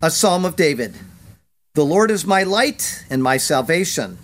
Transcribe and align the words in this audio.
a 0.00 0.10
psalm 0.12 0.44
of 0.44 0.54
David. 0.54 0.94
The 1.74 1.84
Lord 1.84 2.12
is 2.12 2.24
my 2.24 2.44
light 2.44 3.04
and 3.10 3.20
my 3.20 3.36
salvation. 3.36 4.16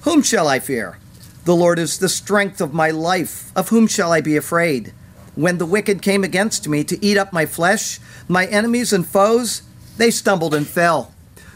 Whom 0.00 0.22
shall 0.22 0.48
I 0.48 0.58
fear? 0.58 0.98
The 1.44 1.54
Lord 1.54 1.78
is 1.78 1.98
the 1.98 2.08
strength 2.08 2.60
of 2.60 2.74
my 2.74 2.90
life. 2.90 3.52
Of 3.54 3.68
whom 3.68 3.86
shall 3.86 4.10
I 4.10 4.22
be 4.22 4.36
afraid? 4.36 4.92
When 5.36 5.58
the 5.58 5.66
wicked 5.66 6.02
came 6.02 6.24
against 6.24 6.66
me 6.66 6.82
to 6.82 7.04
eat 7.04 7.16
up 7.16 7.32
my 7.32 7.46
flesh, 7.46 8.00
my 8.26 8.46
enemies 8.46 8.92
and 8.92 9.06
foes, 9.06 9.62
they 9.98 10.10
stumbled 10.10 10.52
and 10.52 10.66
fell. 10.66 11.14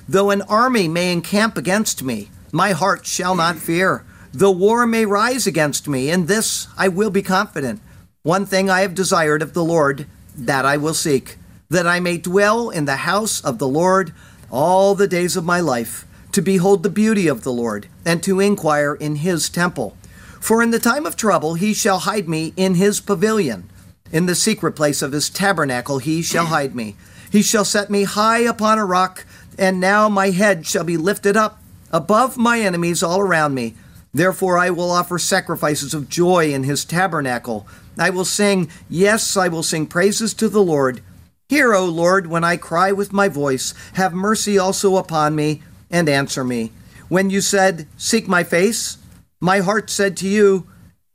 Though 0.08 0.30
an 0.30 0.42
army 0.42 0.86
may 0.86 1.12
encamp 1.12 1.58
against 1.58 2.04
me, 2.04 2.30
my 2.52 2.70
heart 2.70 3.04
shall 3.04 3.34
not 3.34 3.56
fear. 3.56 4.04
Though 4.32 4.52
war 4.52 4.86
may 4.86 5.04
rise 5.04 5.48
against 5.48 5.88
me, 5.88 6.10
in 6.10 6.26
this 6.26 6.68
I 6.78 6.86
will 6.86 7.10
be 7.10 7.22
confident. 7.22 7.80
One 8.22 8.46
thing 8.46 8.70
I 8.70 8.82
have 8.82 8.94
desired 8.94 9.42
of 9.42 9.52
the 9.52 9.64
Lord, 9.64 10.06
that 10.36 10.64
I 10.64 10.76
will 10.76 10.94
seek 10.94 11.38
that 11.68 11.86
I 11.86 12.00
may 12.00 12.18
dwell 12.18 12.70
in 12.70 12.84
the 12.84 12.96
house 12.96 13.40
of 13.40 13.58
the 13.58 13.68
Lord 13.68 14.12
all 14.50 14.94
the 14.94 15.08
days 15.08 15.36
of 15.36 15.44
my 15.44 15.60
life, 15.60 16.06
to 16.32 16.42
behold 16.42 16.82
the 16.82 16.90
beauty 16.90 17.28
of 17.28 17.42
the 17.42 17.52
Lord, 17.52 17.88
and 18.04 18.22
to 18.22 18.40
inquire 18.40 18.94
in 18.94 19.16
his 19.16 19.48
temple. 19.48 19.96
For 20.40 20.62
in 20.62 20.70
the 20.70 20.78
time 20.78 21.06
of 21.06 21.16
trouble 21.16 21.54
he 21.54 21.72
shall 21.72 22.00
hide 22.00 22.28
me 22.28 22.52
in 22.56 22.74
his 22.74 23.00
pavilion. 23.00 23.68
In 24.12 24.26
the 24.26 24.34
secret 24.34 24.72
place 24.72 25.00
of 25.02 25.12
his 25.12 25.30
tabernacle 25.30 25.98
he 25.98 26.22
shall 26.22 26.46
hide 26.46 26.74
me. 26.74 26.96
He 27.32 27.42
shall 27.42 27.64
set 27.64 27.90
me 27.90 28.04
high 28.04 28.40
upon 28.40 28.78
a 28.78 28.84
rock, 28.84 29.24
and 29.58 29.80
now 29.80 30.08
my 30.08 30.30
head 30.30 30.66
shall 30.66 30.84
be 30.84 30.96
lifted 30.96 31.36
up 31.36 31.60
above 31.90 32.36
my 32.36 32.60
enemies 32.60 33.02
all 33.02 33.20
around 33.20 33.54
me. 33.54 33.74
Therefore 34.12 34.58
I 34.58 34.70
will 34.70 34.90
offer 34.90 35.18
sacrifices 35.18 35.94
of 35.94 36.08
joy 36.08 36.52
in 36.52 36.62
his 36.62 36.84
tabernacle. 36.84 37.66
I 37.98 38.10
will 38.10 38.24
sing, 38.24 38.70
yes, 38.88 39.36
I 39.36 39.48
will 39.48 39.62
sing 39.62 39.86
praises 39.86 40.34
to 40.34 40.48
the 40.48 40.62
Lord. 40.62 41.00
Hear, 41.48 41.74
O 41.74 41.84
Lord, 41.84 42.26
when 42.26 42.42
I 42.42 42.56
cry 42.56 42.90
with 42.90 43.12
my 43.12 43.28
voice. 43.28 43.74
Have 43.94 44.14
mercy 44.14 44.58
also 44.58 44.96
upon 44.96 45.34
me, 45.34 45.62
and 45.90 46.08
answer 46.08 46.42
me. 46.42 46.72
When 47.08 47.28
you 47.28 47.40
said, 47.42 47.86
Seek 47.98 48.26
my 48.26 48.44
face, 48.44 48.96
my 49.40 49.58
heart 49.58 49.90
said 49.90 50.16
to 50.18 50.28
you, 50.28 50.66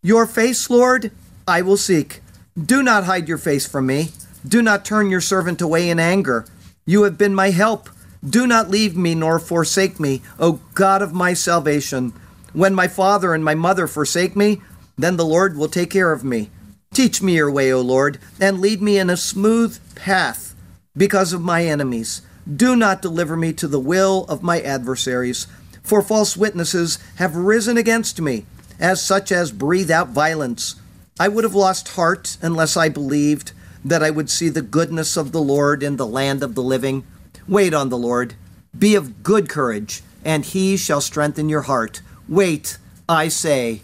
Your 0.03 0.27
face, 0.27 0.69
Lord, 0.69 1.11
I 1.47 1.63
will 1.63 1.77
seek. 1.77 2.21
Do 2.59 2.83
not 2.83 3.05
hide 3.05 3.27
your 3.27 3.39
face 3.39 3.67
from 3.67 3.87
me. 3.87 4.09
Do 4.47 4.61
not 4.61 4.85
turn 4.85 5.09
your 5.09 5.21
servant 5.21 5.61
away 5.61 5.89
in 5.89 5.99
anger. 5.99 6.45
You 6.85 7.03
have 7.03 7.17
been 7.17 7.33
my 7.33 7.49
help. 7.49 7.89
Do 8.27 8.45
not 8.45 8.69
leave 8.69 8.95
me 8.95 9.15
nor 9.15 9.39
forsake 9.39 9.99
me, 9.99 10.21
O 10.39 10.59
God 10.75 11.01
of 11.01 11.11
my 11.11 11.33
salvation. 11.33 12.13
When 12.53 12.75
my 12.75 12.87
father 12.87 13.33
and 13.33 13.43
my 13.43 13.55
mother 13.55 13.87
forsake 13.87 14.35
me, 14.35 14.61
then 14.97 15.17
the 15.17 15.25
Lord 15.25 15.57
will 15.57 15.69
take 15.69 15.89
care 15.89 16.11
of 16.11 16.23
me. 16.23 16.49
Teach 16.99 17.21
me 17.21 17.35
your 17.35 17.49
way, 17.49 17.71
O 17.71 17.79
Lord, 17.79 18.19
and 18.41 18.59
lead 18.59 18.81
me 18.81 18.97
in 18.99 19.09
a 19.09 19.15
smooth 19.15 19.79
path 19.95 20.53
because 20.97 21.31
of 21.31 21.39
my 21.39 21.63
enemies. 21.63 22.23
Do 22.45 22.75
not 22.75 23.01
deliver 23.01 23.37
me 23.37 23.53
to 23.53 23.69
the 23.69 23.79
will 23.79 24.25
of 24.27 24.43
my 24.43 24.59
adversaries, 24.59 25.47
for 25.81 26.01
false 26.01 26.35
witnesses 26.35 26.99
have 27.15 27.37
risen 27.37 27.77
against 27.77 28.19
me, 28.19 28.45
as 28.81 29.01
such 29.01 29.31
as 29.31 29.53
breathe 29.53 29.89
out 29.89 30.09
violence. 30.09 30.75
I 31.17 31.29
would 31.29 31.45
have 31.45 31.55
lost 31.55 31.87
heart 31.95 32.35
unless 32.41 32.75
I 32.75 32.89
believed 32.89 33.53
that 33.85 34.03
I 34.03 34.09
would 34.09 34.29
see 34.29 34.49
the 34.49 34.61
goodness 34.61 35.15
of 35.15 35.31
the 35.31 35.41
Lord 35.41 35.81
in 35.81 35.95
the 35.95 36.05
land 36.05 36.43
of 36.43 36.53
the 36.53 36.63
living. 36.63 37.07
Wait 37.47 37.73
on 37.73 37.87
the 37.87 37.97
Lord. 37.97 38.33
Be 38.77 38.95
of 38.95 39.23
good 39.23 39.47
courage, 39.47 40.03
and 40.25 40.43
he 40.43 40.75
shall 40.75 40.99
strengthen 40.99 41.47
your 41.47 41.61
heart. 41.61 42.01
Wait, 42.27 42.77
I 43.07 43.29
say, 43.29 43.83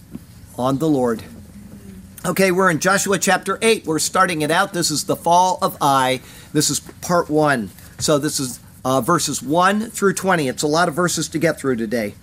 on 0.57 0.79
the 0.79 0.89
Lord. 0.89 1.23
Okay, 2.25 2.49
we're 2.51 2.71
in 2.71 2.79
Joshua 2.79 3.19
chapter 3.19 3.59
8. 3.61 3.85
We're 3.85 3.99
starting 3.99 4.41
it 4.41 4.49
out. 4.49 4.73
This 4.73 4.89
is 4.89 5.03
the 5.03 5.15
fall 5.15 5.59
of 5.61 5.77
Ai. 5.79 6.21
This 6.53 6.71
is 6.71 6.79
part 6.79 7.29
one. 7.29 7.69
So 7.99 8.17
this 8.17 8.39
is 8.39 8.59
uh, 8.83 9.01
verses 9.01 9.43
1 9.43 9.91
through 9.91 10.13
20. 10.13 10.47
It's 10.47 10.63
a 10.63 10.67
lot 10.67 10.87
of 10.87 10.95
verses 10.95 11.29
to 11.29 11.37
get 11.37 11.59
through 11.59 11.75
today. 11.75 12.15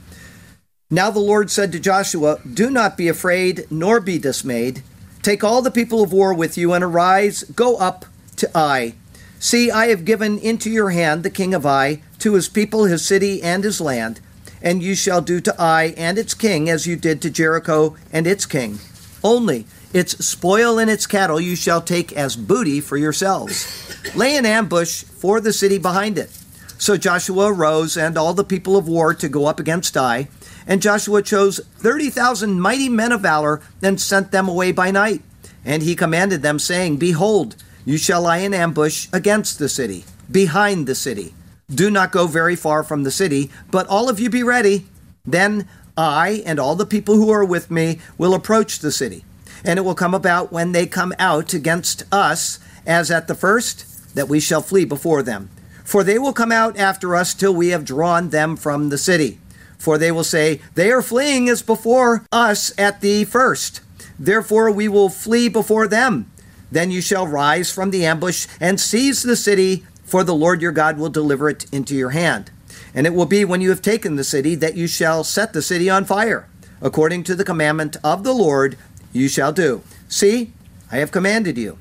Now 0.90 1.12
the 1.12 1.20
Lord 1.20 1.52
said 1.52 1.70
to 1.70 1.78
Joshua, 1.78 2.40
Do 2.52 2.68
not 2.68 2.96
be 2.96 3.06
afraid, 3.06 3.68
nor 3.70 4.00
be 4.00 4.18
dismayed. 4.18 4.82
Take 5.22 5.44
all 5.44 5.62
the 5.62 5.70
people 5.70 6.02
of 6.02 6.12
war 6.12 6.34
with 6.34 6.58
you, 6.58 6.72
and 6.72 6.82
arise, 6.82 7.44
go 7.44 7.76
up 7.76 8.04
to 8.38 8.50
Ai. 8.56 8.94
See, 9.38 9.70
I 9.70 9.86
have 9.86 10.04
given 10.04 10.36
into 10.36 10.68
your 10.68 10.90
hand 10.90 11.22
the 11.22 11.30
king 11.30 11.54
of 11.54 11.64
Ai, 11.64 12.02
to 12.18 12.34
his 12.34 12.48
people, 12.48 12.86
his 12.86 13.06
city, 13.06 13.40
and 13.40 13.62
his 13.62 13.80
land. 13.80 14.18
And 14.60 14.82
you 14.82 14.96
shall 14.96 15.20
do 15.20 15.40
to 15.42 15.54
Ai 15.62 15.94
and 15.96 16.18
its 16.18 16.34
king 16.34 16.68
as 16.68 16.88
you 16.88 16.96
did 16.96 17.22
to 17.22 17.30
Jericho 17.30 17.94
and 18.12 18.26
its 18.26 18.46
king. 18.46 18.80
Only 19.22 19.66
its 19.92 20.24
spoil 20.24 20.78
and 20.78 20.90
its 20.90 21.06
cattle 21.06 21.40
you 21.40 21.56
shall 21.56 21.80
take 21.80 22.12
as 22.12 22.36
booty 22.36 22.80
for 22.80 22.96
yourselves. 22.96 23.96
Lay 24.14 24.36
an 24.36 24.46
ambush 24.46 25.04
for 25.04 25.40
the 25.40 25.52
city 25.52 25.78
behind 25.78 26.18
it. 26.18 26.30
So 26.78 26.96
Joshua 26.96 27.52
arose 27.52 27.96
and 27.96 28.16
all 28.16 28.34
the 28.34 28.44
people 28.44 28.76
of 28.76 28.88
war 28.88 29.14
to 29.14 29.28
go 29.28 29.46
up 29.46 29.60
against 29.60 29.96
Ai. 29.96 30.28
And 30.66 30.82
Joshua 30.82 31.22
chose 31.22 31.60
30,000 31.76 32.60
mighty 32.60 32.88
men 32.88 33.12
of 33.12 33.20
valor 33.20 33.60
and 33.82 34.00
sent 34.00 34.32
them 34.32 34.48
away 34.48 34.72
by 34.72 34.90
night. 34.90 35.22
And 35.64 35.82
he 35.82 35.94
commanded 35.94 36.42
them, 36.42 36.58
saying, 36.58 36.96
Behold, 36.96 37.54
you 37.84 37.98
shall 37.98 38.22
lie 38.22 38.38
in 38.38 38.54
ambush 38.54 39.08
against 39.12 39.58
the 39.58 39.68
city, 39.68 40.04
behind 40.30 40.86
the 40.86 40.94
city. 40.94 41.34
Do 41.70 41.90
not 41.90 42.12
go 42.12 42.26
very 42.26 42.56
far 42.56 42.82
from 42.82 43.04
the 43.04 43.10
city, 43.10 43.50
but 43.70 43.86
all 43.86 44.08
of 44.08 44.18
you 44.18 44.28
be 44.28 44.42
ready. 44.42 44.86
Then 45.24 45.68
I 45.96 46.42
and 46.44 46.58
all 46.58 46.74
the 46.74 46.86
people 46.86 47.14
who 47.14 47.30
are 47.30 47.44
with 47.44 47.70
me 47.70 48.00
will 48.18 48.34
approach 48.34 48.80
the 48.80 48.90
city 48.90 49.24
and 49.64 49.78
it 49.78 49.82
will 49.82 49.94
come 49.94 50.14
about 50.14 50.52
when 50.52 50.72
they 50.72 50.86
come 50.86 51.14
out 51.18 51.54
against 51.54 52.04
us, 52.12 52.58
as 52.86 53.10
at 53.10 53.28
the 53.28 53.34
first, 53.34 54.14
that 54.14 54.28
we 54.28 54.40
shall 54.40 54.60
flee 54.60 54.84
before 54.84 55.22
them. 55.22 55.50
For 55.84 56.04
they 56.04 56.18
will 56.18 56.32
come 56.32 56.52
out 56.52 56.76
after 56.78 57.14
us 57.16 57.34
till 57.34 57.54
we 57.54 57.68
have 57.68 57.84
drawn 57.84 58.30
them 58.30 58.56
from 58.56 58.88
the 58.88 58.98
city. 58.98 59.38
For 59.78 59.98
they 59.98 60.12
will 60.12 60.24
say, 60.24 60.60
They 60.74 60.92
are 60.92 61.02
fleeing 61.02 61.48
as 61.48 61.62
before 61.62 62.24
us 62.30 62.72
at 62.78 63.00
the 63.00 63.24
first. 63.24 63.80
Therefore 64.18 64.70
we 64.70 64.88
will 64.88 65.08
flee 65.08 65.48
before 65.48 65.88
them. 65.88 66.30
Then 66.70 66.90
you 66.90 67.00
shall 67.00 67.26
rise 67.26 67.72
from 67.72 67.90
the 67.90 68.06
ambush 68.06 68.46
and 68.60 68.80
seize 68.80 69.22
the 69.22 69.36
city, 69.36 69.84
for 70.04 70.24
the 70.24 70.34
Lord 70.34 70.62
your 70.62 70.72
God 70.72 70.98
will 70.98 71.10
deliver 71.10 71.48
it 71.48 71.66
into 71.72 71.94
your 71.94 72.10
hand. 72.10 72.50
And 72.94 73.06
it 73.06 73.14
will 73.14 73.26
be 73.26 73.44
when 73.44 73.60
you 73.60 73.70
have 73.70 73.82
taken 73.82 74.16
the 74.16 74.24
city 74.24 74.54
that 74.54 74.76
you 74.76 74.86
shall 74.86 75.24
set 75.24 75.52
the 75.52 75.62
city 75.62 75.90
on 75.90 76.04
fire, 76.04 76.48
according 76.80 77.24
to 77.24 77.34
the 77.34 77.44
commandment 77.44 77.96
of 78.04 78.22
the 78.22 78.32
Lord 78.32 78.78
you 79.12 79.28
shall 79.28 79.52
do. 79.52 79.82
See, 80.08 80.52
I 80.90 80.96
have 80.96 81.12
commanded 81.12 81.56
you. 81.56 81.78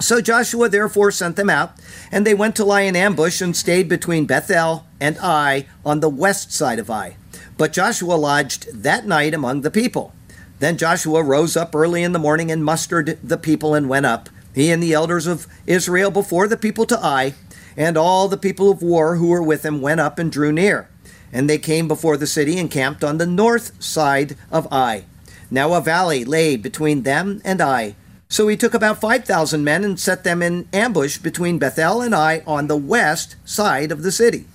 So 0.00 0.20
Joshua 0.20 0.68
therefore 0.68 1.12
sent 1.12 1.36
them 1.36 1.48
out, 1.48 1.72
and 2.10 2.26
they 2.26 2.34
went 2.34 2.56
to 2.56 2.64
lie 2.64 2.80
in 2.80 2.96
ambush 2.96 3.40
and 3.40 3.54
stayed 3.54 3.88
between 3.88 4.26
Bethel 4.26 4.84
and 5.00 5.16
Ai 5.18 5.66
on 5.84 6.00
the 6.00 6.08
west 6.08 6.52
side 6.52 6.80
of 6.80 6.90
Ai. 6.90 7.16
But 7.56 7.72
Joshua 7.72 8.14
lodged 8.14 8.82
that 8.82 9.06
night 9.06 9.34
among 9.34 9.60
the 9.60 9.70
people. 9.70 10.12
Then 10.58 10.76
Joshua 10.76 11.22
rose 11.22 11.56
up 11.56 11.74
early 11.74 12.02
in 12.02 12.12
the 12.12 12.18
morning 12.18 12.50
and 12.50 12.64
mustered 12.64 13.18
the 13.22 13.36
people 13.36 13.74
and 13.74 13.88
went 13.88 14.06
up, 14.06 14.28
he 14.54 14.70
and 14.70 14.82
the 14.82 14.92
elders 14.92 15.26
of 15.26 15.46
Israel 15.66 16.10
before 16.10 16.48
the 16.48 16.56
people 16.56 16.84
to 16.86 16.98
Ai, 16.98 17.34
and 17.76 17.96
all 17.96 18.28
the 18.28 18.36
people 18.36 18.70
of 18.70 18.82
war 18.82 19.16
who 19.16 19.28
were 19.28 19.42
with 19.42 19.64
him 19.64 19.80
went 19.80 20.00
up 20.00 20.18
and 20.18 20.30
drew 20.30 20.52
near. 20.52 20.88
And 21.32 21.48
they 21.48 21.58
came 21.58 21.88
before 21.88 22.16
the 22.16 22.26
city 22.26 22.58
and 22.58 22.70
camped 22.70 23.02
on 23.02 23.18
the 23.18 23.26
north 23.26 23.82
side 23.82 24.36
of 24.50 24.66
Ai. 24.70 25.04
Now 25.52 25.74
a 25.74 25.82
valley 25.82 26.24
lay 26.24 26.56
between 26.56 27.02
them 27.02 27.42
and 27.44 27.60
Ai. 27.60 27.94
So 28.30 28.48
he 28.48 28.56
took 28.56 28.72
about 28.72 29.02
5,000 29.02 29.62
men 29.62 29.84
and 29.84 30.00
set 30.00 30.24
them 30.24 30.40
in 30.40 30.66
ambush 30.72 31.18
between 31.18 31.58
Bethel 31.58 32.00
and 32.00 32.14
Ai 32.14 32.42
on 32.46 32.68
the 32.68 32.76
west 32.76 33.36
side 33.44 33.92
of 33.92 34.02
the 34.02 34.10
city. 34.10 34.46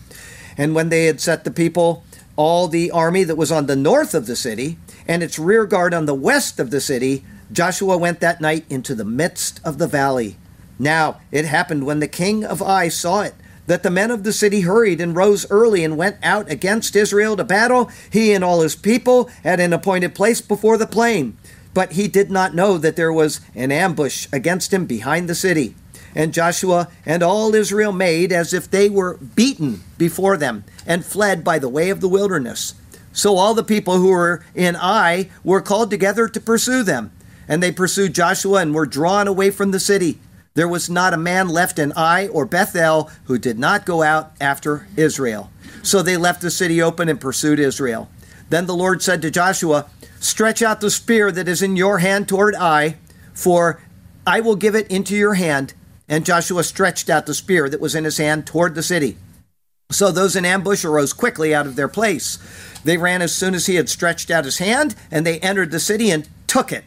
And 0.57 0.73
when 0.73 0.89
they 0.89 1.05
had 1.05 1.21
set 1.21 1.43
the 1.43 1.51
people, 1.51 2.03
all 2.35 2.67
the 2.67 2.89
army 2.89 3.23
that 3.25 3.35
was 3.35 3.51
on 3.51 3.67
the 3.67 3.75
north 3.75 4.15
of 4.15 4.25
the 4.25 4.35
city, 4.35 4.79
and 5.07 5.21
its 5.21 5.37
rear 5.37 5.67
guard 5.67 5.93
on 5.93 6.07
the 6.07 6.15
west 6.15 6.59
of 6.59 6.71
the 6.71 6.81
city, 6.81 7.23
Joshua 7.51 7.95
went 7.95 8.19
that 8.21 8.41
night 8.41 8.65
into 8.67 8.95
the 8.95 9.05
midst 9.05 9.61
of 9.63 9.77
the 9.77 9.87
valley. 9.87 10.37
Now 10.79 11.21
it 11.31 11.45
happened 11.45 11.85
when 11.85 11.99
the 11.99 12.07
king 12.07 12.43
of 12.43 12.59
Ai 12.59 12.87
saw 12.87 13.21
it 13.21 13.35
that 13.67 13.83
the 13.83 13.91
men 13.91 14.09
of 14.09 14.23
the 14.23 14.33
city 14.33 14.61
hurried 14.61 14.99
and 14.99 15.15
rose 15.15 15.45
early 15.51 15.83
and 15.83 15.97
went 15.97 16.17
out 16.23 16.49
against 16.49 16.95
Israel 16.95 17.37
to 17.37 17.43
battle, 17.43 17.91
he 18.09 18.33
and 18.33 18.43
all 18.43 18.61
his 18.61 18.75
people 18.75 19.29
at 19.43 19.59
an 19.59 19.73
appointed 19.73 20.15
place 20.15 20.41
before 20.41 20.77
the 20.77 20.87
plain. 20.87 21.37
But 21.73 21.91
he 21.91 22.07
did 22.07 22.31
not 22.31 22.55
know 22.55 22.77
that 22.79 22.95
there 22.95 23.13
was 23.13 23.39
an 23.53 23.71
ambush 23.71 24.27
against 24.33 24.73
him 24.73 24.85
behind 24.85 25.29
the 25.29 25.35
city. 25.35 25.75
And 26.15 26.33
Joshua 26.33 26.87
and 27.05 27.21
all 27.21 27.53
Israel 27.53 27.91
made 27.91 28.31
as 28.31 28.51
if 28.51 28.71
they 28.71 28.89
were 28.89 29.17
beaten 29.17 29.83
before 29.97 30.37
them 30.37 30.63
and 30.87 31.05
fled 31.05 31.43
by 31.43 31.59
the 31.59 31.69
way 31.69 31.91
of 31.91 32.01
the 32.01 32.09
wilderness. 32.09 32.73
So 33.13 33.35
all 33.35 33.53
the 33.53 33.63
people 33.63 33.97
who 33.97 34.09
were 34.09 34.43
in 34.55 34.75
Ai 34.75 35.29
were 35.43 35.61
called 35.61 35.91
together 35.91 36.27
to 36.27 36.39
pursue 36.39 36.81
them. 36.81 37.11
And 37.47 37.61
they 37.61 37.71
pursued 37.71 38.15
Joshua 38.15 38.61
and 38.61 38.73
were 38.73 38.85
drawn 38.85 39.27
away 39.27 39.51
from 39.51 39.71
the 39.71 39.79
city. 39.79 40.19
There 40.57 40.67
was 40.67 40.89
not 40.89 41.13
a 41.13 41.17
man 41.17 41.49
left 41.49 41.77
in 41.77 41.93
Ai 41.95 42.29
or 42.29 42.43
Bethel 42.43 43.11
who 43.25 43.37
did 43.37 43.59
not 43.59 43.85
go 43.85 44.01
out 44.01 44.31
after 44.41 44.87
Israel. 44.97 45.51
So 45.83 46.01
they 46.01 46.17
left 46.17 46.41
the 46.41 46.49
city 46.49 46.81
open 46.81 47.09
and 47.09 47.21
pursued 47.21 47.59
Israel. 47.59 48.09
Then 48.49 48.65
the 48.65 48.73
Lord 48.73 49.03
said 49.03 49.21
to 49.21 49.29
Joshua, 49.29 49.85
Stretch 50.19 50.63
out 50.63 50.81
the 50.81 50.89
spear 50.89 51.31
that 51.31 51.47
is 51.47 51.61
in 51.61 51.75
your 51.75 51.99
hand 51.99 52.27
toward 52.27 52.55
Ai, 52.55 52.95
for 53.35 53.83
I 54.25 54.39
will 54.39 54.55
give 54.55 54.73
it 54.73 54.89
into 54.89 55.15
your 55.15 55.35
hand. 55.35 55.75
And 56.09 56.25
Joshua 56.25 56.63
stretched 56.63 57.07
out 57.07 57.27
the 57.27 57.35
spear 57.35 57.69
that 57.69 57.79
was 57.79 57.93
in 57.93 58.03
his 58.03 58.17
hand 58.17 58.47
toward 58.47 58.73
the 58.73 58.81
city. 58.81 59.15
So 59.91 60.11
those 60.11 60.35
in 60.35 60.43
ambush 60.43 60.83
arose 60.83 61.13
quickly 61.13 61.53
out 61.53 61.67
of 61.67 61.75
their 61.75 61.87
place. 61.87 62.39
They 62.83 62.97
ran 62.97 63.21
as 63.21 63.31
soon 63.31 63.53
as 63.53 63.67
he 63.67 63.75
had 63.75 63.89
stretched 63.89 64.31
out 64.31 64.45
his 64.45 64.57
hand, 64.57 64.95
and 65.11 65.23
they 65.23 65.39
entered 65.39 65.69
the 65.69 65.79
city 65.79 66.09
and 66.09 66.27
took 66.47 66.71
it, 66.71 66.83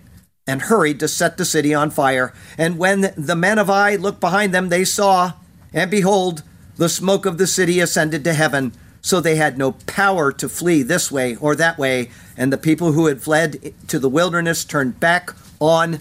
and 0.50 0.62
hurried 0.62 0.98
to 0.98 1.06
set 1.06 1.36
the 1.36 1.44
city 1.44 1.72
on 1.72 1.90
fire. 1.90 2.34
And 2.58 2.76
when 2.76 3.12
the 3.16 3.36
men 3.36 3.58
of 3.58 3.70
Ai 3.70 3.94
looked 3.94 4.20
behind 4.20 4.52
them, 4.52 4.68
they 4.68 4.84
saw, 4.84 5.34
and 5.72 5.88
behold, 5.90 6.42
the 6.76 6.88
smoke 6.88 7.24
of 7.24 7.38
the 7.38 7.46
city 7.46 7.78
ascended 7.78 8.24
to 8.24 8.34
heaven. 8.34 8.72
So 9.00 9.20
they 9.20 9.36
had 9.36 9.56
no 9.56 9.72
power 9.86 10.32
to 10.32 10.48
flee 10.48 10.82
this 10.82 11.10
way 11.10 11.36
or 11.36 11.54
that 11.54 11.78
way, 11.78 12.10
and 12.36 12.52
the 12.52 12.58
people 12.58 12.92
who 12.92 13.06
had 13.06 13.22
fled 13.22 13.72
to 13.86 13.98
the 14.00 14.08
wilderness 14.08 14.64
turned 14.64 14.98
back 14.98 15.30
on 15.60 16.00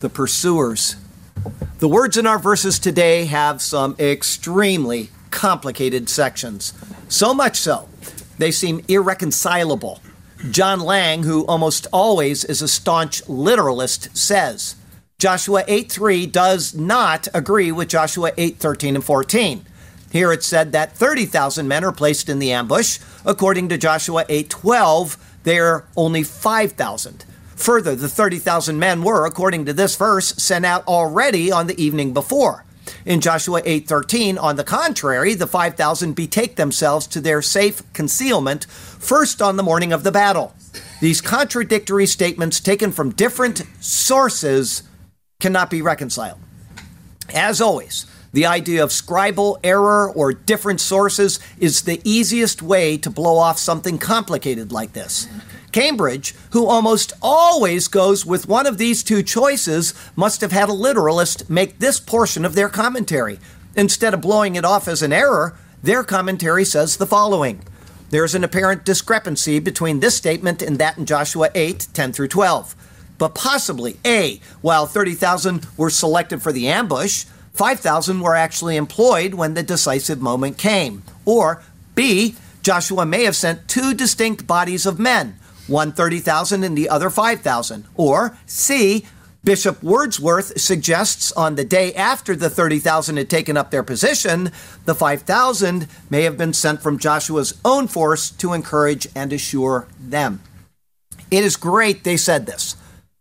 the 0.00 0.08
pursuers. 0.08 0.96
The 1.78 1.88
words 1.88 2.16
in 2.16 2.26
our 2.26 2.38
verses 2.38 2.78
today 2.78 3.26
have 3.26 3.60
some 3.60 3.94
extremely 3.98 5.10
complicated 5.30 6.08
sections. 6.08 6.72
So 7.08 7.34
much 7.34 7.58
so, 7.58 7.88
they 8.38 8.50
seem 8.50 8.80
irreconcilable. 8.88 10.00
John 10.50 10.80
Lang, 10.80 11.22
who 11.22 11.46
almost 11.46 11.86
always 11.92 12.44
is 12.44 12.62
a 12.62 12.68
staunch 12.68 13.26
literalist, 13.28 14.16
says 14.16 14.74
Joshua 15.18 15.62
8:3 15.68 16.26
does 16.26 16.74
not 16.74 17.28
agree 17.32 17.70
with 17.70 17.88
Joshua 17.88 18.32
8:13 18.36 18.96
and 18.96 19.04
14. 19.04 19.64
Here 20.10 20.32
it 20.32 20.42
said 20.42 20.72
that 20.72 20.96
30,000 20.96 21.68
men 21.68 21.84
are 21.84 21.92
placed 21.92 22.28
in 22.28 22.40
the 22.40 22.52
ambush. 22.52 22.98
According 23.24 23.68
to 23.68 23.78
Joshua 23.78 24.24
8:12, 24.28 25.16
there 25.44 25.68
are 25.68 25.84
only 25.96 26.24
5,000. 26.24 27.24
Further, 27.54 27.94
the 27.94 28.08
30,000 28.08 28.80
men 28.80 29.04
were, 29.04 29.24
according 29.24 29.64
to 29.66 29.72
this 29.72 29.94
verse, 29.94 30.34
sent 30.36 30.66
out 30.66 30.86
already 30.88 31.52
on 31.52 31.68
the 31.68 31.80
evening 31.80 32.12
before. 32.12 32.64
In 33.04 33.20
Joshua 33.20 33.60
8:13, 33.64 34.38
on 34.38 34.56
the 34.56 34.64
contrary, 34.64 35.34
the 35.34 35.46
5,000 35.46 36.14
betake 36.14 36.56
themselves 36.56 37.06
to 37.08 37.20
their 37.20 37.42
safe 37.42 37.82
concealment 37.92 38.64
first 38.64 39.42
on 39.42 39.56
the 39.56 39.62
morning 39.62 39.92
of 39.92 40.04
the 40.04 40.12
battle. 40.12 40.54
These 41.00 41.20
contradictory 41.20 42.06
statements 42.06 42.60
taken 42.60 42.92
from 42.92 43.10
different 43.10 43.62
sources 43.80 44.84
cannot 45.40 45.68
be 45.68 45.82
reconciled. 45.82 46.38
As 47.34 47.60
always, 47.60 48.06
the 48.32 48.46
idea 48.46 48.84
of 48.84 48.90
scribal 48.90 49.58
error 49.64 50.10
or 50.10 50.32
different 50.32 50.80
sources 50.80 51.40
is 51.58 51.82
the 51.82 52.00
easiest 52.04 52.62
way 52.62 52.96
to 52.98 53.10
blow 53.10 53.36
off 53.36 53.58
something 53.58 53.98
complicated 53.98 54.70
like 54.70 54.92
this. 54.92 55.26
Cambridge, 55.72 56.34
who 56.50 56.66
almost 56.66 57.12
always 57.22 57.88
goes 57.88 58.24
with 58.26 58.46
one 58.46 58.66
of 58.66 58.78
these 58.78 59.02
two 59.02 59.22
choices, 59.22 59.94
must 60.14 60.40
have 60.42 60.52
had 60.52 60.68
a 60.68 60.74
literalist 60.74 61.48
make 61.48 61.78
this 61.78 61.98
portion 61.98 62.44
of 62.44 62.54
their 62.54 62.68
commentary. 62.68 63.38
Instead 63.74 64.14
of 64.14 64.20
blowing 64.20 64.54
it 64.54 64.64
off 64.64 64.86
as 64.86 65.02
an 65.02 65.12
error, 65.12 65.56
their 65.82 66.04
commentary 66.04 66.64
says 66.64 66.96
the 66.96 67.06
following 67.06 67.62
There's 68.10 68.34
an 68.34 68.44
apparent 68.44 68.84
discrepancy 68.84 69.58
between 69.58 70.00
this 70.00 70.14
statement 70.14 70.62
and 70.62 70.78
that 70.78 70.98
in 70.98 71.06
Joshua 71.06 71.50
8 71.54 71.88
10 71.92 72.12
through 72.12 72.28
12. 72.28 72.76
But 73.18 73.34
possibly, 73.34 73.98
A, 74.04 74.40
while 74.60 74.86
30,000 74.86 75.66
were 75.76 75.90
selected 75.90 76.42
for 76.42 76.52
the 76.52 76.68
ambush, 76.68 77.24
5,000 77.52 78.20
were 78.20 78.34
actually 78.34 78.76
employed 78.76 79.34
when 79.34 79.54
the 79.54 79.62
decisive 79.62 80.20
moment 80.20 80.58
came. 80.58 81.02
Or 81.24 81.62
B, 81.94 82.34
Joshua 82.62 83.04
may 83.04 83.24
have 83.24 83.36
sent 83.36 83.68
two 83.68 83.94
distinct 83.94 84.46
bodies 84.46 84.86
of 84.86 84.98
men, 84.98 85.36
one 85.66 85.92
30,000 85.92 86.64
and 86.64 86.76
the 86.76 86.88
other 86.88 87.10
5,000. 87.10 87.86
Or 87.94 88.36
C, 88.46 89.06
Bishop 89.44 89.82
Wordsworth 89.82 90.60
suggests 90.60 91.32
on 91.32 91.56
the 91.56 91.64
day 91.64 91.92
after 91.94 92.36
the 92.36 92.48
30,000 92.48 93.16
had 93.16 93.28
taken 93.28 93.56
up 93.56 93.70
their 93.70 93.82
position, 93.82 94.52
the 94.84 94.94
5,000 94.94 95.88
may 96.10 96.22
have 96.22 96.38
been 96.38 96.52
sent 96.52 96.80
from 96.80 96.98
Joshua's 96.98 97.58
own 97.64 97.88
force 97.88 98.30
to 98.30 98.52
encourage 98.52 99.08
and 99.16 99.32
assure 99.32 99.88
them. 99.98 100.40
It 101.30 101.42
is 101.42 101.56
great 101.56 102.04
they 102.04 102.16
said 102.16 102.46
this, 102.46 102.76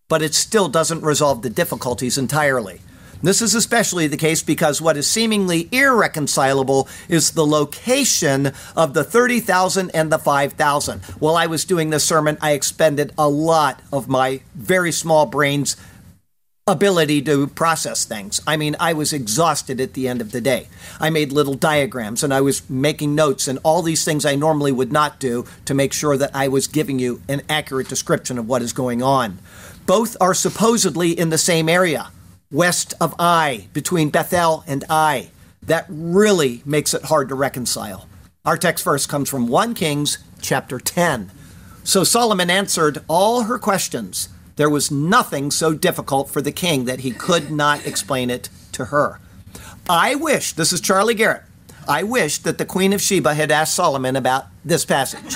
but 0.09 0.21
it 0.21 0.35
still 0.35 0.67
doesn't 0.67 1.01
resolve 1.01 1.41
the 1.41 1.49
difficulties 1.49 2.17
entirely. 2.17 2.81
This 3.23 3.41
is 3.41 3.53
especially 3.53 4.07
the 4.07 4.17
case 4.17 4.41
because 4.41 4.81
what 4.81 4.97
is 4.97 5.07
seemingly 5.07 5.69
irreconcilable 5.71 6.87
is 7.07 7.31
the 7.31 7.45
location 7.45 8.51
of 8.75 8.95
the 8.95 9.03
30,000 9.03 9.91
and 9.91 10.11
the 10.11 10.17
5,000. 10.17 11.01
While 11.19 11.35
I 11.35 11.45
was 11.45 11.63
doing 11.63 11.91
this 11.91 12.03
sermon, 12.03 12.37
I 12.41 12.53
expended 12.53 13.13
a 13.17 13.29
lot 13.29 13.79
of 13.93 14.07
my 14.07 14.41
very 14.55 14.91
small 14.91 15.27
brain's 15.27 15.77
ability 16.67 17.21
to 17.23 17.47
process 17.47 18.05
things. 18.05 18.41
I 18.47 18.57
mean, 18.57 18.75
I 18.79 18.93
was 18.93 19.13
exhausted 19.13 19.79
at 19.79 19.93
the 19.93 20.07
end 20.07 20.21
of 20.21 20.31
the 20.31 20.41
day. 20.41 20.67
I 20.99 21.09
made 21.11 21.31
little 21.31 21.53
diagrams 21.53 22.23
and 22.23 22.33
I 22.33 22.41
was 22.41 22.67
making 22.69 23.13
notes 23.13 23.47
and 23.47 23.59
all 23.63 23.83
these 23.83 24.05
things 24.05 24.25
I 24.25 24.35
normally 24.35 24.71
would 24.71 24.91
not 24.91 25.19
do 25.19 25.45
to 25.65 25.73
make 25.73 25.93
sure 25.93 26.17
that 26.17 26.35
I 26.35 26.47
was 26.47 26.67
giving 26.67 26.97
you 26.97 27.21
an 27.27 27.41
accurate 27.49 27.87
description 27.87 28.39
of 28.39 28.47
what 28.47 28.61
is 28.63 28.73
going 28.73 29.03
on. 29.03 29.39
Both 29.85 30.17
are 30.21 30.33
supposedly 30.33 31.11
in 31.11 31.29
the 31.29 31.37
same 31.37 31.69
area 31.69 32.09
west 32.51 32.93
of 32.99 33.15
Ai, 33.17 33.67
between 33.73 34.09
Bethel 34.09 34.63
and 34.67 34.83
Ai. 34.89 35.29
That 35.63 35.85
really 35.87 36.61
makes 36.65 36.93
it 36.93 37.05
hard 37.05 37.29
to 37.29 37.35
reconcile. 37.35 38.07
Our 38.45 38.57
text 38.57 38.83
verse 38.83 39.05
comes 39.05 39.29
from 39.29 39.47
1 39.47 39.73
Kings 39.73 40.17
chapter 40.41 40.79
10. 40.79 41.31
So 41.83 42.03
Solomon 42.03 42.49
answered 42.49 43.03
all 43.07 43.43
her 43.43 43.57
questions. 43.57 44.29
There 44.55 44.69
was 44.69 44.91
nothing 44.91 45.49
so 45.51 45.73
difficult 45.73 46.29
for 46.29 46.41
the 46.41 46.51
king 46.51 46.85
that 46.85 46.99
he 46.99 47.11
could 47.11 47.51
not 47.51 47.85
explain 47.85 48.29
it 48.29 48.49
to 48.73 48.85
her. 48.85 49.19
I 49.89 50.15
wish, 50.15 50.53
this 50.53 50.73
is 50.73 50.81
Charlie 50.81 51.15
Garrett, 51.15 51.43
I 51.87 52.03
wish 52.03 52.37
that 52.39 52.57
the 52.57 52.65
Queen 52.65 52.93
of 52.93 53.01
Sheba 53.01 53.33
had 53.33 53.51
asked 53.51 53.73
Solomon 53.73 54.15
about 54.15 54.45
this 54.63 54.85
passage. 54.85 55.35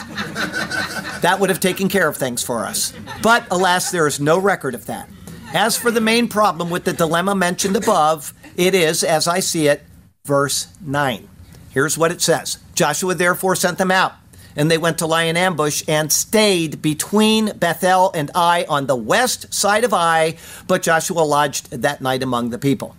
that 1.22 1.38
would 1.39 1.50
have 1.50 1.60
taken 1.60 1.89
care 1.89 2.07
of 2.07 2.17
things 2.17 2.43
for 2.43 2.65
us. 2.65 2.93
But 3.24 3.48
alas, 3.50 3.91
there 3.91 4.05
is 4.05 4.19
no 4.19 4.38
record 4.38 4.75
of 4.75 4.86
that. 4.86 5.10
As 5.54 5.78
for 5.78 5.92
the 5.92 6.02
main 6.02 6.28
problem 6.28 6.70
with 6.70 6.84
the 6.84 6.94
dilemma 6.94 7.36
mentioned 7.36 7.75
above, 7.75 8.34
it 8.58 8.75
is, 8.75 9.04
as 9.04 9.28
I 9.28 9.40
see 9.40 9.68
it, 9.68 9.84
verse 10.25 10.68
9. 10.82 11.28
Here's 11.72 11.98
what 11.98 12.12
it 12.12 12.22
says 12.22 12.58
Joshua 12.74 13.16
therefore 13.16 13.56
sent 13.56 13.78
them 13.78 13.92
out, 13.92 14.14
and 14.56 14.70
they 14.70 14.78
went 14.78 14.98
to 15.00 15.06
lie 15.06 15.24
in 15.24 15.38
ambush 15.38 15.84
and 15.88 16.12
stayed 16.12 16.82
between 16.82 17.58
Bethel 17.58 18.12
and 18.14 18.32
Ai 18.36 18.66
on 18.68 18.88
the 18.88 18.96
west 18.96 19.54
side 19.54 19.84
of 19.84 19.94
Ai, 19.94 20.38
but 20.68 20.84
Joshua 20.84 21.22
lodged 21.22 21.72
that 21.72 22.02
night 22.02 22.24
among 22.24 22.50
the 22.50 22.58
people. 22.58 22.96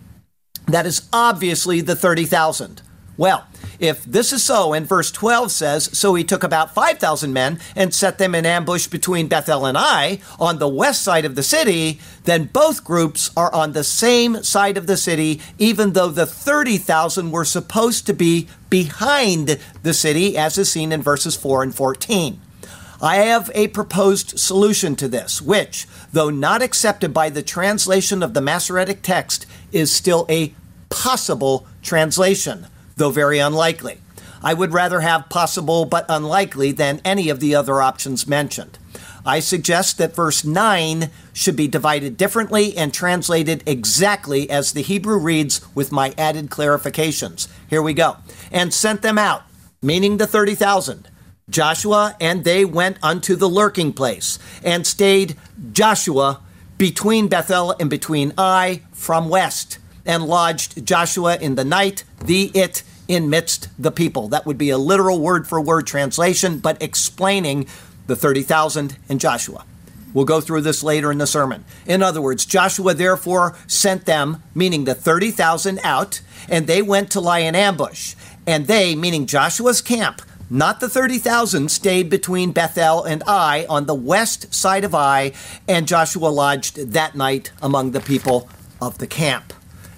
That 0.66 0.86
is 0.86 1.08
obviously 1.12 1.80
the 1.80 1.96
30,000. 1.96 2.82
Well, 3.16 3.46
if 3.78 4.04
this 4.04 4.32
is 4.32 4.42
so, 4.42 4.74
and 4.74 4.86
verse 4.86 5.10
12 5.10 5.50
says, 5.50 5.98
So 5.98 6.14
he 6.14 6.24
took 6.24 6.42
about 6.42 6.74
5,000 6.74 7.32
men 7.32 7.58
and 7.74 7.94
set 7.94 8.18
them 8.18 8.34
in 8.34 8.44
ambush 8.44 8.86
between 8.86 9.28
Bethel 9.28 9.64
and 9.64 9.76
Ai 9.76 10.20
on 10.38 10.58
the 10.58 10.68
west 10.68 11.02
side 11.02 11.24
of 11.24 11.34
the 11.34 11.42
city, 11.42 11.98
then 12.24 12.44
both 12.44 12.84
groups 12.84 13.30
are 13.36 13.52
on 13.54 13.72
the 13.72 13.84
same 13.84 14.42
side 14.42 14.76
of 14.76 14.86
the 14.86 14.96
city, 14.98 15.40
even 15.58 15.92
though 15.92 16.08
the 16.08 16.26
30,000 16.26 17.30
were 17.30 17.44
supposed 17.44 18.06
to 18.06 18.12
be 18.12 18.48
behind 18.68 19.58
the 19.82 19.94
city, 19.94 20.36
as 20.36 20.58
is 20.58 20.70
seen 20.70 20.92
in 20.92 21.00
verses 21.00 21.36
4 21.36 21.62
and 21.62 21.74
14. 21.74 22.40
I 23.00 23.16
have 23.16 23.50
a 23.54 23.68
proposed 23.68 24.38
solution 24.38 24.96
to 24.96 25.08
this, 25.08 25.40
which, 25.40 25.86
though 26.12 26.30
not 26.30 26.62
accepted 26.62 27.12
by 27.12 27.28
the 27.28 27.42
translation 27.42 28.22
of 28.22 28.32
the 28.32 28.40
Masoretic 28.40 29.02
text, 29.02 29.46
is 29.70 29.92
still 29.92 30.26
a 30.30 30.54
possible 30.88 31.66
translation 31.82 32.66
though 32.96 33.10
very 33.10 33.38
unlikely. 33.38 33.98
I 34.42 34.54
would 34.54 34.72
rather 34.72 35.00
have 35.00 35.28
possible 35.28 35.84
but 35.84 36.06
unlikely 36.08 36.72
than 36.72 37.00
any 37.04 37.28
of 37.28 37.40
the 37.40 37.54
other 37.54 37.80
options 37.80 38.26
mentioned. 38.26 38.78
I 39.24 39.40
suggest 39.40 39.98
that 39.98 40.14
verse 40.14 40.44
9 40.44 41.10
should 41.32 41.56
be 41.56 41.66
divided 41.66 42.16
differently 42.16 42.76
and 42.76 42.94
translated 42.94 43.62
exactly 43.66 44.48
as 44.48 44.72
the 44.72 44.82
Hebrew 44.82 45.18
reads 45.18 45.60
with 45.74 45.90
my 45.90 46.14
added 46.16 46.48
clarifications. 46.48 47.48
Here 47.68 47.82
we 47.82 47.92
go. 47.92 48.18
And 48.52 48.72
sent 48.72 49.02
them 49.02 49.18
out, 49.18 49.42
meaning 49.82 50.18
the 50.18 50.28
30,000. 50.28 51.08
Joshua 51.50 52.16
and 52.20 52.44
they 52.44 52.64
went 52.64 52.98
unto 53.02 53.36
the 53.36 53.48
lurking 53.48 53.92
place 53.92 54.38
and 54.64 54.86
stayed 54.86 55.36
Joshua 55.72 56.40
between 56.78 57.28
Bethel 57.28 57.74
and 57.80 57.90
between 57.90 58.32
Ai 58.38 58.82
from 58.92 59.28
west 59.28 59.78
and 60.06 60.24
lodged 60.24 60.86
Joshua 60.86 61.36
in 61.36 61.54
the 61.54 61.64
night, 61.64 62.04
the 62.24 62.50
it 62.54 62.82
in 63.08 63.30
midst 63.30 63.68
the 63.78 63.90
people. 63.90 64.28
That 64.28 64.46
would 64.46 64.58
be 64.58 64.70
a 64.70 64.78
literal 64.78 65.20
word 65.20 65.46
for 65.46 65.60
word 65.60 65.86
translation, 65.86 66.58
but 66.58 66.82
explaining 66.82 67.66
the 68.06 68.16
30,000 68.16 68.96
and 69.08 69.20
Joshua. 69.20 69.64
We'll 70.14 70.24
go 70.24 70.40
through 70.40 70.62
this 70.62 70.82
later 70.82 71.12
in 71.12 71.18
the 71.18 71.26
sermon. 71.26 71.64
In 71.84 72.02
other 72.02 72.22
words, 72.22 72.46
Joshua 72.46 72.94
therefore 72.94 73.54
sent 73.66 74.06
them, 74.06 74.42
meaning 74.54 74.84
the 74.84 74.94
30,000, 74.94 75.78
out, 75.82 76.22
and 76.48 76.66
they 76.66 76.80
went 76.80 77.10
to 77.10 77.20
lie 77.20 77.40
in 77.40 77.54
ambush. 77.54 78.14
And 78.46 78.66
they, 78.66 78.94
meaning 78.94 79.26
Joshua's 79.26 79.82
camp, 79.82 80.22
not 80.48 80.80
the 80.80 80.88
30,000, 80.88 81.70
stayed 81.70 82.08
between 82.08 82.52
Bethel 82.52 83.04
and 83.04 83.22
Ai 83.26 83.66
on 83.68 83.86
the 83.86 83.94
west 83.94 84.54
side 84.54 84.84
of 84.84 84.94
Ai, 84.94 85.32
and 85.68 85.88
Joshua 85.88 86.28
lodged 86.28 86.92
that 86.92 87.14
night 87.14 87.52
among 87.60 87.90
the 87.90 88.00
people 88.00 88.48
of 88.80 88.98
the 88.98 89.06
camp. 89.06 89.52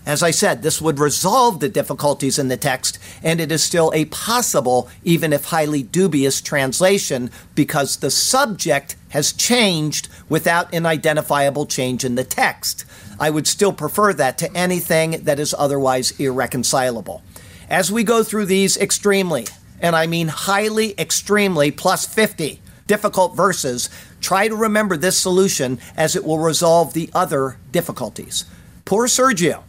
As 0.09 0.23
I 0.23 0.31
said, 0.31 0.63
this 0.63 0.81
would 0.81 0.99
resolve 0.99 1.61
the 1.61 1.69
difficulties 1.69 2.39
in 2.39 2.49
the 2.49 2.57
text, 2.57 2.99
and 3.23 3.43
it 3.43 3.53
is 3.53 3.63
still 3.63 3.93
a 3.95 4.07
possible, 4.07 4.89
even 5.05 5.35
if 5.35 5.45
highly 5.45 5.83
dubious, 5.83 6.41
translation 6.41 7.31
because 7.55 7.99
the 7.99 8.11
subject 8.11 8.97
has 9.11 9.35
changed 9.35 10.09
without 10.27 10.73
an 10.73 10.87
identifiable 10.87 11.67
change 11.67 12.07
in 12.07 12.15
the 12.15 12.25
text. 12.25 12.87
I 13.21 13.29
would 13.29 13.47
still 13.47 13.75
prefer 13.75 14.15
that 14.15 14.39
to 14.39 14.57
anything 14.57 15.25
that 15.25 15.39
is 15.39 15.55
otherwise 15.59 16.19
irreconcilable. 16.19 17.23
As 17.69 17.93
we 17.93 18.03
go 18.03 18.23
through 18.23 18.47
these 18.47 18.79
extremely, 18.79 19.45
and 19.79 19.95
I 19.95 20.07
mean 20.07 20.29
highly, 20.29 20.99
extremely, 20.99 21.71
plus 21.71 22.07
50 22.07 22.63
difficult 22.87 23.37
verses, 23.37 23.91
try 24.23 24.49
to 24.49 24.57
remember 24.57 24.97
this 24.97 25.19
solution 25.19 25.79
as 25.99 26.17
it 26.17 26.25
will 26.25 26.39
resolve 26.39 26.95
the 26.95 27.11
other 27.13 27.59
difficulties. 27.73 28.47
Poor 28.87 29.07
Sergio. 29.07 29.65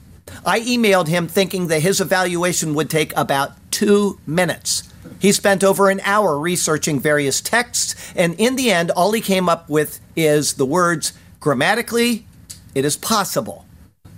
I 0.45 0.59
emailed 0.61 1.07
him 1.07 1.27
thinking 1.27 1.67
that 1.67 1.81
his 1.81 2.01
evaluation 2.01 2.73
would 2.75 2.89
take 2.89 3.15
about 3.15 3.53
two 3.71 4.19
minutes. 4.25 4.83
He 5.19 5.31
spent 5.31 5.63
over 5.63 5.89
an 5.89 6.01
hour 6.03 6.39
researching 6.39 6.99
various 6.99 7.41
texts, 7.41 8.13
and 8.15 8.35
in 8.35 8.55
the 8.55 8.71
end, 8.71 8.91
all 8.91 9.11
he 9.11 9.21
came 9.21 9.49
up 9.49 9.69
with 9.69 9.99
is 10.15 10.53
the 10.53 10.65
words 10.65 11.13
grammatically, 11.39 12.25
it 12.75 12.85
is 12.85 12.95
possible. 12.95 13.65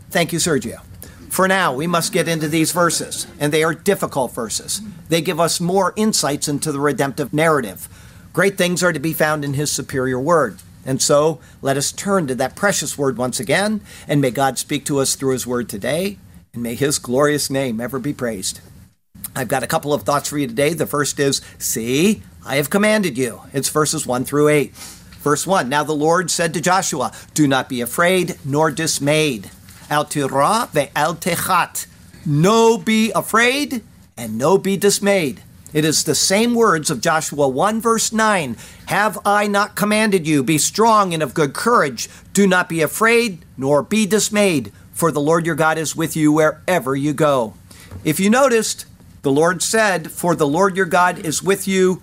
Thank 0.10 0.34
you, 0.34 0.40
Sergio. 0.40 0.82
For 1.30 1.48
now, 1.48 1.74
we 1.74 1.88
must 1.88 2.12
get 2.12 2.28
into 2.28 2.50
these 2.50 2.74
verses, 2.74 3.26
and 3.40 3.54
they 3.54 3.64
are 3.64 3.74
difficult 3.74 4.34
verses. 4.34 4.82
They 5.08 5.22
give 5.22 5.40
us 5.40 5.62
more 5.62 5.94
insights 5.96 6.48
into 6.48 6.72
the 6.72 6.80
redemptive 6.80 7.34
narrative. 7.34 7.88
Great 8.34 8.58
things 8.58 8.84
are 8.84 8.92
to 8.92 9.00
be 9.00 9.14
found 9.14 9.46
in 9.46 9.54
His 9.54 9.72
superior 9.72 10.20
word. 10.20 10.60
And 10.86 11.02
so, 11.02 11.40
let 11.62 11.78
us 11.78 11.92
turn 11.92 12.28
to 12.28 12.36
that 12.36 12.56
precious 12.56 12.98
word 12.98 13.18
once 13.18 13.40
again, 13.40 13.82
and 14.08 14.22
may 14.22 14.32
God 14.32 14.58
speak 14.58 14.86
to 14.86 15.00
us 15.00 15.16
through 15.16 15.34
His 15.34 15.46
word 15.46 15.70
today, 15.70 16.18
and 16.54 16.64
may 16.64 16.76
His 16.76 16.98
glorious 16.98 17.50
name 17.50 17.80
ever 17.80 18.00
be 18.00 18.14
praised. 18.14 18.62
I've 19.36 19.48
got 19.48 19.64
a 19.64 19.68
couple 19.68 19.94
of 19.94 20.04
thoughts 20.04 20.30
for 20.30 20.38
you 20.38 20.48
today. 20.48 20.74
The 20.74 20.88
first 20.88 21.20
is, 21.20 21.42
See, 21.58 22.24
I 22.46 22.56
have 22.56 22.70
commanded 22.70 23.18
you. 23.18 23.42
It's 23.54 23.70
verses 23.70 24.06
1 24.06 24.26
through 24.26 24.50
8. 24.50 24.74
Verse 25.22 25.46
1 25.46 25.70
Now 25.70 25.84
the 25.84 25.94
Lord 25.94 26.32
said 26.32 26.54
to 26.54 26.62
Joshua, 26.62 27.12
Do 27.34 27.48
not 27.48 27.70
be 27.70 27.82
afraid 27.82 28.38
nor 28.44 28.72
dismayed. 28.72 29.52
No 32.26 32.78
be 32.78 33.12
afraid 33.12 33.84
and 34.18 34.38
no 34.38 34.58
be 34.58 34.78
dismayed. 34.78 35.42
It 35.74 35.86
is 35.86 36.04
the 36.04 36.16
same 36.16 36.54
words 36.54 36.90
of 36.90 37.02
Joshua 37.02 37.48
1 37.48 37.80
verse 37.80 38.12
9. 38.12 38.58
Have 38.88 39.18
I 39.26 39.48
not 39.48 39.76
commanded 39.76 40.28
you? 40.28 40.44
Be 40.44 40.58
strong 40.58 41.14
and 41.14 41.24
of 41.24 41.34
good 41.34 41.54
courage. 41.54 42.10
Do 42.34 42.46
not 42.46 42.68
be 42.68 42.82
afraid 42.82 43.46
nor 43.58 43.82
be 43.82 44.06
dismayed, 44.06 44.72
for 44.92 45.12
the 45.12 45.22
Lord 45.22 45.46
your 45.46 45.56
God 45.56 45.78
is 45.78 45.96
with 45.96 46.16
you 46.16 46.34
wherever 46.34 46.96
you 46.96 47.14
go. 47.14 47.54
If 48.04 48.20
you 48.20 48.30
noticed, 48.30 48.86
the 49.22 49.32
Lord 49.32 49.62
said, 49.62 50.12
For 50.12 50.36
the 50.36 50.48
Lord 50.48 50.76
your 50.76 50.86
God 50.86 51.26
is 51.26 51.42
with 51.42 51.68
you 51.68 52.02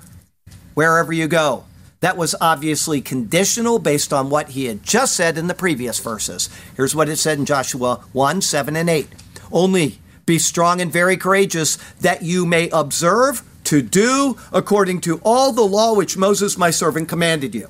wherever 0.75 1.13
you 1.13 1.29
go. 1.29 1.65
That 2.01 2.17
was 2.17 2.37
obviously 2.41 3.01
conditional 3.01 3.81
based 3.81 4.13
on 4.13 4.31
what 4.31 4.51
he 4.51 4.67
had 4.67 4.85
just 4.85 5.17
said 5.17 5.37
in 5.37 5.49
the 5.49 5.55
previous 5.55 5.99
verses. 5.99 6.49
Here's 6.77 6.95
what 6.95 7.09
it 7.09 7.17
said 7.17 7.39
in 7.39 7.45
Joshua 7.45 8.05
1 8.13 8.41
7 8.41 8.77
and 8.77 8.89
8. 8.89 9.09
Only 9.51 9.99
be 10.25 10.39
strong 10.39 10.81
and 10.81 10.93
very 10.93 11.17
courageous, 11.17 11.77
that 12.01 12.23
you 12.23 12.45
may 12.45 12.69
observe 12.69 13.43
to 13.69 13.83
do 13.83 14.37
according 14.53 15.01
to 15.03 15.21
all 15.25 15.53
the 15.53 15.63
law 15.63 15.95
which 15.95 16.17
Moses 16.17 16.59
my 16.59 16.71
servant 16.71 17.09
commanded 17.09 17.55
you. 17.55 17.69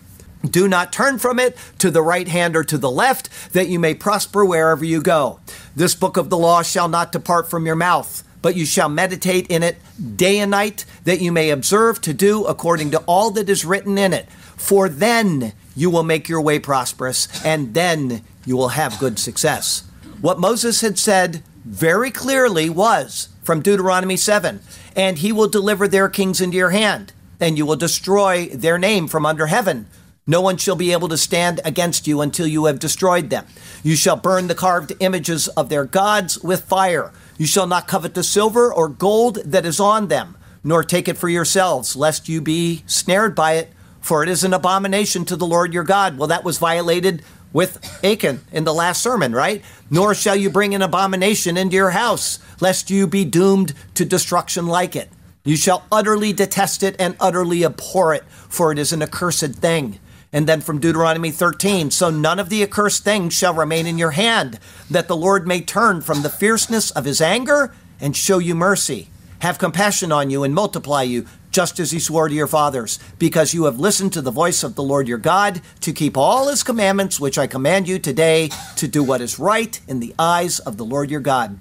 Do 0.48 0.68
not 0.68 0.92
turn 0.92 1.18
from 1.18 1.38
it 1.38 1.56
to 1.78 1.90
the 1.90 2.02
right 2.02 2.28
hand 2.28 2.56
or 2.56 2.62
to 2.64 2.78
the 2.78 2.90
left, 2.90 3.52
that 3.52 3.68
you 3.68 3.78
may 3.78 3.94
prosper 3.94 4.44
wherever 4.44 4.84
you 4.84 5.02
go. 5.02 5.40
This 5.74 5.96
book 5.96 6.16
of 6.16 6.30
the 6.30 6.38
law 6.38 6.62
shall 6.62 6.88
not 6.88 7.10
depart 7.10 7.50
from 7.50 7.66
your 7.66 7.76
mouth 7.76 8.22
but 8.42 8.56
you 8.56 8.64
shall 8.64 8.88
meditate 8.88 9.46
in 9.48 9.62
it 9.62 9.76
day 10.16 10.38
and 10.38 10.50
night, 10.50 10.84
that 11.04 11.20
you 11.20 11.32
may 11.32 11.50
observe 11.50 12.00
to 12.02 12.14
do 12.14 12.44
according 12.44 12.90
to 12.92 12.98
all 13.00 13.30
that 13.32 13.48
is 13.48 13.64
written 13.64 13.98
in 13.98 14.12
it. 14.12 14.30
For 14.56 14.88
then 14.88 15.52
you 15.76 15.90
will 15.90 16.04
make 16.04 16.28
your 16.28 16.40
way 16.40 16.58
prosperous, 16.58 17.28
and 17.44 17.74
then 17.74 18.22
you 18.44 18.56
will 18.56 18.68
have 18.68 18.98
good 18.98 19.18
success. 19.18 19.84
What 20.20 20.40
Moses 20.40 20.80
had 20.80 20.98
said 20.98 21.42
very 21.64 22.10
clearly 22.10 22.70
was 22.70 23.28
from 23.42 23.60
Deuteronomy 23.62 24.16
7 24.16 24.60
and 24.98 25.18
he 25.18 25.30
will 25.30 25.46
deliver 25.46 25.86
their 25.86 26.08
kings 26.08 26.40
into 26.40 26.56
your 26.56 26.70
hand, 26.70 27.12
and 27.38 27.56
you 27.56 27.64
will 27.64 27.76
destroy 27.76 28.46
their 28.48 28.76
name 28.78 29.06
from 29.06 29.24
under 29.24 29.46
heaven. 29.46 29.86
No 30.26 30.40
one 30.40 30.56
shall 30.56 30.74
be 30.74 30.92
able 30.92 31.06
to 31.08 31.16
stand 31.16 31.60
against 31.64 32.08
you 32.08 32.20
until 32.20 32.48
you 32.48 32.64
have 32.64 32.80
destroyed 32.80 33.30
them. 33.30 33.46
You 33.84 33.94
shall 33.94 34.16
burn 34.16 34.48
the 34.48 34.56
carved 34.56 34.92
images 34.98 35.46
of 35.48 35.68
their 35.68 35.84
gods 35.84 36.40
with 36.40 36.64
fire. 36.64 37.12
You 37.38 37.46
shall 37.46 37.68
not 37.68 37.86
covet 37.86 38.14
the 38.14 38.24
silver 38.24 38.74
or 38.74 38.88
gold 38.88 39.36
that 39.44 39.64
is 39.64 39.78
on 39.78 40.08
them, 40.08 40.36
nor 40.64 40.82
take 40.82 41.06
it 41.06 41.16
for 41.16 41.28
yourselves, 41.28 41.94
lest 41.94 42.28
you 42.28 42.40
be 42.40 42.82
snared 42.86 43.36
by 43.36 43.52
it, 43.52 43.72
for 44.00 44.24
it 44.24 44.28
is 44.28 44.42
an 44.42 44.52
abomination 44.52 45.24
to 45.26 45.36
the 45.36 45.46
Lord 45.46 45.72
your 45.72 45.84
God. 45.84 46.18
Well, 46.18 46.28
that 46.28 46.44
was 46.44 46.58
violated 46.58 47.22
with 47.52 47.78
Achan 48.04 48.40
in 48.52 48.64
the 48.64 48.74
last 48.74 49.00
sermon, 49.00 49.32
right? 49.32 49.62
Nor 49.90 50.14
shall 50.14 50.36
you 50.36 50.50
bring 50.50 50.74
an 50.74 50.82
abomination 50.82 51.56
into 51.56 51.76
your 51.76 51.90
house, 51.90 52.40
lest 52.60 52.90
you 52.90 53.06
be 53.06 53.24
doomed 53.24 53.74
to 53.94 54.04
destruction 54.04 54.66
like 54.66 54.96
it. 54.96 55.10
You 55.44 55.56
shall 55.56 55.84
utterly 55.90 56.32
detest 56.32 56.82
it 56.82 56.96
and 56.98 57.16
utterly 57.18 57.64
abhor 57.64 58.12
it, 58.12 58.24
for 58.28 58.70
it 58.70 58.78
is 58.78 58.92
an 58.92 59.02
accursed 59.02 59.54
thing. 59.54 59.98
And 60.32 60.46
then 60.46 60.60
from 60.60 60.78
Deuteronomy 60.78 61.30
13, 61.30 61.90
so 61.90 62.10
none 62.10 62.38
of 62.38 62.50
the 62.50 62.62
accursed 62.62 63.02
things 63.02 63.32
shall 63.32 63.54
remain 63.54 63.86
in 63.86 63.96
your 63.96 64.10
hand, 64.10 64.58
that 64.90 65.08
the 65.08 65.16
Lord 65.16 65.46
may 65.46 65.62
turn 65.62 66.02
from 66.02 66.20
the 66.22 66.28
fierceness 66.28 66.90
of 66.90 67.06
his 67.06 67.22
anger 67.22 67.74
and 67.98 68.14
show 68.14 68.38
you 68.38 68.54
mercy, 68.54 69.08
have 69.38 69.58
compassion 69.58 70.12
on 70.12 70.28
you 70.28 70.44
and 70.44 70.54
multiply 70.54 71.02
you, 71.02 71.24
just 71.50 71.80
as 71.80 71.92
he 71.92 71.98
swore 71.98 72.28
to 72.28 72.34
your 72.34 72.46
fathers, 72.46 72.98
because 73.18 73.54
you 73.54 73.64
have 73.64 73.80
listened 73.80 74.12
to 74.12 74.20
the 74.20 74.30
voice 74.30 74.62
of 74.62 74.74
the 74.74 74.82
Lord 74.82 75.08
your 75.08 75.16
God, 75.16 75.62
to 75.80 75.94
keep 75.94 76.14
all 76.14 76.48
his 76.48 76.62
commandments 76.62 77.18
which 77.18 77.38
I 77.38 77.46
command 77.46 77.88
you 77.88 77.98
today, 77.98 78.50
to 78.76 78.86
do 78.86 79.02
what 79.02 79.22
is 79.22 79.38
right 79.38 79.80
in 79.88 80.00
the 80.00 80.14
eyes 80.18 80.58
of 80.58 80.76
the 80.76 80.84
Lord 80.84 81.10
your 81.10 81.20
God. 81.20 81.58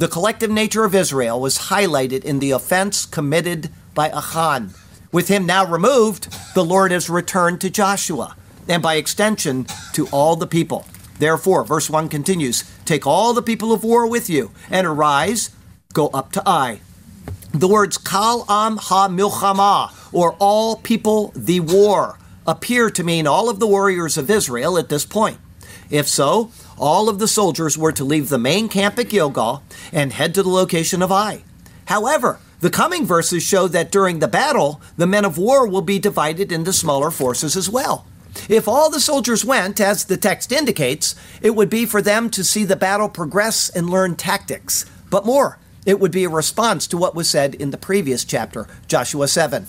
The 0.00 0.08
collective 0.08 0.50
nature 0.50 0.84
of 0.84 0.94
Israel 0.94 1.38
was 1.38 1.68
highlighted 1.68 2.24
in 2.24 2.38
the 2.38 2.52
offense 2.52 3.04
committed 3.04 3.68
by 3.92 4.08
Achan 4.08 4.72
with 5.12 5.28
him 5.28 5.44
now 5.44 5.66
removed, 5.66 6.34
the 6.54 6.64
Lord 6.64 6.90
has 6.90 7.10
returned 7.10 7.60
to 7.60 7.68
Joshua, 7.68 8.34
and 8.66 8.82
by 8.82 8.94
extension 8.94 9.66
to 9.92 10.06
all 10.08 10.36
the 10.36 10.46
people. 10.46 10.86
Therefore, 11.18 11.64
verse 11.64 11.90
1 11.90 12.08
continues 12.08 12.64
Take 12.86 13.06
all 13.06 13.34
the 13.34 13.42
people 13.42 13.74
of 13.74 13.84
war 13.84 14.06
with 14.06 14.30
you, 14.30 14.52
and 14.70 14.86
arise, 14.86 15.50
go 15.92 16.08
up 16.14 16.32
to 16.32 16.42
Ai. 16.48 16.80
The 17.52 17.68
words 17.68 17.98
Kal 17.98 18.46
Am 18.48 18.78
Ha 18.78 19.08
Milchama, 19.08 19.92
or 20.14 20.34
all 20.38 20.76
people 20.76 21.30
the 21.36 21.60
war, 21.60 22.18
appear 22.46 22.88
to 22.88 23.04
mean 23.04 23.26
all 23.26 23.50
of 23.50 23.60
the 23.60 23.66
warriors 23.66 24.16
of 24.16 24.30
Israel 24.30 24.78
at 24.78 24.88
this 24.88 25.04
point. 25.04 25.36
If 25.90 26.08
so, 26.08 26.52
all 26.80 27.08
of 27.10 27.18
the 27.18 27.28
soldiers 27.28 27.76
were 27.76 27.92
to 27.92 28.04
leave 28.04 28.30
the 28.30 28.38
main 28.38 28.68
camp 28.68 28.98
at 28.98 29.10
Gilgal 29.10 29.62
and 29.92 30.12
head 30.12 30.34
to 30.34 30.42
the 30.42 30.48
location 30.48 31.02
of 31.02 31.12
Ai. 31.12 31.44
However, 31.84 32.38
the 32.60 32.70
coming 32.70 33.04
verses 33.06 33.42
show 33.42 33.68
that 33.68 33.92
during 33.92 34.18
the 34.18 34.28
battle, 34.28 34.80
the 34.96 35.06
men 35.06 35.24
of 35.24 35.38
war 35.38 35.68
will 35.68 35.82
be 35.82 35.98
divided 35.98 36.50
into 36.50 36.72
smaller 36.72 37.10
forces 37.10 37.56
as 37.56 37.68
well. 37.68 38.06
If 38.48 38.66
all 38.66 38.90
the 38.90 39.00
soldiers 39.00 39.44
went, 39.44 39.80
as 39.80 40.04
the 40.04 40.16
text 40.16 40.52
indicates, 40.52 41.14
it 41.42 41.54
would 41.54 41.68
be 41.68 41.84
for 41.84 42.00
them 42.00 42.30
to 42.30 42.44
see 42.44 42.64
the 42.64 42.76
battle 42.76 43.08
progress 43.08 43.68
and 43.68 43.90
learn 43.90 44.16
tactics. 44.16 44.86
But 45.10 45.26
more, 45.26 45.58
it 45.84 46.00
would 46.00 46.12
be 46.12 46.24
a 46.24 46.30
response 46.30 46.86
to 46.88 46.96
what 46.96 47.14
was 47.14 47.28
said 47.28 47.54
in 47.54 47.70
the 47.70 47.78
previous 47.78 48.24
chapter, 48.24 48.66
Joshua 48.86 49.28
7. 49.28 49.66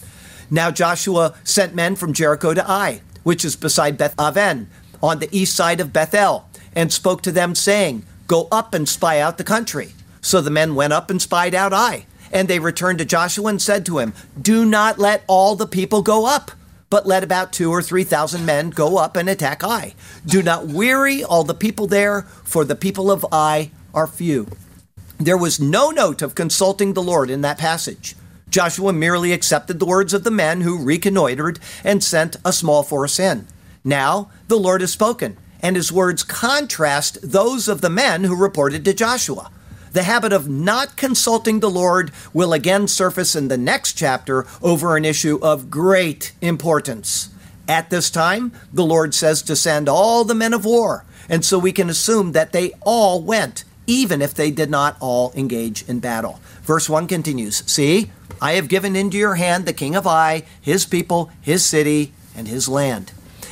Now 0.50 0.72
Joshua 0.72 1.34
sent 1.44 1.76
men 1.76 1.96
from 1.96 2.14
Jericho 2.14 2.54
to 2.54 2.70
Ai, 2.70 3.02
which 3.24 3.44
is 3.44 3.56
beside 3.56 3.98
Beth 3.98 4.16
Aven, 4.20 4.70
on 5.02 5.20
the 5.20 5.30
east 5.36 5.56
side 5.56 5.80
of 5.80 5.94
Bethel, 5.94 6.48
and 6.76 6.92
spoke 6.92 7.22
to 7.24 7.32
them, 7.32 7.56
saying, 7.56 8.06
Go 8.28 8.48
up 8.52 8.74
and 8.74 8.88
spy 8.88 9.20
out 9.20 9.38
the 9.38 9.44
country. 9.44 9.94
So 10.22 10.42
the 10.42 10.50
men 10.50 10.76
went 10.76 10.94
up 10.94 11.10
and 11.10 11.22
spied 11.22 11.54
out 11.54 11.74
Ai. 11.74 12.06
And 12.32 12.48
they 12.48 12.60
returned 12.60 13.00
to 13.00 13.06
Joshua 13.06 13.48
and 13.48 13.62
said 13.62 13.86
to 13.86 14.00
him, 14.00 14.14
Do 14.40 14.66
not 14.66 15.00
let 15.00 15.24
all 15.28 15.56
the 15.56 15.68
people 15.68 16.02
go 16.02 16.26
up, 16.26 16.52
but 16.90 17.06
let 17.06 17.24
about 17.24 17.52
two 17.52 17.72
or 17.72 17.82
three 17.82 18.04
thousand 18.04 18.46
men 18.46 18.70
go 18.70 18.98
up 18.98 19.16
and 19.16 19.28
attack 19.28 19.64
Ai. 19.64 19.94
Do 20.26 20.42
not 20.42 20.68
weary 20.68 21.24
all 21.24 21.44
the 21.44 21.54
people 21.54 21.88
there, 21.88 22.22
for 22.44 22.64
the 22.64 22.76
people 22.76 23.12
of 23.12 23.26
Ai 23.32 23.72
are 23.94 24.08
few. 24.08 24.48
There 25.18 25.38
was 25.38 25.60
no 25.60 25.92
note 25.92 26.22
of 26.22 26.36
consulting 26.36 26.94
the 26.94 27.04
Lord 27.04 27.30
in 27.30 27.42
that 27.42 27.58
passage. 27.58 28.16
Joshua 28.50 28.92
merely 28.92 29.32
accepted 29.32 29.80
the 29.80 29.86
words 29.86 30.14
of 30.14 30.24
the 30.24 30.32
men 30.32 30.62
who 30.62 30.84
reconnoitered 30.84 31.60
and 31.84 32.04
sent 32.04 32.36
a 32.44 32.52
small 32.52 32.84
force 32.84 33.20
in. 33.20 33.48
Now 33.84 34.30
the 34.48 34.58
Lord 34.58 34.82
has 34.82 34.92
spoken, 34.92 35.38
and 35.62 35.76
his 35.76 35.92
words 35.92 36.24
contrast 36.24 37.20
those 37.22 37.68
of 37.68 37.82
the 37.82 37.90
men 37.90 38.24
who 38.24 38.36
reported 38.36 38.84
to 38.86 38.94
Joshua. 38.94 39.52
The 39.94 40.04
habit 40.04 40.32
of 40.32 40.48
not 40.48 40.96
consulting 40.96 41.60
the 41.60 41.70
Lord 41.70 42.12
will 42.34 42.54
again 42.54 42.88
surface 42.88 43.36
in 43.36 43.50
the 43.50 43.58
next 43.58 43.94
chapter 43.94 44.46
over 44.62 44.96
an 44.96 45.04
issue 45.04 45.38
of 45.42 45.70
great 45.70 46.32
importance. 46.42 47.30
At 47.68 47.90
this 47.90 48.10
time, 48.10 48.54
the 48.74 48.86
Lord 48.86 49.14
says 49.14 49.42
to 49.44 49.56
send 49.56 49.90
all 49.90 50.24
the 50.24 50.36
men 50.36 50.54
of 50.54 50.66
war, 50.66 51.06
and 51.30 51.44
so 51.44 51.60
we 51.60 51.72
can 51.72 51.90
assume 51.90 52.32
that 52.32 52.54
they 52.54 52.72
all 52.82 53.22
went, 53.22 53.66
even 53.86 54.22
if 54.22 54.34
they 54.34 54.50
did 54.50 54.70
not 54.70 54.96
all 55.00 55.34
engage 55.36 55.88
in 55.88 56.00
battle. 56.00 56.40
Verse 56.64 56.90
1 56.90 57.08
continues 57.08 57.64
See, 57.70 58.12
I 58.42 58.54
have 58.54 58.70
given 58.70 58.96
into 58.96 59.18
your 59.18 59.36
hand 59.36 59.66
the 59.66 59.74
king 59.74 59.96
of 59.96 60.08
Ai, 60.08 60.44
his 60.62 60.86
people, 60.86 61.32
his 61.42 61.66
city, 61.66 62.14
and 62.36 62.48
his 62.48 62.70
land. 62.70 63.12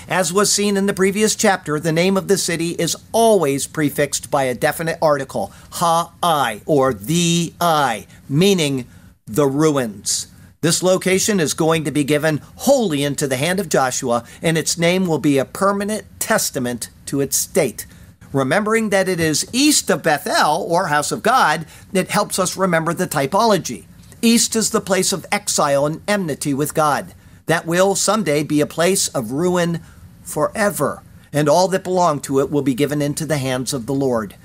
As 0.09 0.33
was 0.33 0.51
seen 0.51 0.75
in 0.75 0.87
the 0.87 0.93
previous 0.95 1.35
chapter, 1.35 1.79
the 1.79 1.91
name 1.91 2.17
of 2.17 2.27
the 2.27 2.37
city 2.39 2.71
is 2.71 2.97
always 3.11 3.67
prefixed 3.67 4.31
by 4.31 4.45
a 4.45 4.55
definite 4.55 4.97
article, 5.03 5.53
ha-I, 5.73 6.63
or 6.65 6.95
the 6.95 7.53
I, 7.61 8.07
meaning 8.27 8.87
the 9.27 9.45
ruins. 9.45 10.25
This 10.61 10.81
location 10.81 11.39
is 11.39 11.53
going 11.53 11.83
to 11.83 11.91
be 11.91 12.03
given 12.03 12.41
wholly 12.55 13.03
into 13.03 13.27
the 13.27 13.37
hand 13.37 13.59
of 13.59 13.69
Joshua, 13.69 14.23
and 14.41 14.57
its 14.57 14.79
name 14.79 15.05
will 15.05 15.19
be 15.19 15.37
a 15.37 15.45
permanent 15.45 16.05
testament 16.19 16.89
to 17.05 17.21
its 17.21 17.37
state. 17.37 17.85
Remembering 18.33 18.89
that 18.89 19.07
it 19.07 19.19
is 19.19 19.47
east 19.53 19.91
of 19.91 20.01
Bethel, 20.01 20.65
or 20.67 20.87
house 20.87 21.11
of 21.11 21.21
God, 21.21 21.67
it 21.93 22.09
helps 22.09 22.39
us 22.39 22.57
remember 22.57 22.95
the 22.95 23.05
typology. 23.05 23.85
East 24.23 24.55
is 24.55 24.71
the 24.71 24.81
place 24.81 25.13
of 25.13 25.27
exile 25.31 25.85
and 25.85 26.01
enmity 26.07 26.55
with 26.55 26.73
God. 26.73 27.13
That 27.45 27.67
will 27.67 27.93
someday 27.93 28.41
be 28.41 28.59
a 28.59 28.65
place 28.65 29.07
of 29.09 29.31
ruin 29.31 29.81
forever, 30.29 31.03
and 31.33 31.49
all 31.49 31.67
that 31.67 31.83
belong 31.83 32.19
to 32.21 32.39
it 32.39 32.51
will 32.51 32.61
be 32.61 32.73
given 32.73 33.01
into 33.01 33.25
the 33.25 33.37
hands 33.37 33.73
of 33.73 33.85
the 33.85 33.93
Lord. 33.93 34.35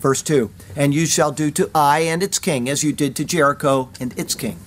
Verse 0.00 0.22
2 0.22 0.50
And 0.74 0.92
you 0.92 1.06
shall 1.06 1.30
do 1.30 1.50
to 1.52 1.70
Ai 1.74 2.00
and 2.00 2.22
its 2.22 2.38
king 2.38 2.68
as 2.68 2.82
you 2.82 2.92
did 2.92 3.14
to 3.16 3.24
Jericho 3.24 3.90
and 4.00 4.18
its 4.18 4.34
king. 4.34 4.58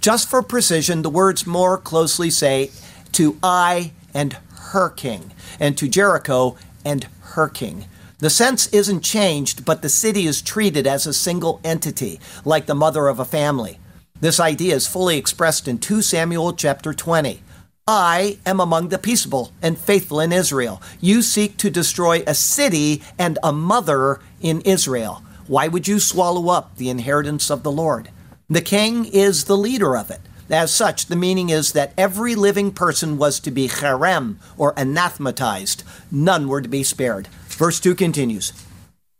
Just 0.00 0.30
for 0.30 0.42
precision, 0.42 1.02
the 1.02 1.10
words 1.10 1.46
more 1.46 1.78
closely 1.78 2.30
say 2.30 2.70
to 3.12 3.38
Ai 3.42 3.92
and 4.14 4.36
her 4.72 4.88
king, 4.90 5.32
and 5.58 5.76
to 5.78 5.88
Jericho 5.88 6.56
and 6.84 7.08
her 7.34 7.48
king. 7.48 7.86
The 8.18 8.30
sense 8.30 8.66
isn't 8.68 9.02
changed, 9.02 9.64
but 9.64 9.82
the 9.82 9.88
city 9.88 10.26
is 10.26 10.40
treated 10.40 10.86
as 10.86 11.06
a 11.06 11.12
single 11.12 11.60
entity, 11.64 12.18
like 12.44 12.66
the 12.66 12.74
mother 12.74 13.08
of 13.08 13.18
a 13.18 13.24
family. 13.24 13.78
This 14.20 14.40
idea 14.40 14.74
is 14.74 14.86
fully 14.86 15.18
expressed 15.18 15.68
in 15.68 15.78
2 15.78 16.00
Samuel 16.00 16.54
chapter 16.54 16.94
20. 16.94 17.42
I 17.88 18.38
am 18.44 18.58
among 18.58 18.88
the 18.88 18.98
peaceable 18.98 19.52
and 19.62 19.78
faithful 19.78 20.18
in 20.18 20.32
Israel. 20.32 20.82
You 21.00 21.22
seek 21.22 21.56
to 21.58 21.70
destroy 21.70 22.24
a 22.26 22.34
city 22.34 23.00
and 23.16 23.38
a 23.44 23.52
mother 23.52 24.18
in 24.40 24.60
Israel. 24.62 25.22
Why 25.46 25.68
would 25.68 25.86
you 25.86 26.00
swallow 26.00 26.48
up 26.48 26.76
the 26.76 26.90
inheritance 26.90 27.48
of 27.48 27.62
the 27.62 27.70
Lord? 27.70 28.10
The 28.50 28.60
king 28.60 29.04
is 29.04 29.44
the 29.44 29.56
leader 29.56 29.96
of 29.96 30.10
it. 30.10 30.20
As 30.50 30.74
such, 30.74 31.06
the 31.06 31.14
meaning 31.14 31.48
is 31.48 31.74
that 31.74 31.92
every 31.96 32.34
living 32.34 32.72
person 32.72 33.18
was 33.18 33.38
to 33.38 33.52
be 33.52 33.68
cherem, 33.68 34.38
or 34.56 34.74
anathematized. 34.76 35.84
None 36.10 36.48
were 36.48 36.62
to 36.62 36.68
be 36.68 36.82
spared. 36.82 37.28
Verse 37.46 37.78
2 37.78 37.94
continues 37.94 38.52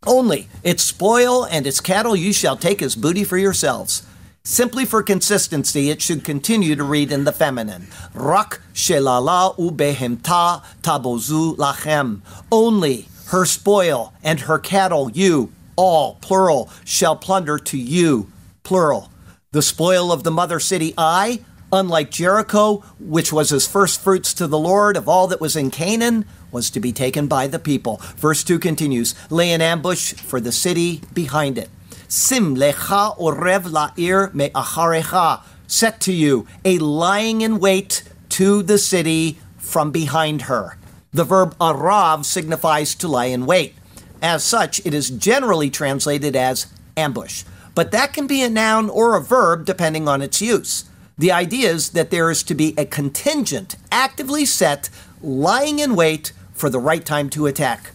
Only 0.04 0.48
its 0.64 0.82
spoil 0.82 1.44
and 1.44 1.68
its 1.68 1.80
cattle 1.80 2.16
you 2.16 2.32
shall 2.32 2.56
take 2.56 2.82
as 2.82 2.96
booty 2.96 3.22
for 3.22 3.38
yourselves. 3.38 4.04
Simply 4.48 4.84
for 4.84 5.02
consistency, 5.02 5.90
it 5.90 6.00
should 6.00 6.22
continue 6.22 6.76
to 6.76 6.84
read 6.84 7.10
in 7.10 7.24
the 7.24 7.32
feminine. 7.32 7.88
Rak 8.14 8.60
shelala 8.72 9.58
ubehemta 9.58 10.62
tabozu 10.82 11.56
lachem. 11.56 12.20
Only 12.52 13.08
her 13.26 13.44
spoil 13.44 14.14
and 14.22 14.38
her 14.38 14.60
cattle 14.60 15.10
you, 15.10 15.50
all, 15.74 16.14
plural, 16.20 16.70
shall 16.84 17.16
plunder 17.16 17.58
to 17.58 17.76
you, 17.76 18.30
plural. 18.62 19.10
The 19.50 19.62
spoil 19.62 20.12
of 20.12 20.22
the 20.22 20.30
mother 20.30 20.60
city 20.60 20.94
Ai, 20.96 21.40
unlike 21.72 22.12
Jericho, 22.12 22.84
which 23.00 23.32
was 23.32 23.52
as 23.52 23.66
first 23.66 24.00
fruits 24.00 24.32
to 24.34 24.46
the 24.46 24.60
Lord 24.60 24.96
of 24.96 25.08
all 25.08 25.26
that 25.26 25.40
was 25.40 25.56
in 25.56 25.72
Canaan, 25.72 26.24
was 26.52 26.70
to 26.70 26.78
be 26.78 26.92
taken 26.92 27.26
by 27.26 27.48
the 27.48 27.58
people. 27.58 27.96
Verse 28.14 28.44
2 28.44 28.60
continues 28.60 29.16
Lay 29.28 29.50
an 29.50 29.60
ambush 29.60 30.12
for 30.12 30.38
the 30.40 30.52
city 30.52 31.02
behind 31.12 31.58
it. 31.58 31.68
Sim 32.08 32.56
lecha 32.56 33.18
orev 33.18 33.64
la'ir 33.64 34.32
me'acharecha. 34.32 35.42
Set 35.66 36.00
to 36.00 36.12
you 36.12 36.46
a 36.64 36.78
lying 36.78 37.40
in 37.40 37.58
wait 37.58 38.04
to 38.28 38.62
the 38.62 38.78
city 38.78 39.38
from 39.58 39.90
behind 39.90 40.42
her. 40.42 40.78
The 41.12 41.24
verb 41.24 41.56
arav 41.58 42.24
signifies 42.24 42.94
to 42.96 43.08
lie 43.08 43.26
in 43.26 43.46
wait. 43.46 43.74
As 44.22 44.44
such, 44.44 44.84
it 44.86 44.94
is 44.94 45.10
generally 45.10 45.70
translated 45.70 46.36
as 46.36 46.66
ambush. 46.96 47.44
But 47.74 47.90
that 47.90 48.12
can 48.12 48.26
be 48.26 48.42
a 48.42 48.50
noun 48.50 48.88
or 48.88 49.16
a 49.16 49.20
verb 49.20 49.64
depending 49.64 50.08
on 50.08 50.22
its 50.22 50.40
use. 50.40 50.84
The 51.18 51.32
idea 51.32 51.70
is 51.70 51.90
that 51.90 52.10
there 52.10 52.30
is 52.30 52.42
to 52.44 52.54
be 52.54 52.74
a 52.78 52.84
contingent, 52.84 53.76
actively 53.90 54.44
set, 54.44 54.90
lying 55.22 55.78
in 55.78 55.96
wait 55.96 56.32
for 56.52 56.70
the 56.70 56.78
right 56.78 57.04
time 57.04 57.30
to 57.30 57.46
attack. 57.46 57.92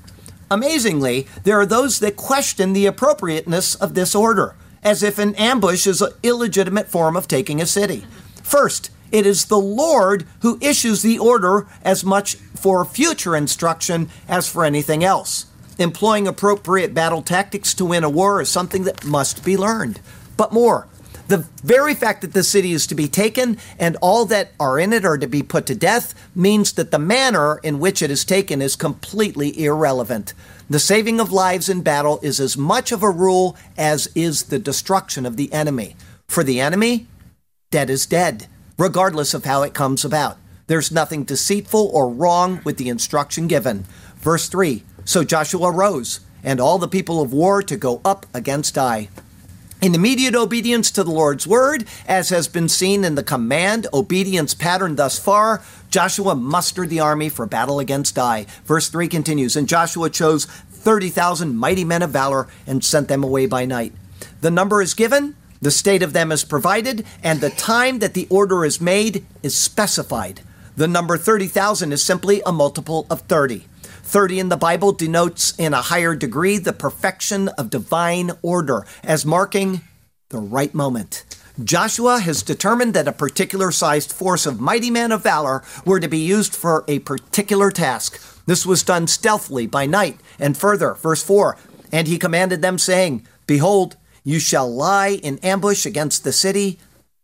Amazingly, 0.52 1.28
there 1.46 1.58
are 1.62 1.66
those 1.66 2.00
that 2.00 2.18
question 2.18 2.74
the 2.74 2.86
appropriateness 2.86 3.74
of 3.76 3.94
this 3.94 4.14
order, 4.14 4.54
as 4.84 5.02
if 5.02 5.18
an 5.18 5.34
ambush 5.36 5.88
is 5.88 6.02
an 6.02 6.12
illegitimate 6.24 6.90
form 6.90 7.16
of 7.16 7.26
taking 7.26 7.62
a 7.62 7.66
city. 7.66 8.04
First, 8.44 8.92
it 9.14 9.26
is 9.26 9.46
the 9.46 9.58
Lord 9.58 10.28
who 10.42 10.60
issues 10.62 11.04
the 11.04 11.18
order 11.18 11.68
as 11.84 12.04
much 12.04 12.36
for 12.36 12.84
future 12.84 13.34
instruction 13.34 14.10
as 14.28 14.50
for 14.50 14.66
anything 14.66 15.06
else. 15.06 15.46
Employing 15.80 16.28
appropriate 16.28 16.94
battle 16.94 17.22
tactics 17.22 17.74
to 17.76 17.86
win 17.86 18.04
a 18.04 18.10
war 18.10 18.42
is 18.42 18.50
something 18.50 18.84
that 18.84 19.06
must 19.06 19.46
be 19.46 19.56
learned. 19.56 20.02
But 20.36 20.52
more, 20.52 20.86
the 21.28 21.48
very 21.64 21.94
fact 21.94 22.22
that 22.22 22.34
the 22.34 22.44
city 22.44 22.72
is 22.72 22.88
to 22.88 22.96
be 22.96 23.08
taken 23.08 23.58
and 23.80 23.98
all 24.02 24.26
that 24.26 24.52
are 24.60 24.80
in 24.80 24.94
it 24.94 25.06
are 25.06 25.18
to 25.18 25.28
be 25.28 25.44
put 25.44 25.66
to 25.68 25.76
death 25.76 26.14
means 26.36 26.74
that 26.74 26.92
the 26.92 27.00
manner 27.00 27.60
in 27.64 27.80
which 27.80 28.02
it 28.02 28.12
is 28.12 28.26
taken 28.26 28.62
is 28.62 28.76
completely 28.76 29.64
irrelevant. 29.64 30.34
The 30.70 30.80
saving 30.80 31.20
of 31.20 31.32
lives 31.32 31.70
in 31.70 31.82
battle 31.82 32.20
is 32.22 32.40
as 32.40 32.58
much 32.58 32.92
of 32.92 33.04
a 33.04 33.10
rule 33.10 33.58
as 33.78 34.08
is 34.16 34.44
the 34.44 34.60
destruction 34.60 35.26
of 35.26 35.38
the 35.38 35.52
enemy. 35.52 35.96
For 36.28 36.44
the 36.44 36.62
enemy, 36.62 37.08
dead 37.72 37.90
is 37.90 38.06
dead, 38.06 38.48
regardless 38.78 39.34
of 39.34 39.46
how 39.46 39.64
it 39.64 39.74
comes 39.74 40.06
about. 40.06 40.38
There's 40.68 40.92
nothing 40.92 41.26
deceitful 41.26 41.92
or 41.94 42.08
wrong 42.08 42.62
with 42.64 42.78
the 42.78 42.88
instruction 42.88 43.48
given. 43.48 43.86
Verse 44.16 44.48
3 44.48 44.84
So 45.04 45.26
Joshua 45.26 45.72
rose, 45.72 46.22
and 46.42 46.62
all 46.62 46.78
the 46.78 46.88
people 46.88 47.22
of 47.22 47.34
war 47.34 47.62
to 47.64 47.76
go 47.76 48.00
up 48.06 48.26
against 48.34 48.78
Ai. 48.78 49.10
In 49.82 49.96
immediate 49.96 50.36
obedience 50.36 50.92
to 50.92 51.04
the 51.04 51.10
Lord's 51.10 51.48
word, 51.48 51.86
as 52.08 52.30
has 52.30 52.48
been 52.48 52.70
seen 52.70 53.04
in 53.04 53.16
the 53.16 53.24
command 53.24 53.88
obedience 53.92 54.54
pattern 54.54 54.96
thus 54.96 55.18
far, 55.18 55.64
Joshua 55.90 56.36
mustered 56.36 56.92
the 56.92 57.00
army 57.00 57.30
for 57.30 57.48
battle 57.48 57.80
against 57.80 58.16
Ai. 58.20 58.46
Verse 58.64 58.90
3 58.90 59.08
continues 59.08 59.56
And 59.56 59.68
Joshua 59.68 60.12
chose 60.12 60.46
30,000 60.46 61.58
mighty 61.58 61.84
men 61.84 62.04
of 62.04 62.12
valor 62.12 62.48
and 62.68 62.84
sent 62.84 63.08
them 63.08 63.24
away 63.24 63.48
by 63.48 63.66
night. 63.66 63.92
The 64.42 64.52
number 64.52 64.84
is 64.84 64.94
given, 64.94 65.36
the 65.64 65.72
state 65.72 66.04
of 66.04 66.14
them 66.14 66.32
is 66.32 66.44
provided, 66.44 67.04
and 67.24 67.42
the 67.42 67.50
time 67.50 67.98
that 68.00 68.14
the 68.14 68.28
order 68.30 68.64
is 68.64 68.80
made 68.80 69.26
is 69.42 69.58
specified. 69.58 70.42
The 70.78 70.88
number 70.88 71.18
30,000 71.18 71.92
is 71.92 72.04
simply 72.04 72.44
a 72.46 72.52
multiple 72.52 73.08
of 73.10 73.22
30. 73.22 73.66
30 74.12 74.42
in 74.42 74.50
the 74.50 74.58
Bible 74.58 74.92
denotes 74.92 75.58
in 75.58 75.74
a 75.74 75.82
higher 75.82 76.16
degree 76.16 76.58
the 76.58 76.74
perfection 76.74 77.48
of 77.48 77.70
divine 77.70 78.32
order 78.42 78.86
as 79.06 79.26
marking 79.26 79.80
the 80.28 80.38
right 80.38 80.74
moment. 80.74 81.24
Joshua 81.64 82.20
has 82.20 82.44
determined 82.44 82.94
that 82.94 83.08
a 83.08 83.14
particular 83.14 83.72
sized 83.72 84.12
force 84.12 84.46
of 84.46 84.60
mighty 84.60 84.92
men 84.92 85.14
of 85.14 85.24
valor 85.24 85.64
were 85.86 86.02
to 86.02 86.10
be 86.10 86.18
used 86.18 86.54
for 86.54 86.84
a 86.90 87.00
particular 87.00 87.72
task. 87.72 88.22
This 88.46 88.66
was 88.66 88.84
done 88.84 89.08
stealthily 89.08 89.66
by 89.66 89.86
night. 89.86 90.20
And 90.38 90.58
further, 90.58 90.96
verse 90.96 91.24
4 91.24 91.56
And 91.94 92.06
he 92.06 92.20
commanded 92.20 92.62
them, 92.62 92.78
saying, 92.78 93.26
Behold, 93.48 93.96
you 94.26 94.40
shall 94.40 94.70
lie 94.70 95.20
in 95.24 95.38
ambush 95.38 95.86
against 95.86 96.26
the 96.26 96.34
city, 96.34 96.80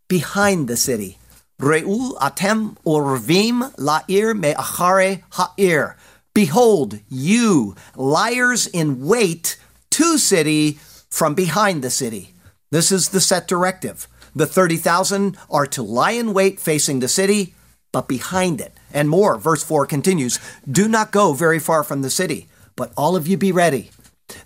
behind 0.08 0.69
the 0.69 0.78
city. 0.78 1.17
Re'u 1.60 2.15
atem 2.19 2.78
la'ir 2.86 4.39
me'achare 4.39 5.23
ha'ir. 5.32 5.97
Behold, 6.38 7.00
you, 7.10 7.76
liars 7.95 8.67
in 8.67 9.08
wait 9.08 9.58
to 9.89 10.19
city 10.19 10.73
from 11.10 11.34
behind 11.34 11.84
the 11.84 11.89
city. 11.89 12.36
This 12.69 12.91
is 12.91 13.10
the 13.10 13.19
set 13.19 13.47
directive. 13.47 14.08
The 14.36 14.45
30,000 14.45 15.36
are 15.50 15.65
to 15.65 15.82
lie 15.82 16.12
in 16.12 16.36
wait 16.36 16.60
facing 16.60 17.00
the 17.00 17.08
city, 17.08 17.56
but 17.91 18.08
behind 18.08 18.62
it. 18.62 18.78
And 18.93 19.10
more, 19.10 19.39
verse 19.39 19.63
4 19.63 19.88
continues 19.88 20.39
Do 20.69 20.88
not 20.88 21.12
go 21.12 21.34
very 21.34 21.58
far 21.58 21.84
from 21.84 22.04
the 22.04 22.12
city, 22.12 22.47
but 22.76 22.93
all 22.95 23.15
of 23.15 23.26
you 23.26 23.36
be 23.36 23.52
ready. 23.52 23.89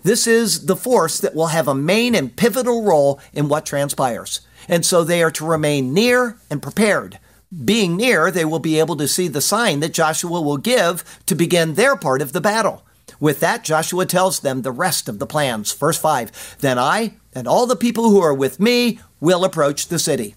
This 0.02 0.26
is 0.26 0.64
the 0.64 0.76
force 0.76 1.18
that 1.18 1.34
will 1.34 1.48
have 1.48 1.68
a 1.68 1.74
main 1.74 2.14
and 2.14 2.34
pivotal 2.34 2.84
role 2.84 3.20
in 3.34 3.48
what 3.48 3.66
transpires. 3.66 4.40
And 4.66 4.86
so 4.86 5.04
they 5.04 5.22
are 5.22 5.30
to 5.32 5.44
remain 5.44 5.92
near 5.92 6.38
and 6.48 6.62
prepared. 6.62 7.18
Being 7.52 7.96
near, 7.96 8.30
they 8.30 8.46
will 8.46 8.60
be 8.60 8.78
able 8.78 8.96
to 8.96 9.06
see 9.06 9.28
the 9.28 9.42
sign 9.42 9.80
that 9.80 9.92
Joshua 9.92 10.40
will 10.40 10.56
give 10.56 11.20
to 11.26 11.34
begin 11.34 11.74
their 11.74 11.96
part 11.96 12.22
of 12.22 12.32
the 12.32 12.40
battle. 12.40 12.86
With 13.20 13.40
that, 13.40 13.62
Joshua 13.62 14.06
tells 14.06 14.40
them 14.40 14.62
the 14.62 14.72
rest 14.72 15.06
of 15.06 15.18
the 15.18 15.26
plans. 15.26 15.72
Verse 15.72 15.98
5 15.98 16.56
Then 16.60 16.78
I 16.78 17.16
and 17.34 17.46
all 17.46 17.66
the 17.66 17.76
people 17.76 18.08
who 18.10 18.20
are 18.20 18.32
with 18.32 18.58
me 18.58 19.00
will 19.20 19.44
approach 19.44 19.88
the 19.88 19.98
city. 19.98 20.34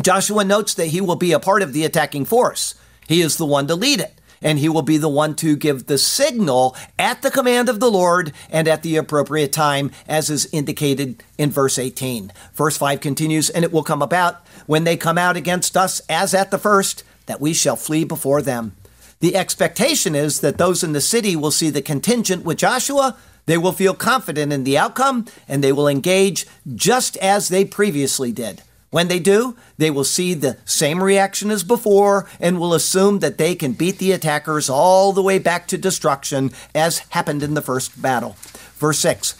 Joshua 0.00 0.44
notes 0.44 0.74
that 0.74 0.88
he 0.88 1.00
will 1.00 1.16
be 1.16 1.32
a 1.32 1.40
part 1.40 1.62
of 1.62 1.72
the 1.72 1.84
attacking 1.84 2.24
force. 2.26 2.74
He 3.08 3.22
is 3.22 3.38
the 3.38 3.46
one 3.46 3.66
to 3.66 3.74
lead 3.74 4.00
it, 4.00 4.15
and 4.40 4.58
he 4.58 4.68
will 4.68 4.82
be 4.82 4.98
the 4.98 5.08
one 5.08 5.34
to 5.36 5.56
give 5.56 5.86
the 5.86 5.98
signal 5.98 6.76
at 6.98 7.22
the 7.22 7.30
command 7.30 7.68
of 7.68 7.80
the 7.80 7.90
Lord 7.90 8.32
and 8.50 8.68
at 8.68 8.82
the 8.82 8.96
appropriate 8.96 9.52
time, 9.52 9.90
as 10.08 10.30
is 10.30 10.48
indicated 10.52 11.22
in 11.38 11.50
verse 11.50 11.78
18. 11.78 12.32
Verse 12.54 12.76
5 12.76 13.00
continues, 13.00 13.50
And 13.50 13.64
it 13.64 13.72
will 13.72 13.82
come 13.82 14.02
about 14.02 14.46
when 14.66 14.84
they 14.84 14.96
come 14.96 15.18
out 15.18 15.36
against 15.36 15.76
us 15.76 16.00
as 16.08 16.34
at 16.34 16.50
the 16.50 16.58
first, 16.58 17.04
that 17.26 17.40
we 17.40 17.52
shall 17.52 17.76
flee 17.76 18.04
before 18.04 18.42
them. 18.42 18.76
The 19.20 19.36
expectation 19.36 20.14
is 20.14 20.40
that 20.40 20.58
those 20.58 20.84
in 20.84 20.92
the 20.92 21.00
city 21.00 21.36
will 21.36 21.50
see 21.50 21.70
the 21.70 21.82
contingent 21.82 22.44
with 22.44 22.58
Joshua. 22.58 23.16
They 23.46 23.56
will 23.56 23.72
feel 23.72 23.94
confident 23.94 24.52
in 24.52 24.64
the 24.64 24.76
outcome 24.76 25.26
and 25.48 25.62
they 25.62 25.72
will 25.72 25.88
engage 25.88 26.46
just 26.74 27.16
as 27.18 27.48
they 27.48 27.64
previously 27.64 28.32
did. 28.32 28.62
When 28.90 29.08
they 29.08 29.18
do, 29.18 29.56
they 29.78 29.90
will 29.90 30.04
see 30.04 30.34
the 30.34 30.58
same 30.64 31.02
reaction 31.02 31.50
as 31.50 31.64
before 31.64 32.28
and 32.40 32.58
will 32.58 32.74
assume 32.74 33.18
that 33.18 33.38
they 33.38 33.54
can 33.54 33.72
beat 33.72 33.98
the 33.98 34.12
attackers 34.12 34.70
all 34.70 35.12
the 35.12 35.22
way 35.22 35.38
back 35.38 35.66
to 35.68 35.78
destruction, 35.78 36.52
as 36.74 36.98
happened 37.10 37.42
in 37.42 37.54
the 37.54 37.62
first 37.62 38.00
battle. 38.00 38.36
Verse 38.76 38.98
6 39.00 39.34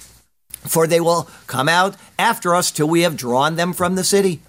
For 0.62 0.86
they 0.86 1.00
will 1.00 1.28
come 1.46 1.68
out 1.68 1.96
after 2.18 2.54
us 2.54 2.70
till 2.70 2.88
we 2.88 3.02
have 3.02 3.16
drawn 3.16 3.56
them 3.56 3.72
from 3.72 3.94
the 3.94 4.04
city. 4.04 4.40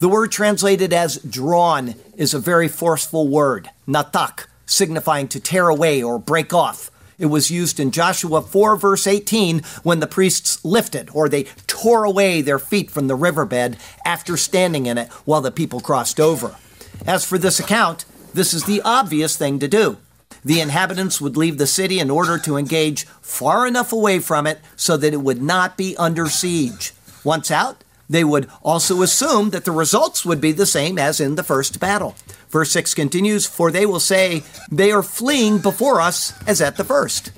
The 0.00 0.08
word 0.08 0.32
translated 0.32 0.92
as 0.92 1.18
drawn 1.18 1.94
is 2.16 2.34
a 2.34 2.38
very 2.38 2.68
forceful 2.68 3.28
word, 3.28 3.70
natak, 3.88 4.46
signifying 4.66 5.28
to 5.28 5.40
tear 5.40 5.68
away 5.68 6.02
or 6.02 6.18
break 6.18 6.52
off. 6.52 6.90
It 7.18 7.26
was 7.26 7.50
used 7.50 7.78
in 7.78 7.90
Joshua 7.90 8.42
4, 8.42 8.76
verse 8.76 9.06
18, 9.06 9.62
when 9.82 10.00
the 10.00 10.06
priests 10.06 10.64
lifted 10.64 11.10
or 11.12 11.28
they 11.28 11.44
tore 11.66 12.04
away 12.04 12.40
their 12.40 12.58
feet 12.58 12.90
from 12.90 13.06
the 13.06 13.14
riverbed 13.14 13.76
after 14.04 14.36
standing 14.36 14.86
in 14.86 14.98
it 14.98 15.08
while 15.24 15.40
the 15.40 15.50
people 15.50 15.80
crossed 15.80 16.18
over. 16.18 16.56
As 17.06 17.24
for 17.24 17.38
this 17.38 17.60
account, 17.60 18.04
this 18.32 18.52
is 18.52 18.64
the 18.64 18.82
obvious 18.82 19.36
thing 19.36 19.58
to 19.60 19.68
do. 19.68 19.98
The 20.44 20.60
inhabitants 20.60 21.20
would 21.20 21.36
leave 21.36 21.56
the 21.56 21.66
city 21.66 22.00
in 22.00 22.10
order 22.10 22.38
to 22.38 22.56
engage 22.56 23.06
far 23.22 23.66
enough 23.66 23.92
away 23.92 24.18
from 24.18 24.46
it 24.46 24.60
so 24.76 24.96
that 24.96 25.14
it 25.14 25.22
would 25.22 25.40
not 25.40 25.76
be 25.76 25.96
under 25.96 26.26
siege. 26.28 26.92
Once 27.22 27.50
out, 27.50 27.82
they 28.10 28.24
would 28.24 28.50
also 28.62 29.00
assume 29.00 29.50
that 29.50 29.64
the 29.64 29.72
results 29.72 30.24
would 30.24 30.40
be 30.40 30.52
the 30.52 30.66
same 30.66 30.98
as 30.98 31.20
in 31.20 31.36
the 31.36 31.42
first 31.42 31.80
battle. 31.80 32.14
Verse 32.54 32.70
6 32.70 32.94
continues, 32.94 33.46
For 33.46 33.72
they 33.72 33.84
will 33.84 33.98
say, 33.98 34.44
They 34.70 34.92
are 34.92 35.02
fleeing 35.02 35.58
before 35.58 36.00
us 36.00 36.32
as 36.46 36.60
at 36.60 36.76
the 36.76 36.84
first. 36.84 37.32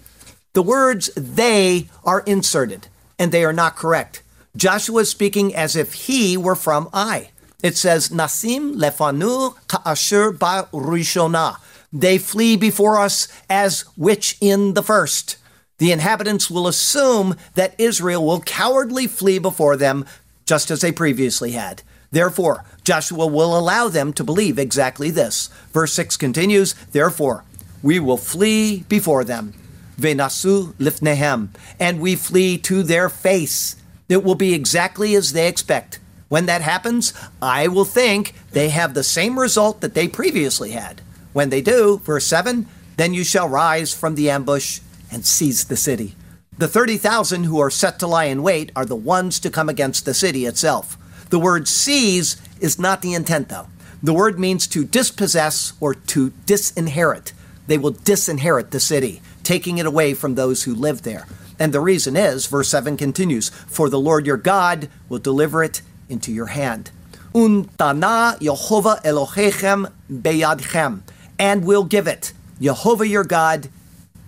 The 0.53 0.61
words 0.61 1.09
they 1.17 1.89
are 2.05 2.21
inserted, 2.27 2.89
and 3.19 3.33
they 3.33 3.43
are 3.43 3.53
not 3.55 3.77
correct. 3.77 4.23
Joshua 4.59 5.01
is 5.01 5.11
speaking 5.11 5.55
as 5.55 5.75
if 5.75 5.95
he 5.95 6.37
were 6.37 6.55
from 6.55 6.91
Ai. 6.93 7.31
It 7.63 7.79
says, 7.79 8.11
Nasim 8.11 8.75
lefanu 8.75 9.55
ka'asher 9.69 10.33
ba 10.33 10.69
rishona. 10.71 11.61
They 11.91 12.19
flee 12.19 12.59
before 12.59 13.01
us 13.01 13.27
as 13.49 13.87
which 13.97 14.37
in 14.43 14.75
the 14.75 14.83
first. 14.83 15.39
The 15.79 15.93
inhabitants 15.93 16.51
will 16.51 16.69
assume 16.69 17.37
that 17.55 17.75
Israel 17.79 18.23
will 18.23 18.43
cowardly 18.43 19.07
flee 19.07 19.39
before 19.39 19.79
them 19.79 20.05
just 20.45 20.71
as 20.71 20.83
they 20.83 20.93
previously 20.93 21.53
had. 21.53 21.83
Therefore, 22.11 22.65
Joshua 22.87 23.27
will 23.27 23.59
allow 23.59 23.89
them 23.89 24.13
to 24.13 24.23
believe 24.23 24.61
exactly 24.61 25.11
this. 25.11 25.49
Verse 25.73 25.93
6 25.95 26.17
continues, 26.17 26.75
Therefore, 26.93 27.43
we 27.83 27.99
will 27.99 28.17
flee 28.17 28.85
before 28.89 29.25
them. 29.25 29.55
Venasu 29.99 30.73
lifnehem, 30.75 31.49
and 31.81 31.99
we 31.99 32.15
flee 32.15 32.57
to 32.59 32.85
their 32.85 33.09
face. 33.09 33.75
It 34.09 34.23
will 34.23 34.37
be 34.37 34.55
exactly 34.55 35.17
as 35.17 35.33
they 35.33 35.49
expect. 35.49 35.99
When 36.29 36.47
that 36.47 36.63
happens, 36.63 37.13
I 37.43 37.67
will 37.67 37.85
think 37.85 38.35
they 38.53 38.69
have 38.69 38.95
the 38.95 39.03
same 39.03 39.37
result 39.37 39.81
that 39.81 39.95
they 39.95 40.07
previously 40.07 40.71
had. 40.71 41.01
When 41.33 41.51
they 41.51 41.63
do, 41.63 41.99
verse 42.05 42.27
7, 42.27 42.69
then 42.99 43.15
you 43.15 43.25
shall 43.25 43.49
rise 43.49 43.93
from 43.93 44.15
the 44.15 44.31
ambush 44.31 44.79
and 45.11 45.27
seize 45.27 45.65
the 45.65 45.77
city. 45.77 46.15
The 46.57 46.69
30,000 46.69 47.45
who 47.45 47.59
are 47.59 47.69
set 47.69 47.99
to 47.99 48.07
lie 48.07 48.27
in 48.27 48.45
wait 48.45 48.71
are 48.77 48.87
the 48.87 48.95
ones 48.95 49.41
to 49.41 49.51
come 49.51 49.69
against 49.69 50.05
the 50.05 50.15
city 50.15 50.47
itself. 50.47 50.97
The 51.31 51.39
word 51.39 51.69
seize 51.69 52.37
is 52.61 52.79
not 52.79 53.03
the 53.03 53.15
intent, 53.15 53.49
though. 53.49 53.67
The 54.03 54.13
word 54.13 54.39
means 54.39 54.67
to 54.69 54.85
dispossess 54.85 55.73
or 55.81 55.95
to 55.95 56.31
disinherit. 56.47 57.33
They 57.67 57.79
will 57.79 57.93
disinherit 57.93 58.71
the 58.71 58.81
city, 58.81 59.21
taking 59.43 59.79
it 59.79 59.87
away 59.87 60.15
from 60.15 60.35
those 60.35 60.65
who 60.65 60.75
live 60.75 61.03
there. 61.03 61.27
And 61.59 61.73
the 61.73 61.81
reason 61.81 62.17
is, 62.17 62.47
verse 62.47 62.69
7 62.69 62.97
continues, 62.97 63.49
For 63.49 63.89
the 63.89 63.99
Lord 63.99 64.27
your 64.27 64.37
God 64.37 64.89
will 65.09 65.19
deliver 65.19 65.65
it 65.65 65.83
into 66.09 66.33
your 66.33 66.47
hand. 66.47 66.91
Untana 67.35 68.39
Yehovah 68.39 69.03
Elohechem 69.03 69.91
beyadchem, 70.11 71.03
and 71.39 71.65
will 71.65 71.85
give 71.85 72.07
it, 72.07 72.33
Jehovah 72.61 73.09
your 73.09 73.25
God, 73.25 73.69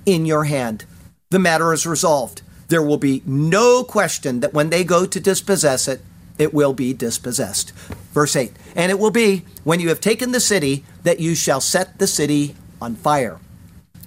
in 0.04 0.26
your 0.26 0.44
hand 0.44 0.84
the 1.30 1.38
matter 1.38 1.72
is 1.72 1.87
resolved. 1.87 2.42
There 2.68 2.82
will 2.82 2.96
be 2.96 3.22
no 3.26 3.84
question 3.84 4.40
that 4.40 4.54
when 4.54 4.70
they 4.70 4.84
go 4.84 5.06
to 5.06 5.20
dispossess 5.20 5.88
it, 5.88 6.00
it 6.38 6.55
will 6.55 6.72
be 6.72 6.92
dispossessed. 6.92 7.72
Verse 8.12 8.37
8 8.37 8.53
And 8.74 8.90
it 8.90 8.98
will 8.98 9.11
be, 9.11 9.44
when 9.64 9.81
you 9.81 9.88
have 9.88 10.01
taken 10.01 10.33
the 10.33 10.40
city, 10.40 10.85
that 11.03 11.20
you 11.20 11.35
shall 11.35 11.61
set 11.61 11.98
the 11.98 12.07
city 12.07 12.55
on 12.81 12.94
fire. 12.94 13.38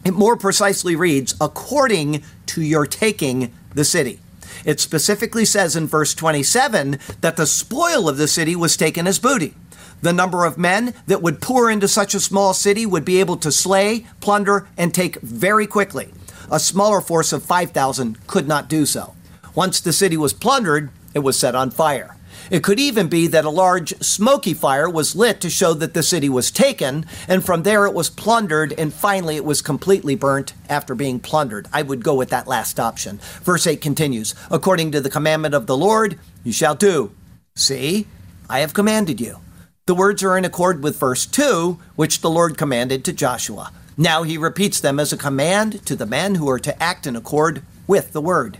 It 0.04 0.14
more 0.14 0.36
precisely 0.36 0.96
reads, 0.96 1.36
according 1.40 2.24
to 2.48 2.62
your 2.62 2.88
taking 2.88 3.54
the 3.76 3.86
city. 3.86 4.20
It 4.66 4.80
specifically 4.80 5.46
says 5.46 5.76
in 5.76 5.88
verse 5.88 6.14
27 6.14 7.00
that 7.22 7.38
the 7.38 7.46
spoil 7.46 8.10
of 8.10 8.18
the 8.18 8.28
city 8.28 8.56
was 8.56 8.78
taken 8.78 9.08
as 9.08 9.20
booty. 9.20 9.54
The 10.02 10.14
number 10.14 10.46
of 10.46 10.58
men 10.58 10.96
that 11.06 11.22
would 11.22 11.42
pour 11.42 11.70
into 11.70 11.88
such 11.88 12.16
a 12.16 12.20
small 12.20 12.54
city 12.54 12.86
would 12.86 13.06
be 13.06 13.20
able 13.20 13.38
to 13.38 13.52
slay, 13.52 14.08
plunder, 14.20 14.68
and 14.78 14.94
take 14.94 15.22
very 15.22 15.68
quickly. 15.68 16.12
A 16.52 16.60
smaller 16.60 17.02
force 17.02 17.32
of 17.32 17.44
5,000 17.44 18.28
could 18.28 18.48
not 18.48 18.68
do 18.68 18.86
so. 18.86 19.16
Once 19.54 19.80
the 19.80 19.94
city 19.94 20.18
was 20.18 20.34
plundered, 20.34 20.90
it 21.14 21.20
was 21.20 21.38
set 21.38 21.56
on 21.56 21.70
fire. 21.70 22.16
It 22.50 22.64
could 22.64 22.80
even 22.80 23.08
be 23.08 23.28
that 23.28 23.46
a 23.46 23.50
large 23.50 23.94
smoky 24.02 24.54
fire 24.54 24.90
was 24.90 25.16
lit 25.16 25.40
to 25.42 25.50
show 25.50 25.74
that 25.76 25.94
the 25.94 26.04
city 26.04 26.30
was 26.30 26.52
taken, 26.52 27.06
and 27.28 27.46
from 27.46 27.64
there 27.64 27.86
it 27.86 27.94
was 27.94 28.10
plundered, 28.10 28.74
and 28.78 28.94
finally 28.94 29.36
it 29.36 29.46
was 29.46 29.62
completely 29.62 30.16
burnt 30.16 30.54
after 30.70 30.96
being 30.96 31.20
plundered. 31.20 31.68
I 31.72 31.82
would 31.82 32.04
go 32.04 32.16
with 32.16 32.30
that 32.30 32.48
last 32.48 32.80
option. 32.80 33.20
Verse 33.44 33.68
8 33.68 33.82
continues 33.82 34.34
According 34.50 34.92
to 34.92 35.02
the 35.02 35.10
commandment 35.10 35.54
of 35.54 35.68
the 35.68 35.78
Lord, 35.78 36.20
you 36.44 36.52
shall 36.52 36.76
do. 36.76 37.12
See, 37.56 38.08
I 38.50 38.60
have 38.60 38.74
commanded 38.74 39.22
you. 39.22 39.38
The 39.86 39.96
words 39.96 40.24
are 40.24 40.38
in 40.38 40.46
accord 40.46 40.84
with 40.84 41.00
verse 41.00 41.26
2, 41.26 41.80
which 41.96 42.22
the 42.22 42.30
Lord 42.30 42.58
commanded 42.58 43.04
to 43.06 43.14
Joshua. 43.14 43.72
Now 43.98 44.24
he 44.24 44.38
repeats 44.38 44.80
them 44.80 45.00
as 45.00 45.12
a 45.12 45.18
command 45.18 45.86
to 45.86 45.96
the 45.96 46.06
men 46.06 46.36
who 46.36 46.50
are 46.50 46.60
to 46.60 46.82
act 46.82 47.06
in 47.06 47.16
accord 47.16 47.62
with 47.88 48.14
the 48.14 48.22
word. 48.22 48.58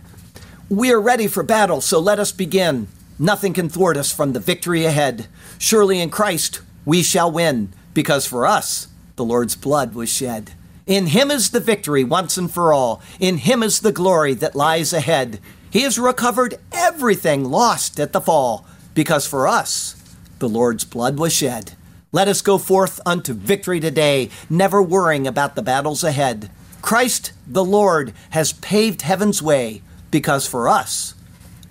We 0.68 0.92
are 0.92 1.00
ready 1.00 1.26
for 1.26 1.42
battle, 1.42 1.80
so 1.80 1.98
let 1.98 2.18
us 2.18 2.32
begin. 2.32 2.88
Nothing 3.18 3.52
can 3.52 3.68
thwart 3.68 3.96
us 3.96 4.12
from 4.12 4.32
the 4.32 4.40
victory 4.40 4.84
ahead. 4.84 5.26
Surely 5.58 6.00
in 6.00 6.10
Christ 6.10 6.60
we 6.84 7.02
shall 7.02 7.30
win, 7.30 7.72
because 7.94 8.26
for 8.26 8.46
us 8.46 8.88
the 9.16 9.24
Lord's 9.24 9.56
blood 9.56 9.94
was 9.94 10.12
shed. 10.12 10.52
In 10.86 11.06
him 11.06 11.30
is 11.30 11.50
the 11.50 11.60
victory 11.60 12.02
once 12.02 12.36
and 12.36 12.50
for 12.50 12.72
all. 12.72 13.00
In 13.20 13.38
him 13.38 13.62
is 13.62 13.80
the 13.80 13.92
glory 13.92 14.34
that 14.34 14.56
lies 14.56 14.92
ahead. 14.92 15.38
He 15.70 15.82
has 15.82 15.98
recovered 15.98 16.56
everything 16.72 17.44
lost 17.44 18.00
at 18.00 18.12
the 18.12 18.20
fall, 18.20 18.66
because 18.94 19.26
for 19.26 19.46
us 19.46 19.94
the 20.38 20.48
Lord's 20.48 20.84
blood 20.84 21.18
was 21.18 21.32
shed. 21.32 21.74
Let 22.10 22.28
us 22.28 22.42
go 22.42 22.58
forth 22.58 23.00
unto 23.06 23.32
victory 23.32 23.80
today, 23.80 24.28
never 24.50 24.82
worrying 24.82 25.26
about 25.26 25.54
the 25.54 25.62
battles 25.62 26.02
ahead. 26.02 26.50
Christ 26.82 27.32
the 27.46 27.64
Lord 27.64 28.12
has 28.30 28.52
paved 28.54 29.02
heaven's 29.02 29.40
way 29.40 29.82
because 30.10 30.46
for 30.46 30.68
us 30.68 31.14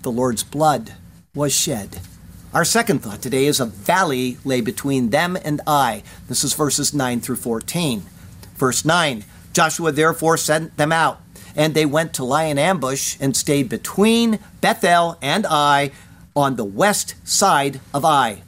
the 0.00 0.10
Lord's 0.10 0.42
blood 0.42 0.94
was 1.34 1.54
shed. 1.54 1.98
Our 2.52 2.62
second 2.62 2.98
thought 2.98 3.22
today 3.22 3.46
is 3.46 3.58
a 3.58 3.64
valley 3.64 4.36
lay 4.44 4.60
between 4.60 5.08
them 5.08 5.38
and 5.42 5.62
Ai. 5.66 6.02
This 6.28 6.44
is 6.44 6.52
verses 6.52 6.92
9 6.92 7.22
through 7.22 7.36
14. 7.36 8.02
Verse 8.56 8.84
9 8.84 9.24
Joshua 9.54 9.92
therefore 9.92 10.36
sent 10.36 10.76
them 10.76 10.92
out, 10.92 11.22
and 11.56 11.72
they 11.72 11.86
went 11.86 12.12
to 12.14 12.24
lie 12.24 12.44
in 12.44 12.58
ambush 12.58 13.16
and 13.18 13.34
stayed 13.34 13.70
between 13.70 14.40
Bethel 14.60 15.16
and 15.22 15.46
Ai 15.46 15.92
on 16.36 16.56
the 16.56 16.66
west 16.66 17.14
side 17.26 17.80
of 17.94 18.04
Ai. 18.04 18.42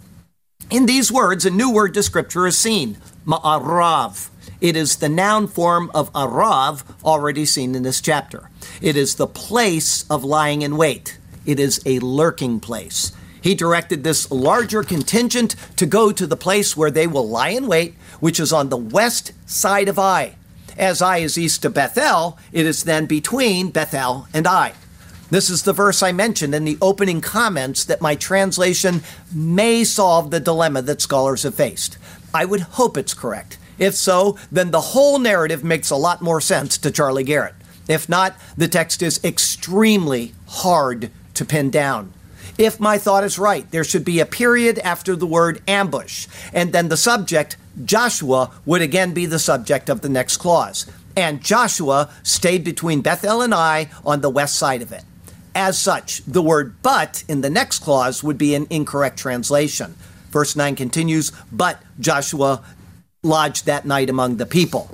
In 0.69 0.85
these 0.85 1.11
words, 1.11 1.47
a 1.47 1.51
new 1.51 1.71
word 1.71 1.95
to 1.95 2.03
Scripture 2.03 2.47
is 2.47 2.59
seen, 2.59 2.99
ma'arav. 3.27 4.29
It 4.61 4.77
is 4.77 4.97
the 4.97 5.09
noun 5.09 5.47
form 5.47 5.91
of 5.95 6.13
arav 6.13 6.85
already 7.03 7.47
seen 7.47 7.75
in 7.75 7.83
this 7.83 8.03
chapter. 8.03 8.51
It 8.83 8.95
is 8.95 9.15
the 9.15 9.27
place 9.27 10.05
of 10.11 10.23
lying 10.23 10.61
in 10.61 10.77
wait. 10.77 11.19
It 11.47 11.61
is 11.61 11.81
a 11.85 11.99
lurking 11.99 12.61
place. 12.61 13.13
He 13.41 13.55
directed 13.55 14.05
this 14.05 14.31
larger 14.31 14.83
contingent 14.83 15.55
to 15.77 15.85
go 15.85 16.13
to 16.13 16.27
the 16.27 16.37
place 16.37 16.77
where 16.77 16.91
they 16.91 17.07
will 17.07 17.29
lie 17.29 17.51
in 17.51 17.67
wait, 17.67 17.95
which 18.19 18.41
is 18.41 18.53
on 18.53 18.71
the 18.71 18.77
west 18.79 19.33
side 19.45 19.89
of 19.89 19.99
Ai. 19.99 20.37
As 20.79 21.03
Ai 21.03 21.19
is 21.19 21.37
east 21.37 21.65
of 21.65 21.75
Bethel, 21.75 22.39
it 22.53 22.65
is 22.65 22.85
then 22.85 23.05
between 23.05 23.71
Bethel 23.71 24.27
and 24.33 24.47
Ai. 24.47 24.73
This 25.31 25.51
is 25.51 25.63
the 25.63 25.73
verse 25.73 26.03
I 26.03 26.13
mentioned 26.13 26.55
in 26.55 26.65
the 26.65 26.79
opening 26.81 27.21
comments 27.21 27.85
that 27.85 28.01
my 28.01 28.15
translation 28.15 29.03
may 29.33 29.85
solve 29.85 30.31
the 30.31 30.41
dilemma 30.41 30.81
that 30.83 31.03
scholars 31.03 31.43
have 31.43 31.55
faced. 31.55 31.99
I 32.33 32.45
would 32.45 32.61
hope 32.61 32.97
it's 32.97 33.15
correct. 33.15 33.59
If 33.79 33.95
so, 33.95 34.39
then 34.51 34.71
the 34.71 34.81
whole 34.81 35.19
narrative 35.19 35.63
makes 35.63 35.91
a 35.91 35.97
lot 35.97 36.23
more 36.23 36.41
sense 36.41 36.79
to 36.79 36.91
Charlie 36.91 37.25
Garrett. 37.25 37.55
If 37.89 38.09
not, 38.09 38.37
the 38.57 38.69
text 38.69 39.03
is 39.03 39.23
extremely 39.23 40.33
hard 40.47 41.11
to 41.35 41.45
pin 41.45 41.71
down. 41.71 42.13
If 42.57 42.79
my 42.79 42.99
thought 42.99 43.25
is 43.25 43.39
right, 43.39 43.69
there 43.71 43.85
should 43.85 44.05
be 44.05 44.21
a 44.21 44.27
period 44.27 44.79
after 44.81 45.17
the 45.17 45.27
word 45.27 45.61
ambush, 45.67 46.29
and 46.53 46.73
then 46.73 46.89
the 46.89 46.97
subject, 46.97 47.57
Joshua, 47.85 48.51
would 48.65 48.83
again 48.83 49.13
be 49.13 49.27
the 49.27 49.39
subject 49.39 49.89
of 49.89 50.03
the 50.03 50.09
next 50.09 50.37
clause. 50.37 50.91
And 51.17 51.43
Joshua 51.43 52.11
stayed 52.23 52.65
between 52.65 53.01
Bethel 53.01 53.43
and 53.43 53.55
Ai 53.55 53.91
on 54.05 54.21
the 54.21 54.31
west 54.31 54.57
side 54.57 54.83
of 54.83 54.93
it. 54.93 55.05
As 55.55 55.79
such, 55.79 56.25
the 56.25 56.43
word 56.43 56.77
but 56.83 57.23
in 57.29 57.41
the 57.41 57.51
next 57.51 57.81
clause 57.81 58.23
would 58.25 58.39
be 58.39 58.55
an 58.55 58.67
incorrect 58.71 59.19
translation. 59.19 59.95
Verse 60.31 60.57
9 60.57 60.75
continues, 60.75 61.31
But 61.53 61.81
Joshua 62.01 62.65
lodged 63.23 63.67
that 63.67 63.87
night 63.87 64.11
among 64.11 64.37
the 64.37 64.47
people. 64.47 64.91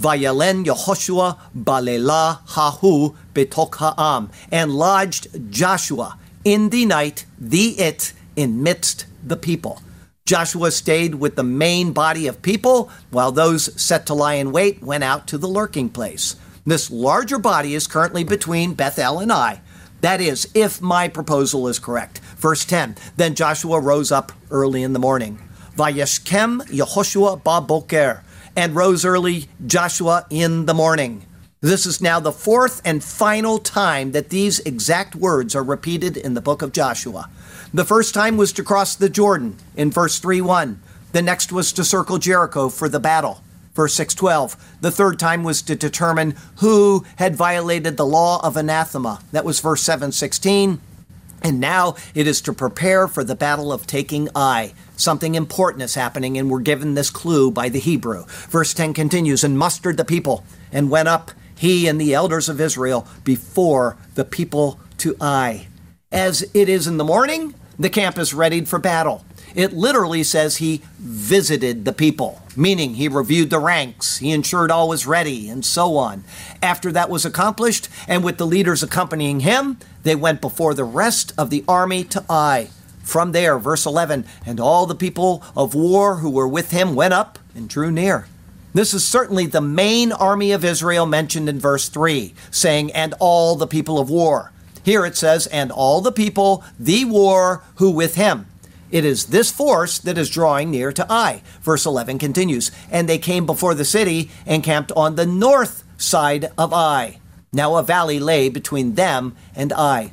Vayalen 0.00 0.64
Yehoshua 0.64 1.38
balela 1.54 2.38
hahu 2.48 3.14
betok 3.34 3.74
ha'am, 3.76 4.30
and 4.50 4.72
lodged 4.72 5.50
Joshua 5.50 6.18
in 6.42 6.70
the 6.70 6.86
night, 6.86 7.26
the 7.38 7.78
it, 7.78 8.14
in 8.34 8.62
midst 8.62 9.04
the 9.22 9.36
people. 9.36 9.82
Joshua 10.24 10.70
stayed 10.70 11.16
with 11.16 11.36
the 11.36 11.42
main 11.42 11.92
body 11.92 12.26
of 12.26 12.40
people, 12.40 12.88
while 13.10 13.30
those 13.30 13.78
set 13.80 14.06
to 14.06 14.14
lie 14.14 14.34
in 14.34 14.52
wait 14.52 14.82
went 14.82 15.04
out 15.04 15.26
to 15.26 15.36
the 15.36 15.48
lurking 15.48 15.90
place. 15.90 16.36
This 16.64 16.90
larger 16.90 17.38
body 17.38 17.74
is 17.74 17.86
currently 17.86 18.24
between 18.24 18.74
Bethel 18.74 19.18
and 19.18 19.30
Ai. 19.32 19.60
That 20.00 20.22
is, 20.22 20.48
if 20.54 20.80
my 20.80 21.08
proposal 21.08 21.68
is 21.68 21.78
correct. 21.78 22.20
Verse 22.36 22.64
10 22.64 22.96
Then 23.16 23.34
Joshua 23.34 23.80
rose 23.80 24.10
up 24.10 24.32
early 24.50 24.82
in 24.82 24.94
the 24.94 24.98
morning. 24.98 25.40
Vayeshkem 25.76 26.62
Yehoshua 26.68 27.42
ba 27.42 27.60
boker, 27.60 28.22
and 28.56 28.74
rose 28.74 29.04
early 29.04 29.46
Joshua 29.66 30.26
in 30.30 30.66
the 30.66 30.74
morning. 30.74 31.26
This 31.60 31.84
is 31.84 32.00
now 32.00 32.20
the 32.20 32.32
fourth 32.32 32.80
and 32.84 33.04
final 33.04 33.58
time 33.58 34.12
that 34.12 34.30
these 34.30 34.60
exact 34.60 35.14
words 35.14 35.54
are 35.54 35.62
repeated 35.62 36.16
in 36.16 36.34
the 36.34 36.40
book 36.40 36.62
of 36.62 36.72
Joshua. 36.72 37.28
The 37.74 37.84
first 37.84 38.14
time 38.14 38.36
was 38.36 38.52
to 38.54 38.62
cross 38.62 38.96
the 38.96 39.10
Jordan 39.10 39.58
in 39.76 39.90
verse 39.90 40.18
3 40.18 40.40
1. 40.40 40.80
The 41.12 41.22
next 41.22 41.52
was 41.52 41.72
to 41.74 41.84
circle 41.84 42.18
Jericho 42.18 42.68
for 42.68 42.88
the 42.88 42.98
battle. 42.98 43.42
Verse 43.74 43.94
612. 43.94 44.78
The 44.80 44.90
third 44.90 45.18
time 45.18 45.42
was 45.42 45.62
to 45.62 45.76
determine 45.76 46.34
who 46.56 47.04
had 47.16 47.36
violated 47.36 47.96
the 47.96 48.06
law 48.06 48.44
of 48.44 48.56
anathema. 48.56 49.20
That 49.32 49.44
was 49.44 49.60
verse 49.60 49.82
716. 49.82 50.80
And 51.42 51.60
now 51.60 51.94
it 52.14 52.26
is 52.26 52.40
to 52.42 52.52
prepare 52.52 53.06
for 53.06 53.22
the 53.22 53.36
battle 53.36 53.72
of 53.72 53.86
taking 53.86 54.28
Ai. 54.34 54.72
Something 55.00 55.34
important 55.34 55.82
is 55.82 55.94
happening, 55.94 56.36
and 56.36 56.50
we're 56.50 56.60
given 56.60 56.92
this 56.92 57.08
clue 57.08 57.50
by 57.50 57.70
the 57.70 57.78
Hebrew. 57.78 58.26
Verse 58.50 58.74
10 58.74 58.92
continues 58.92 59.42
And 59.42 59.58
mustered 59.58 59.96
the 59.96 60.04
people, 60.04 60.44
and 60.70 60.90
went 60.90 61.08
up, 61.08 61.30
he 61.56 61.88
and 61.88 61.98
the 61.98 62.12
elders 62.12 62.50
of 62.50 62.60
Israel, 62.60 63.08
before 63.24 63.96
the 64.14 64.26
people 64.26 64.78
to 64.98 65.16
Ai. 65.18 65.68
As 66.12 66.42
it 66.52 66.68
is 66.68 66.86
in 66.86 66.98
the 66.98 67.04
morning, 67.04 67.54
the 67.78 67.88
camp 67.88 68.18
is 68.18 68.34
readied 68.34 68.68
for 68.68 68.78
battle. 68.78 69.24
It 69.54 69.72
literally 69.72 70.22
says 70.22 70.58
he 70.58 70.82
visited 70.98 71.86
the 71.86 71.94
people, 71.94 72.42
meaning 72.54 72.94
he 72.94 73.08
reviewed 73.08 73.48
the 73.48 73.58
ranks, 73.58 74.18
he 74.18 74.32
ensured 74.32 74.70
all 74.70 74.86
was 74.86 75.06
ready, 75.06 75.48
and 75.48 75.64
so 75.64 75.96
on. 75.96 76.24
After 76.62 76.92
that 76.92 77.08
was 77.08 77.24
accomplished, 77.24 77.88
and 78.06 78.22
with 78.22 78.36
the 78.36 78.46
leaders 78.46 78.82
accompanying 78.82 79.40
him, 79.40 79.78
they 80.02 80.14
went 80.14 80.42
before 80.42 80.74
the 80.74 80.84
rest 80.84 81.32
of 81.38 81.48
the 81.48 81.64
army 81.66 82.04
to 82.04 82.22
Ai. 82.28 82.68
From 83.10 83.32
there, 83.32 83.58
verse 83.58 83.86
11, 83.86 84.24
and 84.46 84.60
all 84.60 84.86
the 84.86 84.94
people 84.94 85.42
of 85.56 85.74
war 85.74 86.18
who 86.18 86.30
were 86.30 86.46
with 86.46 86.70
him 86.70 86.94
went 86.94 87.12
up 87.12 87.40
and 87.56 87.68
drew 87.68 87.90
near. 87.90 88.28
This 88.72 88.94
is 88.94 89.04
certainly 89.04 89.46
the 89.46 89.60
main 89.60 90.12
army 90.12 90.52
of 90.52 90.64
Israel 90.64 91.06
mentioned 91.06 91.48
in 91.48 91.58
verse 91.58 91.88
3, 91.88 92.32
saying, 92.52 92.92
and 92.92 93.12
all 93.18 93.56
the 93.56 93.66
people 93.66 93.98
of 93.98 94.10
war. 94.10 94.52
Here 94.84 95.04
it 95.04 95.16
says, 95.16 95.48
and 95.48 95.72
all 95.72 96.00
the 96.00 96.12
people, 96.12 96.62
the 96.78 97.04
war, 97.04 97.64
who 97.78 97.90
with 97.90 98.14
him. 98.14 98.46
It 98.92 99.04
is 99.04 99.26
this 99.26 99.50
force 99.50 99.98
that 99.98 100.16
is 100.16 100.30
drawing 100.30 100.70
near 100.70 100.92
to 100.92 101.12
Ai. 101.12 101.42
Verse 101.62 101.86
11 101.86 102.20
continues, 102.20 102.70
and 102.92 103.08
they 103.08 103.18
came 103.18 103.44
before 103.44 103.74
the 103.74 103.84
city 103.84 104.30
and 104.46 104.62
camped 104.62 104.92
on 104.92 105.16
the 105.16 105.26
north 105.26 105.82
side 105.98 106.52
of 106.56 106.72
Ai. 106.72 107.18
Now 107.52 107.74
a 107.74 107.82
valley 107.82 108.20
lay 108.20 108.48
between 108.48 108.94
them 108.94 109.34
and 109.56 109.72
Ai. 109.72 110.12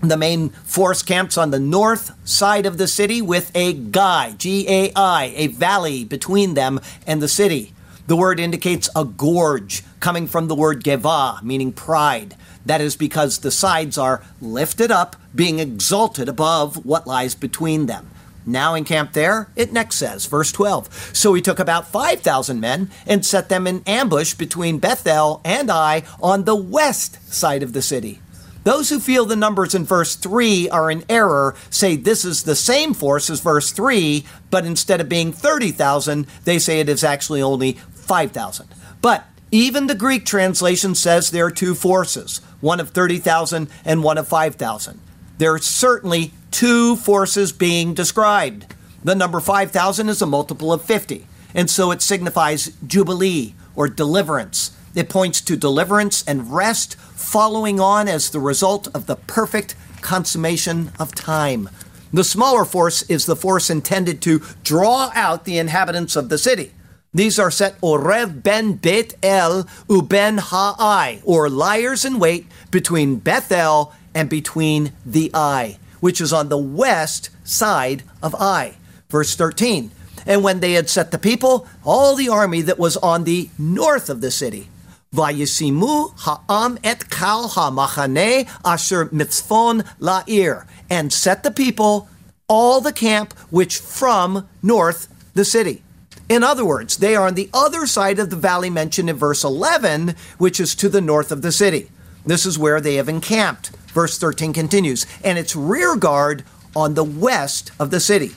The 0.00 0.16
main 0.16 0.50
force 0.50 1.02
camps 1.02 1.36
on 1.36 1.50
the 1.50 1.58
north 1.58 2.12
side 2.26 2.66
of 2.66 2.78
the 2.78 2.86
city 2.86 3.20
with 3.20 3.50
a 3.54 3.72
gai, 3.72 4.34
G 4.38 4.64
A 4.68 4.92
I, 4.94 5.32
a 5.34 5.48
valley 5.48 6.04
between 6.04 6.54
them 6.54 6.80
and 7.04 7.20
the 7.20 7.26
city. 7.26 7.72
The 8.06 8.16
word 8.16 8.38
indicates 8.38 8.88
a 8.94 9.04
gorge, 9.04 9.82
coming 9.98 10.28
from 10.28 10.46
the 10.46 10.54
word 10.54 10.84
geva, 10.84 11.40
meaning 11.42 11.72
pride. 11.72 12.36
That 12.64 12.80
is 12.80 12.94
because 12.94 13.38
the 13.38 13.50
sides 13.50 13.98
are 13.98 14.22
lifted 14.40 14.92
up, 14.92 15.16
being 15.34 15.58
exalted 15.58 16.28
above 16.28 16.86
what 16.86 17.06
lies 17.06 17.34
between 17.34 17.86
them. 17.86 18.08
Now 18.46 18.74
encamped 18.74 19.14
there, 19.14 19.48
it 19.56 19.72
next 19.72 19.96
says, 19.96 20.26
verse 20.26 20.52
12. 20.52 21.10
So 21.12 21.34
he 21.34 21.42
took 21.42 21.58
about 21.58 21.88
5,000 21.88 22.60
men 22.60 22.90
and 23.06 23.26
set 23.26 23.48
them 23.48 23.66
in 23.66 23.82
ambush 23.86 24.32
between 24.34 24.78
Bethel 24.78 25.40
and 25.44 25.70
Ai 25.70 26.04
on 26.22 26.44
the 26.44 26.56
west 26.56 27.32
side 27.32 27.62
of 27.62 27.72
the 27.74 27.82
city. 27.82 28.20
Those 28.64 28.90
who 28.90 29.00
feel 29.00 29.24
the 29.24 29.36
numbers 29.36 29.74
in 29.74 29.84
verse 29.84 30.14
3 30.16 30.68
are 30.70 30.90
in 30.90 31.04
error 31.08 31.54
say 31.70 31.96
this 31.96 32.24
is 32.24 32.42
the 32.42 32.56
same 32.56 32.92
force 32.92 33.30
as 33.30 33.40
verse 33.40 33.70
3, 33.70 34.24
but 34.50 34.66
instead 34.66 35.00
of 35.00 35.08
being 35.08 35.32
30,000, 35.32 36.26
they 36.44 36.58
say 36.58 36.80
it 36.80 36.88
is 36.88 37.04
actually 37.04 37.40
only 37.40 37.72
5,000. 37.72 38.68
But 39.00 39.24
even 39.50 39.86
the 39.86 39.94
Greek 39.94 40.26
translation 40.26 40.94
says 40.94 41.30
there 41.30 41.46
are 41.46 41.50
two 41.50 41.74
forces, 41.74 42.40
one 42.60 42.80
of 42.80 42.90
30,000 42.90 43.68
and 43.84 44.02
one 44.02 44.18
of 44.18 44.28
5,000. 44.28 45.00
There 45.38 45.54
are 45.54 45.58
certainly 45.58 46.32
two 46.50 46.96
forces 46.96 47.52
being 47.52 47.94
described. 47.94 48.74
The 49.04 49.14
number 49.14 49.40
5,000 49.40 50.08
is 50.08 50.20
a 50.20 50.26
multiple 50.26 50.72
of 50.72 50.82
50, 50.82 51.26
and 51.54 51.70
so 51.70 51.90
it 51.92 52.02
signifies 52.02 52.72
jubilee 52.86 53.54
or 53.76 53.88
deliverance. 53.88 54.76
It 54.98 55.08
points 55.08 55.40
to 55.42 55.56
deliverance 55.56 56.24
and 56.26 56.52
rest 56.52 56.96
following 56.96 57.78
on 57.78 58.08
as 58.08 58.30
the 58.30 58.40
result 58.40 58.88
of 58.92 59.06
the 59.06 59.14
perfect 59.14 59.76
consummation 60.00 60.90
of 60.98 61.14
time. 61.14 61.70
The 62.12 62.24
smaller 62.24 62.64
force 62.64 63.02
is 63.02 63.24
the 63.24 63.36
force 63.36 63.70
intended 63.70 64.20
to 64.22 64.42
draw 64.64 65.12
out 65.14 65.44
the 65.44 65.56
inhabitants 65.56 66.16
of 66.16 66.30
the 66.30 66.36
city. 66.36 66.72
These 67.14 67.38
are 67.38 67.52
set 67.52 67.80
Orev 67.80 68.42
ben 68.42 68.72
Bet 68.72 69.14
El 69.22 69.62
uben 69.88 70.40
Ha'ai, 70.40 71.22
or 71.22 71.48
liars 71.48 72.04
in 72.04 72.18
wait 72.18 72.48
between 72.72 73.20
Bethel 73.20 73.94
and 74.16 74.28
between 74.28 74.90
the 75.06 75.30
Ai, 75.32 75.78
which 76.00 76.20
is 76.20 76.32
on 76.32 76.48
the 76.48 76.58
west 76.58 77.30
side 77.44 78.02
of 78.20 78.34
Ai. 78.34 78.74
Verse 79.08 79.36
13. 79.36 79.92
And 80.26 80.42
when 80.42 80.58
they 80.58 80.72
had 80.72 80.90
set 80.90 81.12
the 81.12 81.18
people, 81.20 81.68
all 81.84 82.16
the 82.16 82.28
army 82.28 82.62
that 82.62 82.80
was 82.80 82.96
on 82.96 83.22
the 83.22 83.48
north 83.56 84.10
of 84.10 84.22
the 84.22 84.32
city, 84.32 84.68
Vayisimu 85.14 86.12
ha'am 86.18 86.78
et 86.84 87.08
kal 87.08 87.48
ha'machane 87.48 88.48
asher 88.64 89.06
mitzvon 89.06 89.82
la'ir, 89.98 90.66
and 90.90 91.12
set 91.12 91.42
the 91.42 91.50
people, 91.50 92.08
all 92.46 92.80
the 92.80 92.92
camp 92.92 93.32
which 93.50 93.78
from 93.78 94.48
north 94.62 95.08
the 95.34 95.44
city. 95.44 95.82
In 96.28 96.42
other 96.42 96.64
words, 96.64 96.98
they 96.98 97.16
are 97.16 97.26
on 97.26 97.34
the 97.34 97.48
other 97.54 97.86
side 97.86 98.18
of 98.18 98.28
the 98.28 98.36
valley 98.36 98.68
mentioned 98.68 99.08
in 99.08 99.16
verse 99.16 99.44
11, 99.44 100.14
which 100.36 100.60
is 100.60 100.74
to 100.74 100.90
the 100.90 101.00
north 101.00 101.32
of 101.32 101.40
the 101.40 101.52
city. 101.52 101.90
This 102.26 102.44
is 102.44 102.58
where 102.58 102.80
they 102.80 102.96
have 102.96 103.08
encamped. 103.08 103.70
Verse 103.88 104.18
13 104.18 104.52
continues, 104.52 105.06
and 105.24 105.38
its 105.38 105.56
rear 105.56 105.96
guard 105.96 106.44
on 106.76 106.92
the 106.92 107.04
west 107.04 107.72
of 107.80 107.90
the 107.90 108.00
city. 108.00 108.32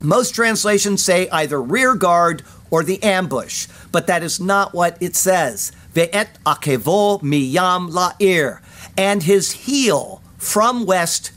Most 0.00 0.34
translations 0.34 1.02
say 1.02 1.30
either 1.30 1.60
rear 1.62 1.94
guard 1.94 2.42
or 2.70 2.82
the 2.84 3.02
ambush, 3.02 3.68
but 3.90 4.06
that 4.06 4.22
is 4.22 4.38
not 4.38 4.74
what 4.74 4.98
it 5.00 5.16
says. 5.16 5.72
Ve'et 5.94 6.28
akevo 6.44 7.22
miyam 7.22 7.90
la'ir, 7.90 8.60
and 8.96 9.22
his 9.22 9.52
heel 9.52 10.20
from 10.36 10.84
west 10.84 11.30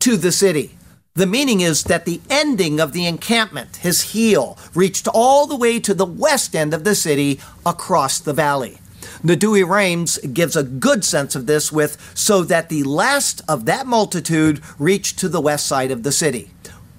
to 0.00 0.16
the 0.16 0.32
city. 0.32 0.76
The 1.14 1.26
meaning 1.26 1.60
is 1.60 1.84
that 1.84 2.04
the 2.04 2.20
ending 2.28 2.80
of 2.80 2.92
the 2.92 3.06
encampment, 3.06 3.76
his 3.76 4.12
heel, 4.12 4.58
reached 4.74 5.08
all 5.08 5.46
the 5.46 5.56
way 5.56 5.78
to 5.80 5.94
the 5.94 6.04
west 6.04 6.54
end 6.56 6.74
of 6.74 6.84
the 6.84 6.94
city 6.94 7.40
across 7.64 8.18
the 8.18 8.32
valley. 8.32 8.78
The 9.22 9.36
Douay-Rheims 9.36 10.18
gives 10.32 10.56
a 10.56 10.62
good 10.62 11.04
sense 11.04 11.34
of 11.34 11.46
this 11.46 11.72
with 11.72 12.12
so 12.14 12.42
that 12.42 12.68
the 12.68 12.82
last 12.82 13.40
of 13.48 13.64
that 13.64 13.86
multitude 13.86 14.60
reached 14.78 15.18
to 15.20 15.28
the 15.28 15.40
west 15.40 15.66
side 15.66 15.90
of 15.90 16.02
the 16.02 16.12
city. 16.12 16.50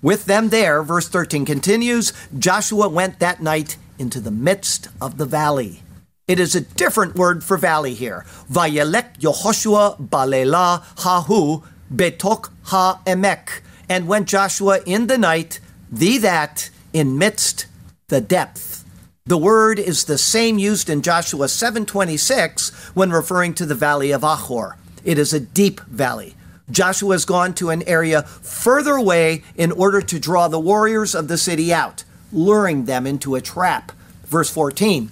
With 0.02 0.26
them 0.26 0.50
there, 0.50 0.82
verse 0.82 1.08
13 1.08 1.46
continues, 1.46 2.14
Joshua 2.38 2.88
went 2.88 3.20
that 3.20 3.42
night 3.42 3.78
into 4.00 4.20
the 4.20 4.32
midst 4.32 4.88
of 5.02 5.18
the 5.18 5.26
valley. 5.26 5.82
It 6.28 6.40
is 6.40 6.56
a 6.56 6.62
different 6.62 7.16
word 7.16 7.44
for 7.44 7.56
valley 7.56 7.94
here. 7.94 8.26
Vayelek 8.52 9.20
Yehoshua 9.20 10.10
balela 10.10 10.82
hahu 10.96 11.64
betok 11.94 12.50
ha 12.64 13.00
emek 13.06 13.62
and 13.88 14.08
went 14.08 14.28
Joshua 14.28 14.80
in 14.88 15.06
the 15.06 15.20
night, 15.20 15.60
the 15.92 16.18
that, 16.18 16.72
in 16.94 17.20
midst 17.20 17.68
the 18.08 18.22
depth. 18.22 18.84
The 19.28 19.38
word 19.38 19.78
is 19.78 20.06
the 20.06 20.18
same 20.18 20.58
used 20.58 20.90
in 20.90 21.04
Joshua 21.04 21.46
7:26 21.46 22.72
when 22.96 23.12
referring 23.12 23.54
to 23.54 23.66
the 23.68 23.76
valley 23.76 24.10
of 24.10 24.24
Achor. 24.24 24.78
It 25.04 25.20
is 25.20 25.32
a 25.32 25.40
deep 25.40 25.80
valley. 25.82 26.36
Joshua 26.72 27.14
has 27.14 27.26
gone 27.26 27.54
to 27.54 27.70
an 27.70 27.84
area 27.84 28.24
further 28.24 28.96
away 28.96 29.44
in 29.56 29.72
order 29.72 30.02
to 30.02 30.20
draw 30.20 30.48
the 30.48 30.60
warriors 30.60 31.14
of 31.14 31.28
the 31.28 31.38
city 31.38 31.72
out, 31.72 32.04
luring 32.34 32.86
them 32.86 33.06
into 33.06 33.36
a 33.36 33.42
trap. 33.42 33.92
Verse 34.26 34.50
14. 34.50 35.12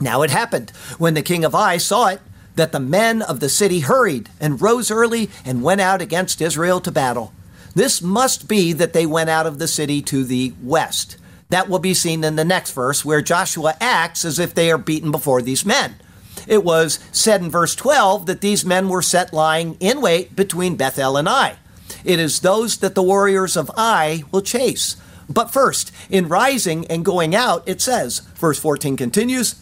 Now 0.00 0.22
it 0.22 0.30
happened 0.30 0.70
when 0.98 1.14
the 1.14 1.22
king 1.22 1.44
of 1.44 1.54
Ai 1.54 1.76
saw 1.78 2.08
it 2.08 2.20
that 2.54 2.72
the 2.72 2.80
men 2.80 3.22
of 3.22 3.40
the 3.40 3.48
city 3.48 3.80
hurried 3.80 4.28
and 4.40 4.60
rose 4.60 4.90
early 4.90 5.30
and 5.44 5.62
went 5.62 5.80
out 5.80 6.02
against 6.02 6.40
Israel 6.40 6.80
to 6.80 6.90
battle. 6.90 7.32
This 7.74 8.02
must 8.02 8.48
be 8.48 8.72
that 8.72 8.92
they 8.92 9.06
went 9.06 9.30
out 9.30 9.46
of 9.46 9.58
the 9.58 9.68
city 9.68 10.02
to 10.02 10.24
the 10.24 10.52
west. 10.62 11.16
That 11.50 11.68
will 11.68 11.78
be 11.78 11.94
seen 11.94 12.24
in 12.24 12.36
the 12.36 12.44
next 12.44 12.72
verse, 12.72 13.04
where 13.04 13.22
Joshua 13.22 13.76
acts 13.80 14.24
as 14.24 14.38
if 14.38 14.54
they 14.54 14.70
are 14.70 14.78
beaten 14.78 15.10
before 15.10 15.40
these 15.40 15.64
men. 15.64 15.94
It 16.46 16.64
was 16.64 16.98
said 17.12 17.40
in 17.40 17.50
verse 17.50 17.74
12 17.74 18.26
that 18.26 18.40
these 18.40 18.64
men 18.64 18.88
were 18.88 19.02
set 19.02 19.32
lying 19.32 19.76
in 19.80 20.00
wait 20.00 20.34
between 20.34 20.76
Bethel 20.76 21.16
and 21.16 21.28
Ai. 21.28 21.56
It 22.04 22.18
is 22.18 22.40
those 22.40 22.78
that 22.78 22.94
the 22.94 23.02
warriors 23.02 23.56
of 23.56 23.70
Ai 23.76 24.24
will 24.30 24.42
chase. 24.42 24.96
But 25.28 25.52
first, 25.52 25.92
in 26.10 26.28
rising 26.28 26.86
and 26.86 27.04
going 27.04 27.34
out, 27.34 27.68
it 27.68 27.80
says, 27.80 28.20
verse 28.34 28.58
14 28.58 28.96
continues, 28.96 29.56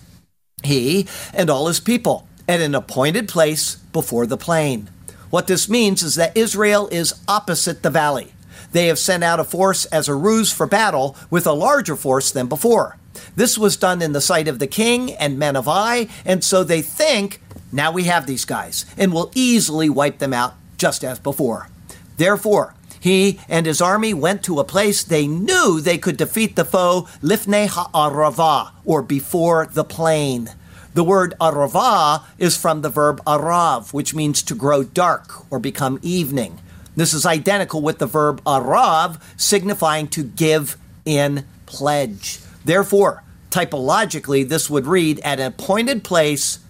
He 0.66 1.07
and 1.35 1.51
all 1.51 1.69
his 1.69 1.81
people 1.81 2.27
at 2.49 2.61
an 2.61 2.75
appointed 2.75 3.29
place 3.29 3.77
before 3.92 4.27
the 4.27 4.37
plain. 4.37 4.88
What 5.31 5.47
this 5.49 5.69
means 5.69 6.03
is 6.03 6.14
that 6.14 6.37
Israel 6.37 6.88
is 6.88 7.14
opposite 7.29 7.83
the 7.83 7.90
valley. 7.90 8.33
They 8.73 8.87
have 8.87 8.99
sent 8.99 9.23
out 9.23 9.40
a 9.40 9.45
force 9.45 9.85
as 9.87 10.09
a 10.09 10.14
ruse 10.14 10.53
for 10.53 10.66
battle 10.66 11.16
with 11.31 11.47
a 11.47 11.53
larger 11.53 11.97
force 11.97 12.31
than 12.31 12.47
before. 12.47 12.97
This 13.35 13.59
was 13.59 13.77
done 13.77 14.01
in 14.01 14.12
the 14.12 14.21
sight 14.21 14.49
of 14.49 14.59
the 14.59 14.66
king 14.66 15.12
and 15.12 15.38
men 15.38 15.57
of 15.57 15.69
Ai, 15.69 16.09
and 16.25 16.42
so 16.42 16.64
they 16.64 16.83
think, 16.83 17.40
now 17.73 17.92
we 17.92 18.05
have 18.05 18.27
these 18.27 18.45
guys, 18.45 18.87
and 18.97 19.12
will 19.12 19.31
easily 19.35 19.90
wipe 19.90 20.19
them 20.19 20.33
out 20.33 20.55
just 20.79 21.05
as 21.05 21.19
before. 21.19 21.69
Therefore, 22.16 22.75
he 23.01 23.41
and 23.49 23.67
his 23.67 23.81
army 23.81 24.15
went 24.15 24.43
to 24.45 24.61
a 24.61 24.65
place 24.65 25.03
they 25.03 25.27
knew 25.27 25.81
they 25.81 25.99
could 25.99 26.17
defeat 26.17 26.57
the 26.57 26.65
foe, 26.65 27.09
Lifnei 27.23 27.69
Ha'arava, 27.69 28.73
or 28.85 29.03
before 29.03 29.67
the 29.73 29.85
plain. 29.85 30.51
The 30.97 31.05
word 31.05 31.35
arava 31.39 32.25
is 32.39 32.57
from 32.57 32.81
the 32.81 32.89
verb 32.89 33.23
arav, 33.27 33.93
which 33.93 34.15
means 34.15 34.43
to 34.45 34.55
grow 34.55 34.83
dark 34.83 35.53
or 35.53 35.59
become 35.59 35.99
evening. 36.01 36.59
This 36.97 37.13
is 37.13 37.27
identical 37.27 37.83
with 37.83 37.99
the 37.99 38.07
verb 38.07 38.43
arav, 38.45 39.21
signifying 39.37 40.09
to 40.09 40.23
give 40.25 40.79
in 41.05 41.45
pledge. 41.67 42.39
Therefore, 42.65 43.23
typologically, 43.51 44.49
this 44.49 44.71
would 44.71 44.87
read 44.87 45.21
at 45.21 45.39
an 45.39 45.49
appointed 45.49 46.03
place 46.03 46.61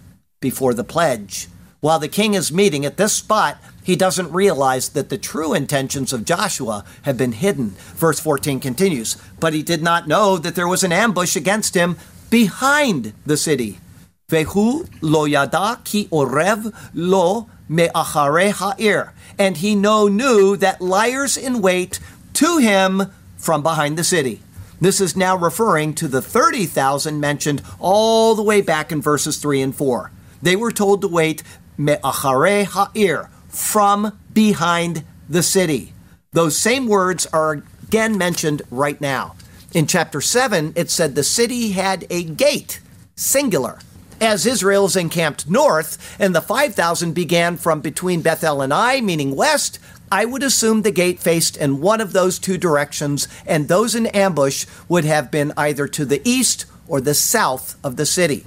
before 0.41 0.73
the 0.73 0.83
pledge. 0.83 1.47
While 1.79 1.99
the 1.99 2.07
king 2.07 2.33
is 2.33 2.51
meeting 2.51 2.85
at 2.85 2.97
this 2.97 3.13
spot, 3.13 3.59
he 3.83 3.95
doesn't 3.95 4.33
realize 4.33 4.89
that 4.89 5.09
the 5.09 5.17
true 5.17 5.53
intentions 5.53 6.11
of 6.11 6.25
Joshua 6.25 6.83
have 7.03 7.17
been 7.17 7.33
hidden. 7.33 7.69
Verse 7.95 8.19
14 8.19 8.59
continues, 8.59 9.15
But 9.39 9.53
he 9.53 9.61
did 9.61 9.83
not 9.83 10.07
know 10.07 10.37
that 10.37 10.55
there 10.55 10.67
was 10.67 10.83
an 10.83 10.91
ambush 10.91 11.35
against 11.35 11.75
him 11.75 11.97
behind 12.31 13.13
the 13.25 13.37
city. 13.37 13.79
Vehu 14.29 14.89
lo 15.01 15.25
yada 15.25 15.79
ki 15.83 16.07
orev 16.11 16.73
lo 16.95 17.47
me'achare 17.69 18.51
ha'ir. 18.51 19.13
And 19.37 19.57
he 19.57 19.75
no 19.75 20.07
knew 20.07 20.57
that 20.57 20.81
liers 20.81 21.37
in 21.37 21.61
wait 21.61 21.99
to 22.33 22.57
him 22.57 23.03
from 23.37 23.61
behind 23.61 23.97
the 23.97 24.03
city. 24.03 24.41
This 24.81 24.99
is 24.99 25.15
now 25.15 25.37
referring 25.37 25.93
to 25.95 26.07
the 26.07 26.21
30,000 26.21 27.19
mentioned 27.19 27.61
all 27.79 28.35
the 28.35 28.43
way 28.43 28.61
back 28.61 28.91
in 28.91 29.01
verses 29.01 29.37
3 29.37 29.61
and 29.61 29.75
4. 29.75 30.11
They 30.41 30.55
were 30.55 30.71
told 30.71 31.01
to 31.01 31.07
wait 31.07 31.41
me'achare 31.77 32.65
ha'ir, 32.65 33.29
from 33.49 34.17
behind 34.33 35.03
the 35.29 35.43
city. 35.43 35.93
Those 36.31 36.57
same 36.57 36.87
words 36.87 37.25
are 37.27 37.63
again 37.83 38.17
mentioned 38.17 38.61
right 38.69 38.99
now. 38.99 39.35
In 39.73 39.87
chapter 39.87 40.21
7, 40.21 40.73
it 40.75 40.89
said 40.89 41.15
the 41.15 41.23
city 41.23 41.71
had 41.71 42.05
a 42.09 42.23
gate, 42.23 42.79
singular. 43.15 43.79
As 44.19 44.45
Israel's 44.45 44.95
encamped 44.95 45.49
north, 45.49 46.15
and 46.19 46.33
the 46.33 46.41
5,000 46.41 47.13
began 47.13 47.57
from 47.57 47.81
between 47.81 48.21
Bethel 48.21 48.61
and 48.61 48.73
Ai, 48.73 49.01
meaning 49.01 49.35
west, 49.35 49.79
I 50.11 50.25
would 50.25 50.41
assume 50.41 50.81
the 50.81 50.91
gate 50.91 51.19
faced 51.19 51.57
in 51.57 51.81
one 51.81 52.01
of 52.01 52.13
those 52.13 52.39
two 52.39 52.57
directions, 52.57 53.27
and 53.45 53.67
those 53.67 53.93
in 53.93 54.07
ambush 54.07 54.65
would 54.87 55.05
have 55.05 55.29
been 55.29 55.53
either 55.57 55.87
to 55.89 56.05
the 56.05 56.21
east 56.27 56.65
or 56.87 57.01
the 57.01 57.13
south 57.13 57.75
of 57.83 57.97
the 57.97 58.05
city. 58.05 58.45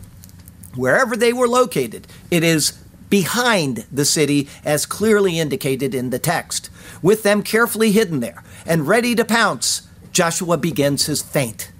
Wherever 0.75 1.17
they 1.17 1.33
were 1.33 1.49
located, 1.49 2.07
it 2.31 2.43
is 2.43 2.73
behind 3.11 3.85
the 3.93 4.05
city, 4.05 4.49
as 4.65 4.87
clearly 4.87 5.39
indicated 5.39 5.95
in 5.95 6.11
the 6.11 6.19
text. 6.19 6.71
With 7.03 7.23
them 7.23 7.43
carefully 7.43 7.93
hidden 7.93 8.21
there 8.21 8.43
and 8.65 8.89
ready 8.89 9.15
to 9.17 9.25
pounce, 9.25 9.89
Joshua 10.13 10.57
begins 10.57 11.07
his 11.07 11.21
feint. 11.21 11.73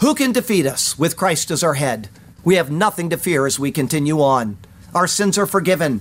Who 0.00 0.14
can 0.14 0.32
defeat 0.32 0.66
us 0.66 0.98
with 0.98 1.16
Christ 1.16 1.50
as 1.50 1.62
our 1.62 1.74
head? 1.74 2.08
We 2.42 2.54
have 2.54 2.70
nothing 2.70 3.10
to 3.10 3.18
fear 3.18 3.46
as 3.46 3.58
we 3.58 3.70
continue 3.70 4.22
on. 4.22 4.56
Our 4.94 5.06
sins 5.06 5.36
are 5.36 5.46
forgiven, 5.46 6.00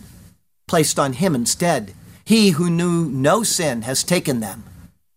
placed 0.68 0.98
on 0.98 1.14
Him 1.14 1.36
instead. 1.36 1.94
He 2.24 2.52
who 2.52 2.70
knew 2.70 3.06
no 3.06 3.44
sin 3.44 3.82
has 3.82 4.04
taken 4.04 4.40
them. 4.40 4.64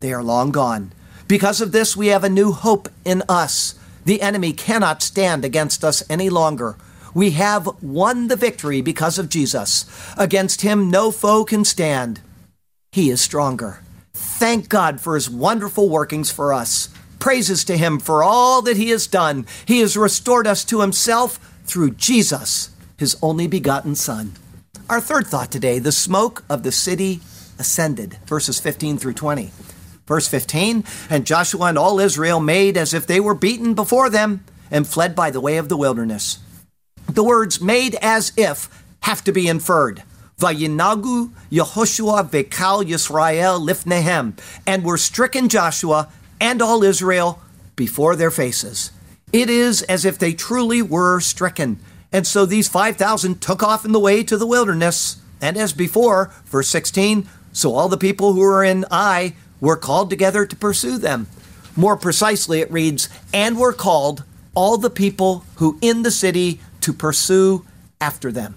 They 0.01 0.13
are 0.13 0.23
long 0.23 0.51
gone. 0.51 0.93
Because 1.29 1.61
of 1.61 1.71
this, 1.71 1.97
we 1.97 2.09
have 2.09 2.25
a 2.25 2.29
new 2.29 2.53
hope 2.53 2.89
in 3.05 3.23
us. 3.29 3.79
The 4.05 4.21
enemy 4.21 4.53
cannot 4.53 5.01
stand 5.01 5.45
against 5.45 5.85
us 5.85 6.03
any 6.11 6.29
longer. 6.29 6.77
We 7.15 7.33
have 7.33 7.69
won 7.83 8.29
the 8.29 8.37
victory 8.37 8.81
because 8.81 9.19
of 9.19 9.29
Jesus. 9.29 9.87
Against 10.17 10.63
him, 10.63 10.91
no 10.91 11.11
foe 11.11 11.45
can 11.45 11.65
stand. 11.65 12.21
He 12.93 13.11
is 13.11 13.21
stronger. 13.21 13.81
Thank 14.13 14.69
God 14.69 15.01
for 15.01 15.15
his 15.15 15.31
wonderful 15.31 15.89
workings 15.89 16.31
for 16.31 16.53
us. 16.53 16.89
Praises 17.19 17.65
to 17.65 17.77
him 17.77 17.99
for 17.99 18.23
all 18.23 18.63
that 18.63 18.77
he 18.77 18.91
has 18.91 19.07
done. 19.07 19.47
He 19.67 19.81
has 19.81 19.97
restored 19.97 20.47
us 20.47 20.65
to 20.67 20.81
himself 20.81 21.39
through 21.65 21.93
Jesus, 21.93 22.71
his 22.99 23.17
only 23.23 23.47
begotten 23.47 23.95
Son. 23.95 24.33
Our 24.91 25.01
third 25.01 25.27
thought 25.27 25.51
today 25.51 25.79
the 25.79 25.93
smoke 25.93 26.45
of 26.51 26.63
the 26.63 26.73
city 26.73 27.21
ascended, 27.59 28.19
verses 28.27 28.59
15 28.59 28.99
through 28.99 29.15
20. 29.15 29.51
Verse 30.07 30.29
15 30.29 30.85
And 31.09 31.27
Joshua 31.27 31.67
and 31.67 31.79
all 31.79 32.01
Israel 32.01 32.41
made 32.41 32.77
as 32.77 32.93
if 32.93 33.07
they 33.07 33.21
were 33.21 33.35
beaten 33.35 33.75
before 33.75 34.11
them 34.11 34.45
and 34.71 34.87
fled 34.87 35.15
by 35.15 35.31
the 35.31 35.41
way 35.41 35.57
of 35.59 35.69
the 35.69 35.77
wilderness. 35.77 36.39
The 37.13 37.23
words 37.23 37.61
made 37.61 37.95
as 38.01 38.33
if 38.39 38.71
have 39.01 39.23
to 39.25 39.33
be 39.33 39.47
inferred. 39.47 40.03
Vayinagu 40.39 41.31
Yehoshua 41.51 42.31
vekal 42.31 42.85
Yisrael 42.85 43.61
lifnehem, 43.61 44.39
and 44.67 44.83
were 44.83 44.97
stricken 44.97 45.51
Joshua 45.51 46.09
and 46.41 46.63
all 46.63 46.83
Israel 46.83 47.39
before 47.77 48.17
their 48.17 48.31
faces. 48.31 48.93
It 49.31 49.51
is 49.51 49.83
as 49.83 50.07
if 50.07 50.19
they 50.19 50.33
truly 50.33 50.81
were 50.81 51.21
stricken. 51.21 51.81
And 52.11 52.27
so 52.27 52.47
these 52.47 52.67
5,000 52.67 53.43
took 53.43 53.63
off 53.63 53.85
in 53.85 53.93
the 53.93 54.01
way 54.01 54.23
to 54.25 54.39
the 54.39 54.47
wilderness. 54.47 55.19
And 55.43 55.59
as 55.59 55.75
before, 55.75 56.33
verse 56.47 56.69
16, 56.69 57.29
so 57.53 57.75
all 57.75 57.91
the 57.91 57.99
people 57.99 58.33
who 58.33 58.41
were 58.41 58.65
in 58.65 58.87
Ai 58.91 59.35
were 59.61 59.77
called 59.77 60.09
together 60.09 60.47
to 60.47 60.57
pursue 60.57 60.97
them. 60.97 61.27
More 61.77 61.97
precisely, 61.99 62.61
it 62.63 62.73
reads, 62.73 63.11
and 63.35 63.59
were 63.59 63.75
called 63.75 64.25
all 64.55 64.79
the 64.79 64.91
people 64.91 65.45
who 65.57 65.79
in 65.83 66.03
the 66.03 66.11
city 66.11 66.61
to 66.83 66.93
pursue 66.93 67.65
after 68.01 68.31
them. 68.31 68.55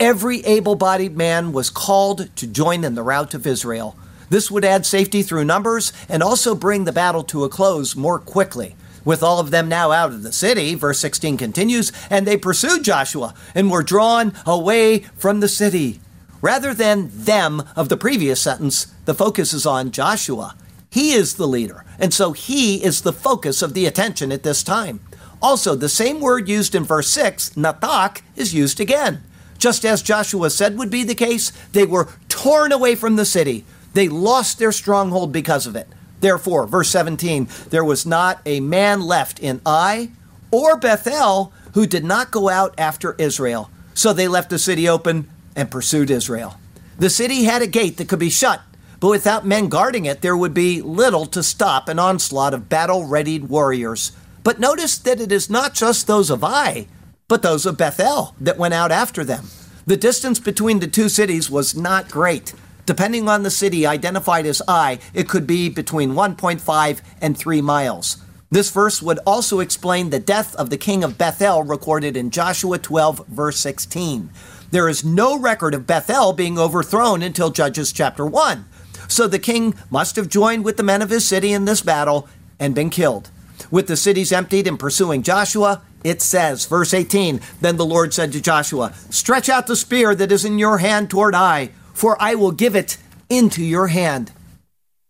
Every 0.00 0.44
able 0.44 0.76
bodied 0.76 1.16
man 1.16 1.52
was 1.52 1.70
called 1.70 2.34
to 2.36 2.46
join 2.46 2.84
in 2.84 2.94
the 2.94 3.02
rout 3.02 3.34
of 3.34 3.46
Israel. 3.46 3.96
This 4.30 4.50
would 4.50 4.64
add 4.64 4.86
safety 4.86 5.22
through 5.22 5.44
numbers 5.44 5.92
and 6.08 6.22
also 6.22 6.54
bring 6.54 6.84
the 6.84 6.92
battle 6.92 7.24
to 7.24 7.44
a 7.44 7.48
close 7.48 7.96
more 7.96 8.18
quickly. 8.18 8.76
With 9.04 9.22
all 9.22 9.40
of 9.40 9.50
them 9.50 9.68
now 9.68 9.90
out 9.90 10.10
of 10.10 10.22
the 10.22 10.32
city, 10.32 10.74
verse 10.74 11.00
16 11.00 11.36
continues, 11.36 11.92
and 12.10 12.26
they 12.26 12.36
pursued 12.36 12.84
Joshua 12.84 13.34
and 13.54 13.70
were 13.70 13.82
drawn 13.82 14.34
away 14.44 15.00
from 15.16 15.40
the 15.40 15.48
city. 15.48 16.00
Rather 16.40 16.74
than 16.74 17.10
them 17.12 17.64
of 17.74 17.88
the 17.88 17.96
previous 17.96 18.40
sentence, 18.40 18.86
the 19.06 19.14
focus 19.14 19.52
is 19.52 19.66
on 19.66 19.90
Joshua 19.90 20.54
He 20.90 21.12
is 21.12 21.34
the 21.34 21.48
leader, 21.48 21.84
and 21.98 22.14
so 22.14 22.32
he 22.32 22.82
is 22.82 23.02
the 23.02 23.12
focus 23.12 23.62
of 23.62 23.74
the 23.74 23.86
attention 23.86 24.30
at 24.30 24.42
this 24.42 24.62
time. 24.62 25.00
Also, 25.40 25.74
the 25.74 25.88
same 25.88 26.20
word 26.20 26.48
used 26.48 26.74
in 26.74 26.84
verse 26.84 27.08
6, 27.08 27.50
natak, 27.50 28.22
is 28.36 28.54
used 28.54 28.80
again. 28.80 29.22
Just 29.58 29.84
as 29.84 30.02
Joshua 30.02 30.50
said 30.50 30.78
would 30.78 30.90
be 30.90 31.04
the 31.04 31.14
case, 31.14 31.52
they 31.72 31.84
were 31.84 32.08
torn 32.28 32.72
away 32.72 32.94
from 32.94 33.16
the 33.16 33.24
city. 33.24 33.64
They 33.94 34.08
lost 34.08 34.58
their 34.58 34.72
stronghold 34.72 35.32
because 35.32 35.66
of 35.66 35.76
it. 35.76 35.88
Therefore, 36.20 36.66
verse 36.66 36.90
17, 36.90 37.48
there 37.70 37.84
was 37.84 38.04
not 38.04 38.40
a 38.44 38.60
man 38.60 39.00
left 39.00 39.38
in 39.38 39.60
Ai 39.64 40.10
or 40.50 40.76
Bethel 40.76 41.52
who 41.74 41.86
did 41.86 42.04
not 42.04 42.30
go 42.30 42.48
out 42.48 42.74
after 42.78 43.14
Israel. 43.18 43.70
So 43.94 44.12
they 44.12 44.28
left 44.28 44.50
the 44.50 44.58
city 44.58 44.88
open 44.88 45.28
and 45.54 45.70
pursued 45.70 46.10
Israel. 46.10 46.58
The 46.98 47.10
city 47.10 47.44
had 47.44 47.62
a 47.62 47.66
gate 47.66 47.96
that 47.96 48.08
could 48.08 48.18
be 48.18 48.30
shut, 48.30 48.60
but 49.00 49.10
without 49.10 49.46
men 49.46 49.68
guarding 49.68 50.04
it, 50.04 50.22
there 50.22 50.36
would 50.36 50.54
be 50.54 50.82
little 50.82 51.26
to 51.26 51.42
stop 51.42 51.88
an 51.88 51.98
onslaught 51.98 52.54
of 52.54 52.68
battle 52.68 53.04
readied 53.04 53.48
warriors. 53.48 54.12
But 54.48 54.58
notice 54.58 54.96
that 54.96 55.20
it 55.20 55.30
is 55.30 55.50
not 55.50 55.74
just 55.74 56.06
those 56.06 56.30
of 56.30 56.42
Ai, 56.42 56.86
but 57.28 57.42
those 57.42 57.66
of 57.66 57.76
Bethel 57.76 58.34
that 58.40 58.56
went 58.56 58.72
out 58.72 58.90
after 58.90 59.22
them. 59.22 59.44
The 59.84 59.98
distance 59.98 60.40
between 60.40 60.78
the 60.78 60.86
two 60.86 61.10
cities 61.10 61.50
was 61.50 61.76
not 61.76 62.10
great. 62.10 62.54
Depending 62.86 63.28
on 63.28 63.42
the 63.42 63.50
city 63.50 63.86
identified 63.86 64.46
as 64.46 64.62
Ai, 64.66 65.00
it 65.12 65.28
could 65.28 65.46
be 65.46 65.68
between 65.68 66.14
1.5 66.14 67.00
and 67.20 67.36
3 67.36 67.60
miles. 67.60 68.24
This 68.50 68.70
verse 68.70 69.02
would 69.02 69.18
also 69.26 69.60
explain 69.60 70.08
the 70.08 70.18
death 70.18 70.56
of 70.56 70.70
the 70.70 70.78
king 70.78 71.04
of 71.04 71.18
Bethel 71.18 71.62
recorded 71.62 72.16
in 72.16 72.30
Joshua 72.30 72.78
12, 72.78 73.26
verse 73.26 73.58
16. 73.58 74.30
There 74.70 74.88
is 74.88 75.04
no 75.04 75.38
record 75.38 75.74
of 75.74 75.86
Bethel 75.86 76.32
being 76.32 76.58
overthrown 76.58 77.22
until 77.22 77.50
Judges 77.50 77.92
chapter 77.92 78.24
1. 78.24 78.64
So 79.08 79.28
the 79.28 79.38
king 79.38 79.74
must 79.90 80.16
have 80.16 80.30
joined 80.30 80.64
with 80.64 80.78
the 80.78 80.82
men 80.82 81.02
of 81.02 81.10
his 81.10 81.28
city 81.28 81.52
in 81.52 81.66
this 81.66 81.82
battle 81.82 82.26
and 82.58 82.74
been 82.74 82.88
killed. 82.88 83.30
With 83.70 83.86
the 83.86 83.96
cities 83.96 84.32
emptied 84.32 84.66
and 84.66 84.78
pursuing 84.78 85.22
Joshua, 85.22 85.82
it 86.04 86.22
says, 86.22 86.66
verse 86.66 86.94
18 86.94 87.40
Then 87.60 87.76
the 87.76 87.86
Lord 87.86 88.14
said 88.14 88.32
to 88.32 88.40
Joshua, 88.40 88.92
Stretch 89.10 89.48
out 89.48 89.66
the 89.66 89.76
spear 89.76 90.14
that 90.14 90.32
is 90.32 90.44
in 90.44 90.58
your 90.58 90.78
hand 90.78 91.10
toward 91.10 91.34
Ai, 91.34 91.70
for 91.92 92.20
I 92.20 92.34
will 92.34 92.52
give 92.52 92.76
it 92.76 92.98
into 93.28 93.62
your 93.62 93.88
hand. 93.88 94.32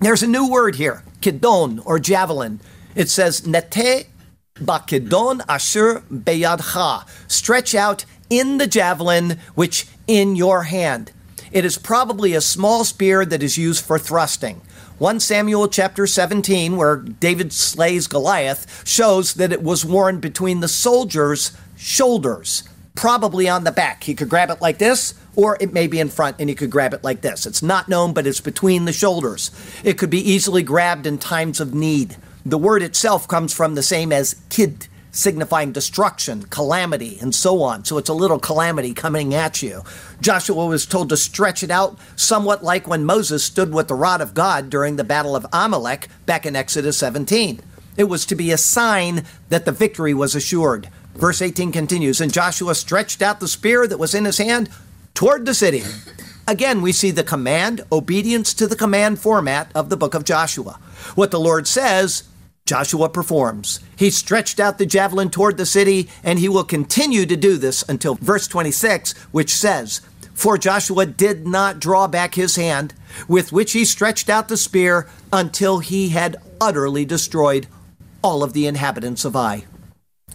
There's 0.01 0.23
a 0.23 0.29
new 0.29 0.49
word 0.49 0.77
here, 0.77 1.03
kidon 1.21 1.83
or 1.85 1.99
javelin. 1.99 2.61
It 2.95 3.09
says, 3.09 3.43
Nete 3.43 4.07
bakidon 4.55 5.45
asher 5.49 6.03
beyadcha. 6.13 7.07
Stretch 7.31 7.75
out 7.75 8.05
in 8.31 8.59
the 8.59 8.67
javelin 8.67 9.39
which 9.55 9.87
in 10.07 10.37
your 10.37 10.65
hand. 10.65 11.13
It 11.51 11.65
is 11.65 11.79
probably 11.79 12.35
a 12.35 12.41
small 12.41 12.85
spear 12.85 13.25
that 13.25 13.43
is 13.43 13.57
used 13.57 13.85
for 13.85 13.99
thrusting. 13.99 14.61
1 14.99 15.21
Samuel 15.21 15.69
chapter 15.69 16.09
17, 16.09 16.77
where 16.77 16.97
David 16.97 17.53
slays 17.53 18.09
Goliath, 18.09 18.83
shows 18.85 19.35
that 19.35 19.53
it 19.53 19.63
was 19.63 19.85
worn 19.85 20.19
between 20.19 20.59
the 20.59 20.67
soldier's 20.67 21.57
shoulders, 21.77 22.65
probably 22.97 23.49
on 23.49 23.63
the 23.63 23.71
back. 23.71 24.03
He 24.03 24.15
could 24.17 24.29
grab 24.29 24.51
it 24.51 24.61
like 24.61 24.79
this, 24.79 25.15
or 25.37 25.57
it 25.61 25.73
may 25.73 25.87
be 25.87 26.01
in 26.01 26.09
front 26.09 26.35
and 26.41 26.49
he 26.49 26.57
could 26.57 26.73
grab 26.73 26.93
it 26.93 27.05
like 27.05 27.21
this. 27.21 27.47
It's 27.47 27.63
not 27.63 27.89
known, 27.89 28.13
but 28.13 28.27
it's 28.27 28.41
between 28.41 28.87
the 28.87 28.93
shoulders. 28.93 29.53
It 29.85 29.99
could 29.99 30.11
be 30.11 30.19
easily 30.19 30.65
grabbed 30.65 31.07
in 31.07 31.19
times 31.19 31.61
of 31.61 31.73
need. 31.73 32.17
The 32.45 32.59
word 32.59 32.83
itself 32.83 33.29
comes 33.29 33.55
from 33.55 33.77
the 33.77 33.85
same 33.85 34.11
as 34.11 34.43
kid, 34.49 34.88
signifying 35.11 35.73
destruction, 35.73 36.43
calamity, 36.45 37.19
and 37.21 37.35
so 37.35 37.63
on. 37.63 37.85
So 37.85 37.99
it's 37.99 38.09
a 38.09 38.15
little 38.15 38.39
calamity 38.39 38.95
coming 38.95 39.35
at 39.35 39.63
you. 39.63 39.83
Joshua 40.21 40.67
was 40.67 40.87
told 40.87 41.09
to 41.09 41.17
stretch 41.17 41.63
it 41.63 41.71
out, 41.71 41.99
somewhat 42.17 42.63
like 42.63 42.87
when 42.87 43.05
Moses 43.05 43.45
stood 43.45 43.73
with 43.73 43.89
the 43.89 43.95
rod 43.95 44.21
of 44.21 44.35
God 44.35 44.71
during 44.71 44.97
the 44.97 45.05
battle 45.05 45.35
of 45.35 45.47
Amalek 45.53 46.09
back 46.27 46.47
in 46.47 46.57
Exodus 46.57 46.99
17. 46.99 47.61
It 47.97 48.05
was 48.05 48.25
to 48.27 48.35
be 48.35 48.53
a 48.53 48.59
sign 48.59 49.25
that 49.49 49.65
the 49.65 49.73
victory 49.73 50.15
was 50.15 50.35
assured. 50.35 50.89
Verse 51.15 51.43
18 51.43 51.73
continues 51.73 52.21
And 52.21 52.33
Joshua 52.33 52.75
stretched 52.75 53.23
out 53.23 53.41
the 53.41 53.49
spear 53.49 53.87
that 53.87 53.99
was 53.99 54.15
in 54.15 54.25
his 54.25 54.39
hand, 54.39 54.71
toward 55.15 55.47
the 55.47 55.55
city. 55.55 55.83
Again, 56.47 56.81
we 56.81 56.93
see 56.93 57.11
the 57.11 57.25
command, 57.25 57.83
obedience 57.91 58.55
to 58.55 58.69
the 58.69 58.77
command 58.77 59.19
format 59.19 59.71
of 59.75 59.91
the 59.91 59.97
book 59.97 60.15
of 60.15 60.25
Joshua. 60.25 60.79
What 61.17 61.33
the 61.33 61.41
Lord 61.41 61.67
says, 61.67 62.23
Joshua 62.69 63.09
performs. 63.09 63.81
He 63.97 64.11
stretched 64.11 64.61
out 64.61 64.77
the 64.77 64.85
javelin 64.85 65.31
toward 65.31 65.57
the 65.57 65.65
city, 65.65 66.11
and 66.23 66.39
he 66.39 66.51
will 66.51 66.65
continue 66.65 67.25
to 67.25 67.35
do 67.35 67.57
this 67.57 67.83
until 67.89 68.17
verse 68.17 68.47
26, 68.47 69.15
which 69.33 69.55
says, 69.55 70.03
For 70.35 70.59
Joshua 70.59 71.07
did 71.07 71.47
not 71.47 71.81
draw 71.81 72.07
back 72.07 72.35
his 72.35 72.57
hand, 72.57 72.93
with 73.27 73.53
which 73.53 73.73
he 73.73 73.87
stretched 73.87 74.29
out 74.29 74.49
the 74.49 74.59
spear, 74.59 75.09
until 75.33 75.79
he 75.79 76.11
had 76.11 76.37
utterly 76.61 77.07
destroyed 77.07 77.69
all 78.21 78.43
of 78.43 78.53
the 78.53 78.67
inhabitants 78.67 79.25
of 79.25 79.35
Ai. 79.35 79.65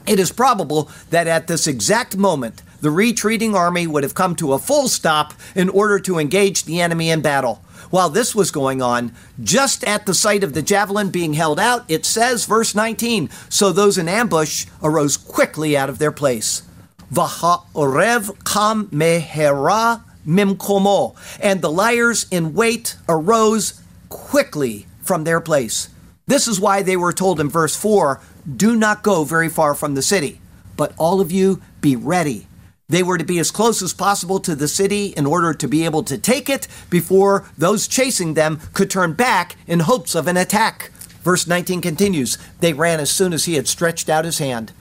It 0.07 0.19
is 0.19 0.31
probable 0.31 0.89
that 1.11 1.27
at 1.27 1.45
this 1.45 1.67
exact 1.67 2.17
moment, 2.17 2.63
the 2.81 2.89
retreating 2.89 3.55
army 3.55 3.85
would 3.85 4.01
have 4.01 4.15
come 4.15 4.35
to 4.37 4.53
a 4.53 4.59
full 4.59 4.87
stop 4.87 5.35
in 5.53 5.69
order 5.69 5.99
to 5.99 6.17
engage 6.17 6.63
the 6.63 6.81
enemy 6.81 7.11
in 7.11 7.21
battle. 7.21 7.63
While 7.89 8.09
this 8.09 8.35
was 8.35 8.51
going 8.51 8.81
on, 8.81 9.13
just 9.41 9.83
at 9.83 10.05
the 10.05 10.13
sight 10.13 10.43
of 10.43 10.53
the 10.53 10.61
javelin 10.61 11.09
being 11.09 11.33
held 11.33 11.59
out, 11.59 11.85
it 11.87 12.05
says, 12.05 12.45
verse 12.45 12.75
19, 12.75 13.29
so 13.49 13.71
those 13.71 13.97
in 13.97 14.07
ambush 14.07 14.65
arose 14.81 15.17
quickly 15.17 15.77
out 15.77 15.89
of 15.89 15.99
their 15.99 16.11
place. 16.11 16.63
Vaha'orev 17.11 18.43
kam 18.45 18.87
mehera 18.87 20.03
mimkomo. 20.25 21.15
And 21.39 21.61
the 21.61 21.71
liers 21.71 22.25
in 22.31 22.53
wait 22.53 22.97
arose 23.07 23.81
quickly 24.09 24.87
from 25.01 25.23
their 25.23 25.41
place. 25.41 25.89
This 26.25 26.47
is 26.47 26.59
why 26.59 26.81
they 26.81 26.95
were 26.95 27.13
told 27.13 27.39
in 27.39 27.49
verse 27.49 27.75
4 27.75 28.21
do 28.57 28.75
not 28.75 29.03
go 29.03 29.23
very 29.23 29.47
far 29.47 29.73
from 29.73 29.95
the 29.95 30.01
city, 30.01 30.41
but 30.75 30.93
all 30.97 31.21
of 31.21 31.31
you 31.31 31.61
be 31.79 31.95
ready 31.95 32.47
they 32.93 33.03
were 33.03 33.17
to 33.17 33.23
be 33.23 33.39
as 33.39 33.51
close 33.51 33.81
as 33.81 33.93
possible 33.93 34.39
to 34.39 34.55
the 34.55 34.67
city 34.67 35.07
in 35.17 35.25
order 35.25 35.53
to 35.53 35.67
be 35.67 35.85
able 35.85 36.03
to 36.03 36.17
take 36.17 36.49
it 36.49 36.67
before 36.89 37.49
those 37.57 37.87
chasing 37.87 38.33
them 38.33 38.59
could 38.73 38.89
turn 38.89 39.13
back 39.13 39.55
in 39.65 39.79
hopes 39.81 40.15
of 40.15 40.27
an 40.27 40.37
attack. 40.37 40.91
Verse 41.23 41.47
19 41.47 41.81
continues 41.81 42.37
They 42.59 42.73
ran 42.73 42.99
as 42.99 43.09
soon 43.09 43.33
as 43.33 43.45
he 43.45 43.55
had 43.55 43.67
stretched 43.67 44.09
out 44.09 44.25
his 44.25 44.39
hand. 44.39 44.71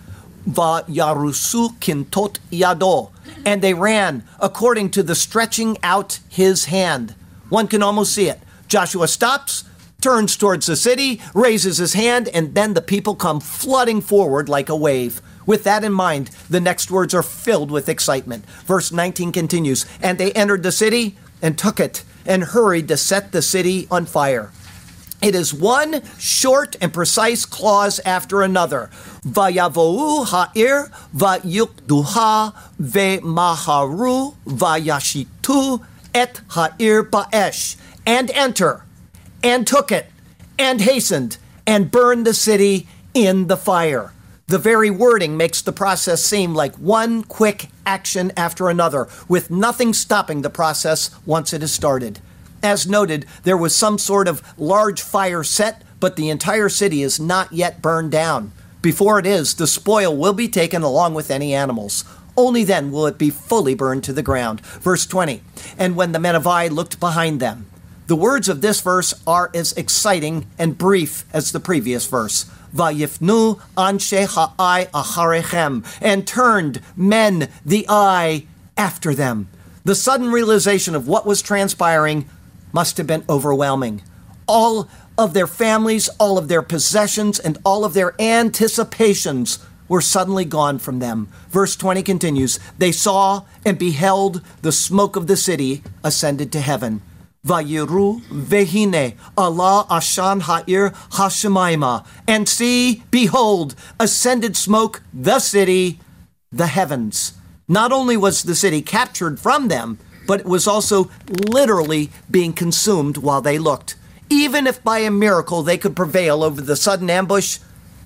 Va 0.44 0.84
yarusu 0.88 1.78
kintot 1.78 2.38
yado. 2.50 3.12
And 3.46 3.62
they 3.62 3.74
ran 3.74 4.24
according 4.40 4.90
to 4.90 5.02
the 5.02 5.14
stretching 5.14 5.78
out 5.82 6.18
his 6.28 6.66
hand. 6.66 7.14
One 7.48 7.68
can 7.68 7.82
almost 7.82 8.12
see 8.12 8.28
it. 8.28 8.40
Joshua 8.66 9.06
stops, 9.08 9.64
turns 10.00 10.36
towards 10.36 10.66
the 10.66 10.76
city, 10.76 11.20
raises 11.34 11.78
his 11.78 11.92
hand, 11.92 12.28
and 12.28 12.54
then 12.54 12.74
the 12.74 12.82
people 12.82 13.14
come 13.14 13.40
flooding 13.40 14.00
forward 14.00 14.48
like 14.48 14.68
a 14.68 14.76
wave. 14.76 15.22
With 15.46 15.64
that 15.64 15.84
in 15.84 15.92
mind, 15.92 16.30
the 16.48 16.60
next 16.60 16.90
words 16.90 17.14
are 17.14 17.22
filled 17.22 17.70
with 17.70 17.88
excitement. 17.88 18.44
Verse 18.66 18.92
19 18.92 19.32
continues 19.32 19.86
And 20.00 20.18
they 20.18 20.32
entered 20.32 20.62
the 20.62 20.72
city 20.72 21.16
and 21.40 21.58
took 21.58 21.80
it 21.80 22.04
and 22.24 22.44
hurried 22.44 22.88
to 22.88 22.96
set 22.96 23.32
the 23.32 23.42
city 23.42 23.86
on 23.90 24.06
fire. 24.06 24.50
It 25.22 25.36
is 25.36 25.54
one 25.54 26.02
short 26.18 26.74
and 26.80 26.92
precise 26.92 27.44
clause 27.44 28.00
after 28.04 28.42
another. 28.42 28.90
Vayavou 29.24 30.26
ha'ir 30.26 30.90
vayukduha 31.14 32.52
ve'maharu 32.80 34.34
vayashitu 34.44 35.84
et 36.12 36.40
ha'ir 36.50 37.04
ba'esh. 37.04 37.76
And 38.04 38.32
enter, 38.32 38.84
and 39.44 39.64
took 39.64 39.92
it, 39.92 40.10
and 40.58 40.80
hastened, 40.80 41.36
and 41.68 41.88
burned 41.88 42.26
the 42.26 42.34
city 42.34 42.88
in 43.14 43.46
the 43.46 43.56
fire. 43.56 44.12
The 44.52 44.58
very 44.58 44.90
wording 44.90 45.38
makes 45.38 45.62
the 45.62 45.72
process 45.72 46.22
seem 46.22 46.54
like 46.54 46.74
one 46.76 47.24
quick 47.24 47.70
action 47.86 48.30
after 48.36 48.68
another, 48.68 49.08
with 49.26 49.50
nothing 49.50 49.94
stopping 49.94 50.42
the 50.42 50.50
process 50.50 51.08
once 51.24 51.54
it 51.54 51.62
is 51.62 51.72
started. 51.72 52.20
As 52.62 52.86
noted, 52.86 53.24
there 53.44 53.56
was 53.56 53.74
some 53.74 53.96
sort 53.96 54.28
of 54.28 54.42
large 54.58 55.00
fire 55.00 55.42
set, 55.42 55.82
but 56.00 56.16
the 56.16 56.28
entire 56.28 56.68
city 56.68 57.02
is 57.02 57.18
not 57.18 57.50
yet 57.50 57.80
burned 57.80 58.12
down. 58.12 58.52
Before 58.82 59.18
it 59.18 59.24
is, 59.24 59.54
the 59.54 59.66
spoil 59.66 60.14
will 60.14 60.34
be 60.34 60.48
taken 60.48 60.82
along 60.82 61.14
with 61.14 61.30
any 61.30 61.54
animals. 61.54 62.04
Only 62.36 62.62
then 62.62 62.92
will 62.92 63.06
it 63.06 63.16
be 63.16 63.30
fully 63.30 63.74
burned 63.74 64.04
to 64.04 64.12
the 64.12 64.22
ground. 64.22 64.60
Verse 64.60 65.06
20 65.06 65.40
And 65.78 65.96
when 65.96 66.12
the 66.12 66.20
men 66.20 66.34
of 66.34 66.46
Ai 66.46 66.68
looked 66.68 67.00
behind 67.00 67.40
them, 67.40 67.70
the 68.06 68.16
words 68.16 68.50
of 68.50 68.60
this 68.60 68.82
verse 68.82 69.14
are 69.26 69.50
as 69.54 69.72
exciting 69.72 70.44
and 70.58 70.76
brief 70.76 71.24
as 71.32 71.52
the 71.52 71.60
previous 71.60 72.06
verse. 72.06 72.50
Vayifnu 72.74 73.60
anshe 73.76 74.26
ha'ai 74.26 74.86
acharechem, 74.86 75.84
and 76.00 76.26
turned 76.26 76.80
men 76.96 77.48
the 77.64 77.86
eye 77.88 78.46
after 78.76 79.14
them. 79.14 79.48
The 79.84 79.94
sudden 79.94 80.30
realization 80.30 80.94
of 80.94 81.08
what 81.08 81.26
was 81.26 81.42
transpiring 81.42 82.28
must 82.72 82.96
have 82.96 83.06
been 83.06 83.24
overwhelming. 83.28 84.02
All 84.46 84.88
of 85.18 85.34
their 85.34 85.46
families, 85.46 86.08
all 86.18 86.38
of 86.38 86.48
their 86.48 86.62
possessions, 86.62 87.38
and 87.38 87.58
all 87.64 87.84
of 87.84 87.94
their 87.94 88.20
anticipations 88.20 89.58
were 89.88 90.00
suddenly 90.00 90.44
gone 90.44 90.78
from 90.78 91.00
them. 91.00 91.28
Verse 91.50 91.76
20 91.76 92.02
continues 92.02 92.58
They 92.78 92.92
saw 92.92 93.42
and 93.64 93.78
beheld 93.78 94.40
the 94.62 94.72
smoke 94.72 95.16
of 95.16 95.26
the 95.26 95.36
city 95.36 95.82
ascended 96.02 96.50
to 96.52 96.60
heaven. 96.60 97.02
Vayiru 97.44 98.20
vehine 98.30 99.16
Allah 99.36 99.84
ashan 99.90 100.42
ha'ir 100.42 100.90
hashemaima. 100.90 102.06
And 102.28 102.48
see, 102.48 103.02
behold, 103.10 103.74
ascended 103.98 104.56
smoke, 104.56 105.02
the 105.12 105.40
city, 105.40 105.98
the 106.52 106.68
heavens. 106.68 107.34
Not 107.66 107.90
only 107.90 108.16
was 108.16 108.44
the 108.44 108.54
city 108.54 108.80
captured 108.80 109.40
from 109.40 109.66
them, 109.66 109.98
but 110.24 110.38
it 110.38 110.46
was 110.46 110.68
also 110.68 111.10
literally 111.28 112.10
being 112.30 112.52
consumed 112.52 113.16
while 113.16 113.40
they 113.40 113.58
looked. 113.58 113.96
Even 114.30 114.68
if 114.68 114.82
by 114.84 114.98
a 114.98 115.10
miracle 115.10 115.62
they 115.62 115.76
could 115.76 115.96
prevail 115.96 116.44
over 116.44 116.60
the 116.60 116.76
sudden 116.76 117.10
ambush, 117.10 117.58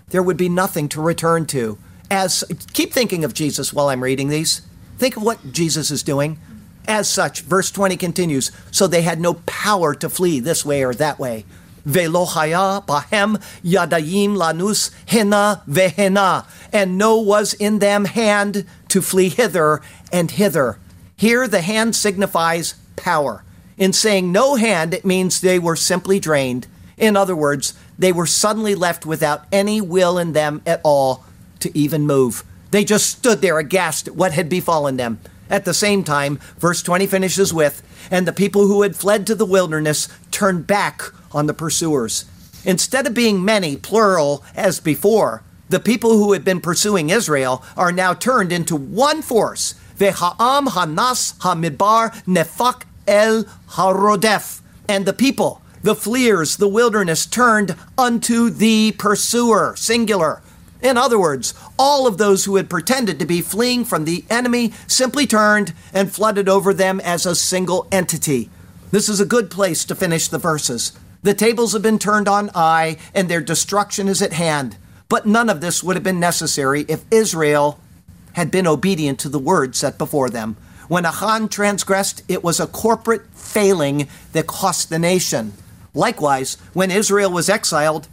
there 0.08 0.22
would 0.22 0.38
be 0.38 0.48
nothing 0.48 0.88
to 0.88 1.02
return 1.02 1.44
to. 1.46 1.76
As 2.10 2.42
keep 2.72 2.94
thinking 2.94 3.22
of 3.22 3.34
Jesus 3.34 3.70
while 3.70 3.88
I'm 3.88 4.02
reading 4.02 4.28
these. 4.28 4.62
Think 4.96 5.18
of 5.18 5.22
what 5.22 5.52
Jesus 5.52 5.90
is 5.90 6.02
doing. 6.02 6.38
As 6.88 7.08
such, 7.08 7.40
verse 7.42 7.70
20 7.70 7.96
continues, 7.96 8.52
so 8.70 8.86
they 8.86 9.02
had 9.02 9.20
no 9.20 9.34
power 9.46 9.94
to 9.94 10.08
flee 10.08 10.40
this 10.40 10.64
way 10.64 10.84
or 10.84 10.94
that 10.94 11.18
way. 11.18 11.44
Velohaya 11.86 12.84
bahem 12.84 13.42
yadayim 13.62 14.36
lanus 14.36 14.90
hena 15.06 15.62
vehena, 15.68 16.46
and 16.72 16.98
no 16.98 17.16
was 17.18 17.54
in 17.54 17.78
them 17.78 18.04
hand 18.04 18.66
to 18.88 19.00
flee 19.00 19.28
hither 19.28 19.80
and 20.12 20.32
hither. 20.32 20.78
Here 21.16 21.46
the 21.48 21.60
hand 21.60 21.94
signifies 21.94 22.74
power. 22.96 23.44
In 23.78 23.92
saying 23.92 24.32
no 24.32 24.56
hand, 24.56 24.94
it 24.94 25.04
means 25.04 25.40
they 25.40 25.58
were 25.58 25.76
simply 25.76 26.18
drained. 26.18 26.66
In 26.96 27.16
other 27.16 27.36
words, 27.36 27.74
they 27.98 28.12
were 28.12 28.26
suddenly 28.26 28.74
left 28.74 29.06
without 29.06 29.44
any 29.52 29.80
will 29.80 30.18
in 30.18 30.32
them 30.32 30.62
at 30.66 30.80
all 30.82 31.24
to 31.60 31.76
even 31.76 32.06
move. 32.06 32.42
They 32.70 32.84
just 32.84 33.08
stood 33.08 33.40
there 33.42 33.58
aghast 33.58 34.08
at 34.08 34.16
what 34.16 34.32
had 34.32 34.48
befallen 34.48 34.96
them. 34.96 35.20
At 35.48 35.64
the 35.64 35.74
same 35.74 36.04
time, 36.04 36.38
verse 36.58 36.82
20 36.82 37.06
finishes 37.06 37.52
with, 37.52 37.82
and 38.10 38.26
the 38.26 38.32
people 38.32 38.66
who 38.66 38.82
had 38.82 38.96
fled 38.96 39.26
to 39.26 39.34
the 39.34 39.46
wilderness 39.46 40.08
turned 40.30 40.66
back 40.66 41.02
on 41.32 41.46
the 41.46 41.54
pursuers. 41.54 42.24
Instead 42.64 43.06
of 43.06 43.14
being 43.14 43.44
many, 43.44 43.76
plural, 43.76 44.44
as 44.54 44.80
before, 44.80 45.42
the 45.68 45.80
people 45.80 46.12
who 46.12 46.32
had 46.32 46.44
been 46.44 46.60
pursuing 46.60 47.10
Israel 47.10 47.64
are 47.76 47.92
now 47.92 48.14
turned 48.14 48.52
into 48.52 48.76
one 48.76 49.22
force. 49.22 49.74
Veha'am 49.96 50.68
hanas 50.68 51.36
hamidbar 51.38 52.12
nefak 52.24 52.82
el 53.06 53.44
harodef. 53.70 54.60
And 54.88 55.06
the 55.06 55.12
people, 55.12 55.62
the 55.82 55.94
fleers, 55.94 56.56
the 56.56 56.68
wilderness, 56.68 57.26
turned 57.26 57.76
unto 57.98 58.50
the 58.50 58.92
pursuer, 58.92 59.74
singular. 59.76 60.42
In 60.82 60.96
other 60.96 61.18
words, 61.18 61.54
all 61.78 62.06
of 62.06 62.18
those 62.18 62.44
who 62.44 62.56
had 62.56 62.70
pretended 62.70 63.18
to 63.18 63.26
be 63.26 63.40
fleeing 63.40 63.84
from 63.84 64.04
the 64.04 64.24
enemy 64.28 64.72
simply 64.86 65.26
turned 65.26 65.72
and 65.92 66.12
flooded 66.12 66.48
over 66.48 66.74
them 66.74 67.00
as 67.00 67.24
a 67.24 67.34
single 67.34 67.88
entity. 67.90 68.50
This 68.90 69.08
is 69.08 69.20
a 69.20 69.26
good 69.26 69.50
place 69.50 69.84
to 69.86 69.94
finish 69.94 70.28
the 70.28 70.38
verses. 70.38 70.92
The 71.22 71.34
tables 71.34 71.72
have 71.72 71.82
been 71.82 71.98
turned 71.98 72.28
on 72.28 72.50
Ai, 72.54 72.98
and 73.14 73.28
their 73.28 73.40
destruction 73.40 74.06
is 74.06 74.22
at 74.22 74.34
hand. 74.34 74.76
But 75.08 75.26
none 75.26 75.48
of 75.48 75.60
this 75.60 75.82
would 75.82 75.96
have 75.96 76.04
been 76.04 76.20
necessary 76.20 76.84
if 76.88 77.04
Israel 77.10 77.80
had 78.34 78.50
been 78.50 78.66
obedient 78.66 79.18
to 79.20 79.28
the 79.28 79.38
word 79.38 79.74
set 79.74 79.98
before 79.98 80.30
them. 80.30 80.56
When 80.88 81.06
Achan 81.06 81.48
transgressed, 81.48 82.22
it 82.28 82.44
was 82.44 82.60
a 82.60 82.66
corporate 82.66 83.26
failing 83.34 84.08
that 84.32 84.46
cost 84.46 84.88
the 84.88 84.98
nation. 84.98 85.54
Likewise, 85.94 86.58
when 86.74 86.90
Israel 86.90 87.30
was 87.30 87.48
exiled, 87.48 88.08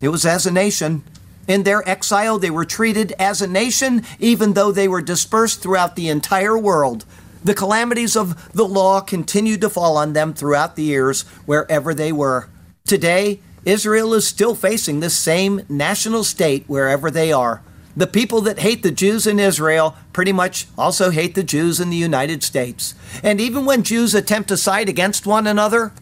it 0.00 0.08
was 0.08 0.26
as 0.26 0.44
a 0.44 0.50
nation. 0.50 1.02
In 1.48 1.62
their 1.64 1.88
exile, 1.88 2.38
they 2.38 2.50
were 2.50 2.64
treated 2.64 3.12
as 3.18 3.42
a 3.42 3.46
nation, 3.46 4.04
even 4.18 4.52
though 4.52 4.72
they 4.72 4.88
were 4.88 5.02
dispersed 5.02 5.60
throughout 5.62 5.96
the 5.96 6.08
entire 6.08 6.58
world. 6.58 7.04
The 7.42 7.54
calamities 7.54 8.16
of 8.16 8.52
the 8.52 8.66
law 8.66 9.00
continued 9.00 9.62
to 9.62 9.70
fall 9.70 9.96
on 9.96 10.12
them 10.12 10.34
throughout 10.34 10.76
the 10.76 10.82
years, 10.82 11.22
wherever 11.46 11.94
they 11.94 12.12
were. 12.12 12.48
Today, 12.86 13.40
Israel 13.64 14.14
is 14.14 14.26
still 14.26 14.54
facing 14.54 15.00
this 15.00 15.16
same 15.16 15.62
national 15.68 16.24
state 16.24 16.64
wherever 16.66 17.10
they 17.10 17.32
are. 17.32 17.62
The 17.96 18.06
people 18.06 18.40
that 18.42 18.60
hate 18.60 18.82
the 18.82 18.90
Jews 18.90 19.26
in 19.26 19.40
Israel 19.40 19.96
pretty 20.12 20.32
much 20.32 20.66
also 20.78 21.10
hate 21.10 21.34
the 21.34 21.42
Jews 21.42 21.80
in 21.80 21.90
the 21.90 21.96
United 21.96 22.42
States. 22.42 22.94
And 23.22 23.40
even 23.40 23.64
when 23.64 23.82
Jews 23.82 24.14
attempt 24.14 24.48
to 24.50 24.56
side 24.56 24.88
against 24.88 25.26
one 25.26 25.46
another, 25.46 25.92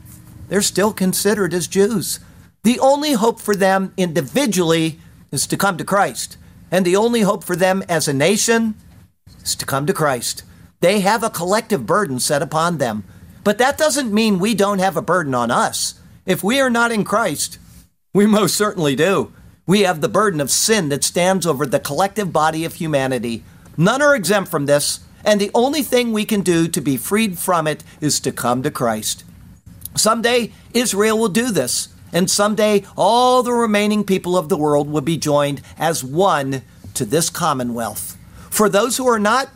they're 0.49 0.63
still 0.63 0.93
considered 0.93 1.55
as 1.55 1.67
Jews. 1.67 2.21
The 2.63 2.79
only 2.81 3.13
hope 3.13 3.41
for 3.41 3.57
them 3.57 3.93
individually 3.97 5.01
is 5.31 5.47
to 5.47 5.57
come 5.57 5.77
to 5.77 5.85
Christ. 5.85 6.37
And 6.71 6.85
the 6.85 6.97
only 6.97 7.23
hope 7.23 7.45
for 7.45 7.57
them 7.57 7.83
as 7.89 8.09
a 8.09 8.13
nation 8.13 8.75
is 9.43 9.55
to 9.57 9.67
come 9.67 9.87
to 9.87 9.93
Christ. 9.93 10.43
They 10.81 11.01
have 11.01 11.23
a 11.23 11.31
collective 11.31 11.87
burden 11.87 12.21
set 12.21 12.43
upon 12.43 12.79
them. 12.79 13.05
But 13.45 13.59
that 13.59 13.79
doesn't 13.79 14.13
mean 14.13 14.39
we 14.39 14.55
don't 14.55 14.79
have 14.79 14.97
a 14.97 15.03
burden 15.03 15.35
on 15.35 15.51
us. 15.51 15.99
If 16.27 16.45
we 16.45 16.61
are 16.61 16.71
not 16.71 16.93
in 16.93 17.05
Christ, 17.05 17.59
we 18.13 18.27
most 18.27 18.57
certainly 18.57 18.95
do. 18.95 19.33
We 19.67 19.81
have 19.83 20.01
the 20.01 20.09
burden 20.09 20.41
of 20.41 20.51
sin 20.51 20.89
that 20.91 21.05
stands 21.05 21.47
over 21.47 21.67
the 21.67 21.81
collective 21.81 22.33
body 22.33 22.65
of 22.65 22.75
humanity. 22.75 23.45
None 23.77 24.03
are 24.03 24.15
exempt 24.15 24.51
from 24.51 24.67
this, 24.67 25.01
and 25.25 25.41
the 25.41 25.51
only 25.55 25.83
thing 25.83 26.13
we 26.13 26.25
can 26.25 26.43
do 26.43 26.69
to 26.69 26.81
be 26.81 26.97
freed 26.97 27.39
from 27.39 27.67
it 27.67 27.85
is 28.01 28.21
to 28.21 28.33
come 28.33 28.63
to 28.63 28.71
Christ. 28.71 29.25
Someday, 29.95 30.53
Israel 30.75 31.19
will 31.19 31.29
do 31.29 31.51
this. 31.51 31.89
And 32.13 32.31
someday, 32.31 32.85
all 32.97 33.43
the 33.43 33.53
remaining 33.53 34.05
people 34.05 34.37
of 34.37 34.49
the 34.49 34.57
world 34.57 34.89
will 34.89 35.03
be 35.03 35.17
joined 35.17 35.63
as 35.79 36.03
one 36.03 36.63
to 36.95 37.05
this 37.05 37.31
commonwealth. 37.31 38.17
For 38.51 38.69
those 38.69 38.97
who 38.97 39.07
are 39.09 39.19
not, 39.19 39.49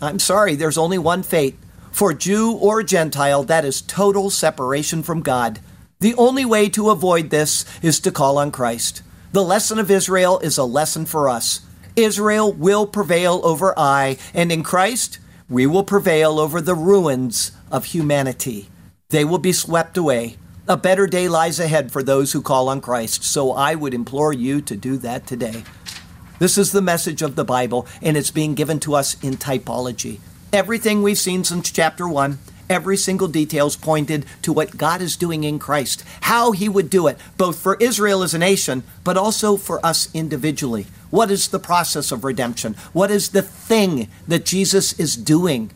I'm 0.00 0.18
sorry, 0.18 0.54
there's 0.54 0.78
only 0.78 0.98
one 0.98 1.22
fate. 1.22 1.56
For 1.92 2.12
Jew 2.12 2.52
or 2.52 2.82
Gentile, 2.82 3.44
that 3.44 3.64
is 3.64 3.80
total 3.80 4.28
separation 4.28 5.02
from 5.02 5.22
God. 5.22 5.60
The 6.00 6.14
only 6.16 6.44
way 6.44 6.68
to 6.70 6.90
avoid 6.90 7.30
this 7.30 7.64
is 7.80 8.00
to 8.00 8.10
call 8.10 8.36
on 8.36 8.50
Christ. 8.50 9.02
The 9.32 9.44
lesson 9.44 9.78
of 9.78 9.90
Israel 9.90 10.38
is 10.40 10.58
a 10.58 10.64
lesson 10.64 11.06
for 11.06 11.28
us. 11.28 11.60
Israel 11.96 12.52
will 12.52 12.86
prevail 12.86 13.40
over 13.44 13.78
Ai, 13.78 14.18
and 14.34 14.50
in 14.50 14.62
Christ, 14.64 15.20
we 15.48 15.66
will 15.66 15.84
prevail 15.84 16.40
over 16.40 16.60
the 16.60 16.74
ruins 16.74 17.52
of 17.70 17.86
humanity. 17.86 18.68
They 19.10 19.24
will 19.24 19.38
be 19.38 19.52
swept 19.52 19.96
away. 19.96 20.36
A 20.66 20.78
better 20.78 21.06
day 21.06 21.28
lies 21.28 21.60
ahead 21.60 21.92
for 21.92 22.02
those 22.02 22.32
who 22.32 22.40
call 22.40 22.70
on 22.70 22.80
Christ, 22.80 23.22
so 23.22 23.52
I 23.52 23.74
would 23.74 23.92
implore 23.92 24.32
you 24.32 24.62
to 24.62 24.74
do 24.74 24.96
that 24.96 25.26
today. 25.26 25.62
This 26.38 26.56
is 26.56 26.72
the 26.72 26.80
message 26.80 27.20
of 27.20 27.36
the 27.36 27.44
Bible, 27.44 27.86
and 28.00 28.16
it's 28.16 28.30
being 28.30 28.54
given 28.54 28.80
to 28.80 28.94
us 28.94 29.22
in 29.22 29.34
typology. 29.34 30.20
Everything 30.54 31.02
we've 31.02 31.18
seen 31.18 31.44
since 31.44 31.70
chapter 31.70 32.08
1, 32.08 32.38
every 32.70 32.96
single 32.96 33.28
detail 33.28 33.66
is 33.66 33.76
pointed 33.76 34.24
to 34.40 34.54
what 34.54 34.78
God 34.78 35.02
is 35.02 35.16
doing 35.16 35.44
in 35.44 35.58
Christ, 35.58 36.02
how 36.22 36.52
he 36.52 36.66
would 36.66 36.88
do 36.88 37.08
it, 37.08 37.18
both 37.36 37.58
for 37.58 37.76
Israel 37.78 38.22
as 38.22 38.32
a 38.32 38.38
nation, 38.38 38.84
but 39.04 39.18
also 39.18 39.58
for 39.58 39.84
us 39.84 40.08
individually. 40.14 40.86
What 41.10 41.30
is 41.30 41.48
the 41.48 41.58
process 41.58 42.10
of 42.10 42.24
redemption? 42.24 42.74
What 42.94 43.10
is 43.10 43.28
the 43.28 43.42
thing 43.42 44.08
that 44.26 44.46
Jesus 44.46 44.98
is 44.98 45.14
doing? 45.14 45.72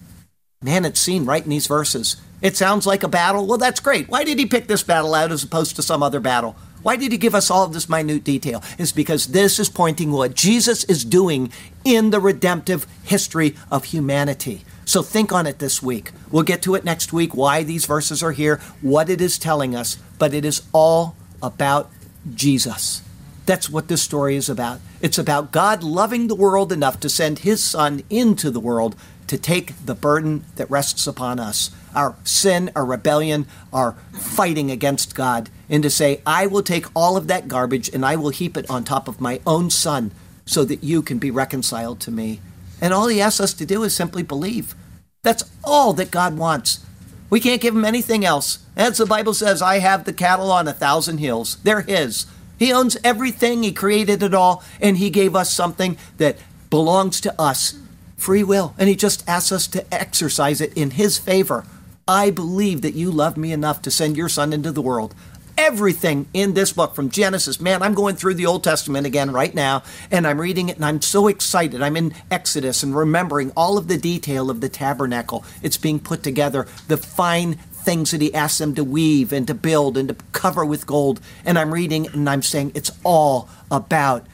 Man, 0.63 0.87
it's 0.87 0.99
seen 0.99 1.27
right 1.27 1.45
in 1.45 1.51
these 1.51 1.67
verses. 1.67 2.17
It 2.41 2.57
sounds 2.57 2.87
like 2.87 3.03
a 3.03 3.09
battle. 3.09 3.47
Well, 3.47 3.59
that's 3.59 3.81
great. 3.81 4.09
Why 4.09 4.25
did 4.25 4.39
he 4.39 4.47
pick 4.47 4.69
this 4.69 4.83
battle 4.83 5.15
out 5.15 5.33
as 5.33 5.43
opposed 5.43 5.77
to 5.77 5.83
some 5.83 6.03
other 6.03 6.21
battle? 6.21 6.57
Why 6.83 6.97
did 6.97 7.11
he 7.11 7.19
give 7.19 7.35
us 7.35 7.51
all 7.51 7.65
of 7.65 7.73
this 7.73 7.89
minute 7.89 8.23
detail? 8.23 8.63
It's 8.79 8.93
because 8.93 9.29
this 9.29 9.59
is 9.59 9.69
pointing 9.69 10.13
what 10.13 10.35
Jesus 10.35 10.85
is 10.85 11.05
doing 11.05 11.51
in 11.85 12.11
the 12.11 12.21
redemptive 12.21 12.87
history 13.03 13.57
of 13.71 13.87
humanity. 13.87 14.65
So 14.85 15.03
think 15.03 15.33
on 15.33 15.47
it 15.47 15.59
this 15.59 15.83
week. 15.83 16.13
We'll 16.31 16.45
get 16.45 16.63
to 16.63 16.75
it 16.75 16.85
next 16.85 17.13
week, 17.13 17.35
why 17.35 17.63
these 17.63 17.85
verses 17.85 18.23
are 18.23 18.33
here, 18.33 18.61
what 18.81 19.11
it 19.11 19.21
is 19.21 19.39
telling 19.39 19.75
us, 19.75 19.99
but 20.19 20.33
it 20.33 20.45
is 20.45 20.63
all 20.73 21.17
about 21.43 21.91
Jesus. 22.33 23.03
That's 23.45 23.69
what 23.69 23.89
this 23.89 24.03
story 24.03 24.37
is 24.37 24.49
about. 24.49 24.81
It's 25.01 25.19
about 25.19 25.53
God 25.53 25.83
loving 25.83 26.29
the 26.29 26.35
world 26.35 26.73
enough 26.73 27.01
to 27.01 27.09
send 27.09 27.41
his 27.41 27.63
son 27.63 28.03
into 28.09 28.51
the 28.51 28.61
world 28.61 28.95
to 29.27 29.37
take 29.37 29.75
the 29.85 29.95
burden 29.95 30.45
that 30.57 30.71
rests 30.71 31.07
upon 31.07 31.39
us 31.39 31.71
our 31.95 32.17
sin, 32.25 32.71
our 32.75 32.85
rebellion, 32.85 33.47
our 33.73 33.93
fighting 34.13 34.71
against 34.71 35.15
God, 35.15 35.51
and 35.69 35.83
to 35.83 35.91
say, 35.91 36.23
I 36.27 36.47
will 36.47 36.63
take 36.63 36.87
all 36.95 37.17
of 37.17 37.27
that 37.29 37.49
garbage 37.49 37.89
and 37.89 38.05
I 38.05 38.17
will 38.17 38.31
heap 38.31 38.57
it 38.57 38.69
on 38.71 38.85
top 38.85 39.09
of 39.09 39.21
my 39.21 39.41
own 39.47 39.71
son 39.71 40.13
so 40.47 40.65
that 40.65 40.83
you 40.83 41.03
can 41.03 41.19
be 41.19 41.31
reconciled 41.31 42.01
to 42.01 42.11
me. 42.11 42.41
And 42.81 42.95
all 42.95 43.09
he 43.09 43.21
asks 43.21 43.41
us 43.41 43.55
to 43.55 43.67
do 43.67 43.83
is 43.83 43.95
simply 43.95 44.23
believe. 44.23 44.75
That's 45.23 45.45
all 45.65 45.93
that 45.95 46.11
God 46.11 46.39
wants. 46.39 46.85
We 47.31 47.41
can't 47.41 47.61
give 47.61 47.75
him 47.75 47.85
anything 47.85 48.25
else. 48.25 48.61
As 48.77 48.97
the 48.97 49.07
Bible 49.07 49.35
says, 49.35 49.61
I 49.61 49.81
have 49.81 50.05
the 50.05 50.13
cattle 50.13 50.51
on 50.51 50.67
a 50.67 50.73
thousand 50.73 51.19
hills. 51.19 51.57
They're 51.63 51.83
his. 51.83 52.27
He 52.59 52.73
owns 52.73 52.97
everything, 53.05 53.63
he 53.63 53.73
created 53.73 54.23
it 54.23 54.35
all, 54.35 54.65
and 54.81 54.97
he 54.97 55.11
gave 55.11 55.37
us 55.37 55.53
something 55.53 55.97
that 56.17 56.39
belongs 56.71 57.21
to 57.21 57.41
us 57.41 57.79
free 58.17 58.43
will. 58.43 58.75
And 58.79 58.89
he 58.89 58.97
just 58.97 59.29
asks 59.29 59.53
us 59.53 59.67
to 59.69 59.95
exercise 59.95 60.61
it 60.61 60.73
in 60.77 60.93
his 60.93 61.19
favor. 61.19 61.65
I 62.09 62.31
believe 62.31 62.81
that 62.81 62.95
you 62.95 63.11
love 63.11 63.37
me 63.37 63.53
enough 63.53 63.83
to 63.83 63.91
send 63.91 64.17
your 64.17 64.31
son 64.31 64.55
into 64.55 64.73
the 64.73 64.81
world. 64.81 65.15
Everything 65.59 66.27
in 66.33 66.55
this 66.55 66.73
book 66.73 66.95
from 66.95 67.11
Genesis, 67.11 67.61
man, 67.61 67.83
I'm 67.83 67.93
going 67.93 68.17
through 68.17 68.35
the 68.35 68.47
Old 68.47 68.65
Testament 68.65 69.07
again 69.07 69.31
right 69.31 69.55
now, 69.55 69.83
and 70.11 70.27
I'm 70.27 70.41
reading 70.41 70.71
it, 70.71 70.77
and 70.77 70.85
I'm 70.87 71.03
so 71.03 71.27
excited. 71.27 71.83
I'm 71.83 71.97
in 71.97 72.15
Exodus 72.31 72.83
and 72.83 72.97
remembering 72.97 73.53
all 73.55 73.77
of 73.77 73.89
the 73.89 73.99
detail 73.99 74.51
of 74.51 74.63
the 74.63 74.71
tabernacle. 74.71 75.45
It's 75.63 75.77
being 75.77 76.01
put 76.01 76.23
together, 76.23 76.67
the 76.87 76.97
fine 76.97 77.55
things 77.55 78.13
that 78.13 78.23
he 78.23 78.33
asks 78.33 78.59
them 78.59 78.75
to 78.77 78.85
weave 78.85 79.33
and 79.33 79.47
to 79.47 79.55
build 79.55 79.99
and 79.99 80.09
to 80.09 80.17
cover 80.33 80.65
with 80.65 80.87
gold. 80.87 81.21
And 81.45 81.59
I'm 81.59 81.75
reading 81.75 82.07
and 82.07 82.29
I'm 82.29 82.43
saying 82.43 82.73
it's 82.75 82.91
all 83.05 83.49
about 83.71 84.27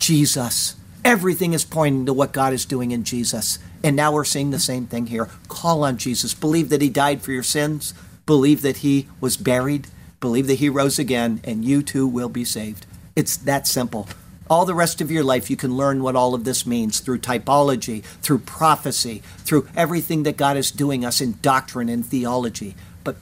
Jesus. 0.00 0.76
Everything 1.04 1.52
is 1.52 1.64
pointing 1.64 2.06
to 2.06 2.12
what 2.12 2.32
God 2.32 2.52
is 2.52 2.64
doing 2.64 2.90
in 2.90 3.04
Jesus. 3.04 3.58
And 3.82 3.96
now 3.96 4.12
we're 4.12 4.24
seeing 4.24 4.50
the 4.50 4.58
same 4.58 4.86
thing 4.86 5.06
here. 5.06 5.28
Call 5.48 5.84
on 5.84 5.96
Jesus. 5.96 6.34
Believe 6.34 6.68
that 6.68 6.82
he 6.82 6.90
died 6.90 7.22
for 7.22 7.32
your 7.32 7.42
sins. 7.42 7.94
Believe 8.26 8.62
that 8.62 8.78
he 8.78 9.08
was 9.20 9.36
buried. 9.36 9.88
Believe 10.20 10.46
that 10.48 10.58
he 10.58 10.68
rose 10.68 10.98
again, 10.98 11.40
and 11.44 11.64
you 11.64 11.82
too 11.82 12.06
will 12.06 12.28
be 12.28 12.44
saved. 12.44 12.86
It's 13.16 13.36
that 13.38 13.66
simple. 13.66 14.06
All 14.50 14.66
the 14.66 14.74
rest 14.74 15.00
of 15.00 15.10
your 15.10 15.24
life, 15.24 15.48
you 15.48 15.56
can 15.56 15.76
learn 15.76 16.02
what 16.02 16.16
all 16.16 16.34
of 16.34 16.44
this 16.44 16.66
means 16.66 17.00
through 17.00 17.20
typology, 17.20 18.02
through 18.02 18.40
prophecy, 18.40 19.22
through 19.38 19.68
everything 19.76 20.24
that 20.24 20.36
God 20.36 20.56
is 20.56 20.70
doing 20.70 21.04
us 21.04 21.20
in 21.20 21.38
doctrine 21.40 21.88
and 21.88 22.04
theology. 22.04 22.74
But 23.02 23.16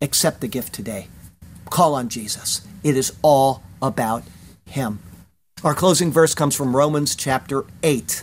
accept 0.00 0.40
the 0.40 0.48
gift 0.48 0.72
today. 0.72 1.08
Call 1.68 1.94
on 1.94 2.08
Jesus. 2.08 2.66
It 2.82 2.96
is 2.96 3.12
all 3.22 3.62
about 3.82 4.22
him. 4.64 5.00
Our 5.64 5.74
closing 5.74 6.12
verse 6.12 6.34
comes 6.34 6.54
from 6.54 6.76
Romans 6.76 7.16
chapter 7.16 7.64
8. 7.82 8.22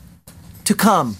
to 0.71 0.77
come. 0.77 1.17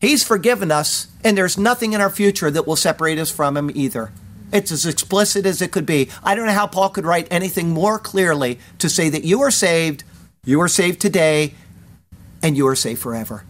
He's 0.00 0.22
forgiven 0.22 0.70
us, 0.70 1.08
and 1.24 1.36
there's 1.36 1.58
nothing 1.58 1.92
in 1.92 2.00
our 2.00 2.08
future 2.08 2.52
that 2.52 2.68
will 2.68 2.76
separate 2.76 3.18
us 3.18 3.30
from 3.30 3.56
Him 3.56 3.68
either. 3.74 4.12
It's 4.52 4.70
as 4.70 4.86
explicit 4.86 5.44
as 5.44 5.60
it 5.60 5.72
could 5.72 5.86
be. 5.86 6.08
I 6.22 6.36
don't 6.36 6.46
know 6.46 6.52
how 6.52 6.68
Paul 6.68 6.90
could 6.90 7.04
write 7.04 7.26
anything 7.32 7.70
more 7.70 7.98
clearly 7.98 8.60
to 8.78 8.88
say 8.88 9.08
that 9.08 9.24
you 9.24 9.42
are 9.42 9.50
saved, 9.50 10.04
you 10.44 10.60
are 10.60 10.68
saved 10.68 11.00
today, 11.00 11.54
and 12.42 12.56
you 12.56 12.66
are 12.68 12.76
saved 12.76 13.02
forever. 13.02 13.44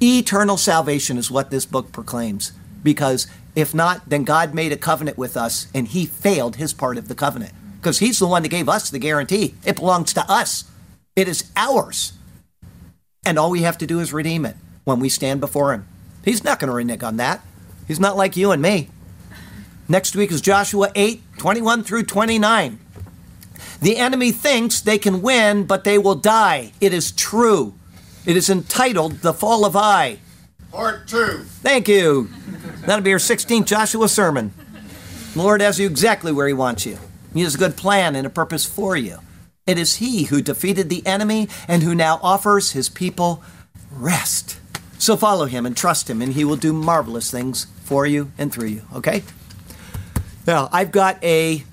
Eternal 0.00 0.56
salvation 0.56 1.18
is 1.18 1.32
what 1.32 1.50
this 1.50 1.66
book 1.66 1.90
proclaims. 1.90 2.52
Because 2.84 3.26
if 3.56 3.74
not, 3.74 4.08
then 4.08 4.22
God 4.22 4.54
made 4.54 4.70
a 4.70 4.76
covenant 4.76 5.18
with 5.18 5.36
us, 5.36 5.66
and 5.74 5.88
He 5.88 6.06
failed 6.06 6.56
His 6.56 6.72
part 6.72 6.96
of 6.96 7.08
the 7.08 7.16
covenant. 7.16 7.52
Because 7.80 7.98
He's 7.98 8.20
the 8.20 8.28
one 8.28 8.42
that 8.42 8.50
gave 8.50 8.68
us 8.68 8.88
the 8.88 9.00
guarantee. 9.00 9.54
It 9.64 9.76
belongs 9.76 10.12
to 10.12 10.30
us, 10.30 10.70
it 11.16 11.26
is 11.26 11.50
ours. 11.56 12.12
And 13.24 13.38
all 13.38 13.50
we 13.50 13.62
have 13.62 13.78
to 13.78 13.86
do 13.86 14.00
is 14.00 14.12
redeem 14.12 14.44
it 14.44 14.56
when 14.84 15.00
we 15.00 15.08
stand 15.08 15.40
before 15.40 15.72
Him. 15.72 15.86
He's 16.24 16.44
not 16.44 16.58
going 16.58 16.68
to 16.68 16.74
renege 16.74 17.02
on 17.02 17.16
that. 17.18 17.42
He's 17.86 18.00
not 18.00 18.16
like 18.16 18.36
you 18.36 18.50
and 18.50 18.62
me. 18.62 18.88
Next 19.88 20.16
week 20.16 20.30
is 20.30 20.40
Joshua 20.40 20.90
8 20.94 21.22
21 21.38 21.84
through 21.84 22.04
29. 22.04 22.78
The 23.80 23.96
enemy 23.96 24.32
thinks 24.32 24.80
they 24.80 24.98
can 24.98 25.20
win, 25.20 25.64
but 25.64 25.84
they 25.84 25.98
will 25.98 26.14
die. 26.14 26.72
It 26.80 26.94
is 26.94 27.12
true. 27.12 27.74
It 28.24 28.36
is 28.36 28.48
entitled 28.48 29.20
The 29.20 29.34
Fall 29.34 29.66
of 29.66 29.76
Ai. 29.76 30.18
Part 30.72 31.06
two. 31.06 31.44
Thank 31.62 31.88
you. 31.88 32.30
That'll 32.86 33.04
be 33.04 33.12
our 33.12 33.18
16th 33.18 33.66
Joshua 33.66 34.08
sermon. 34.08 34.52
The 35.34 35.42
Lord 35.42 35.60
has 35.60 35.78
you 35.78 35.86
exactly 35.86 36.32
where 36.32 36.48
He 36.48 36.54
wants 36.54 36.86
you. 36.86 36.98
He 37.34 37.42
has 37.42 37.54
a 37.54 37.58
good 37.58 37.76
plan 37.76 38.16
and 38.16 38.26
a 38.26 38.30
purpose 38.30 38.64
for 38.64 38.96
you. 38.96 39.18
It 39.66 39.78
is 39.78 39.96
He 39.96 40.24
who 40.24 40.42
defeated 40.42 40.90
the 40.90 41.06
enemy 41.06 41.48
and 41.66 41.82
who 41.82 41.94
now 41.94 42.20
offers 42.22 42.72
His 42.72 42.88
people 42.88 43.42
rest. 43.90 44.58
So 44.98 45.16
follow 45.16 45.46
Him 45.46 45.64
and 45.64 45.76
trust 45.76 46.10
Him, 46.10 46.20
and 46.20 46.34
He 46.34 46.44
will 46.44 46.56
do 46.56 46.72
marvelous 46.72 47.30
things 47.30 47.66
for 47.82 48.06
you 48.06 48.30
and 48.36 48.52
through 48.52 48.68
you, 48.68 48.82
okay? 48.94 49.22
Now, 50.46 50.68
I've 50.70 50.92
got 50.92 51.22
a 51.24 51.64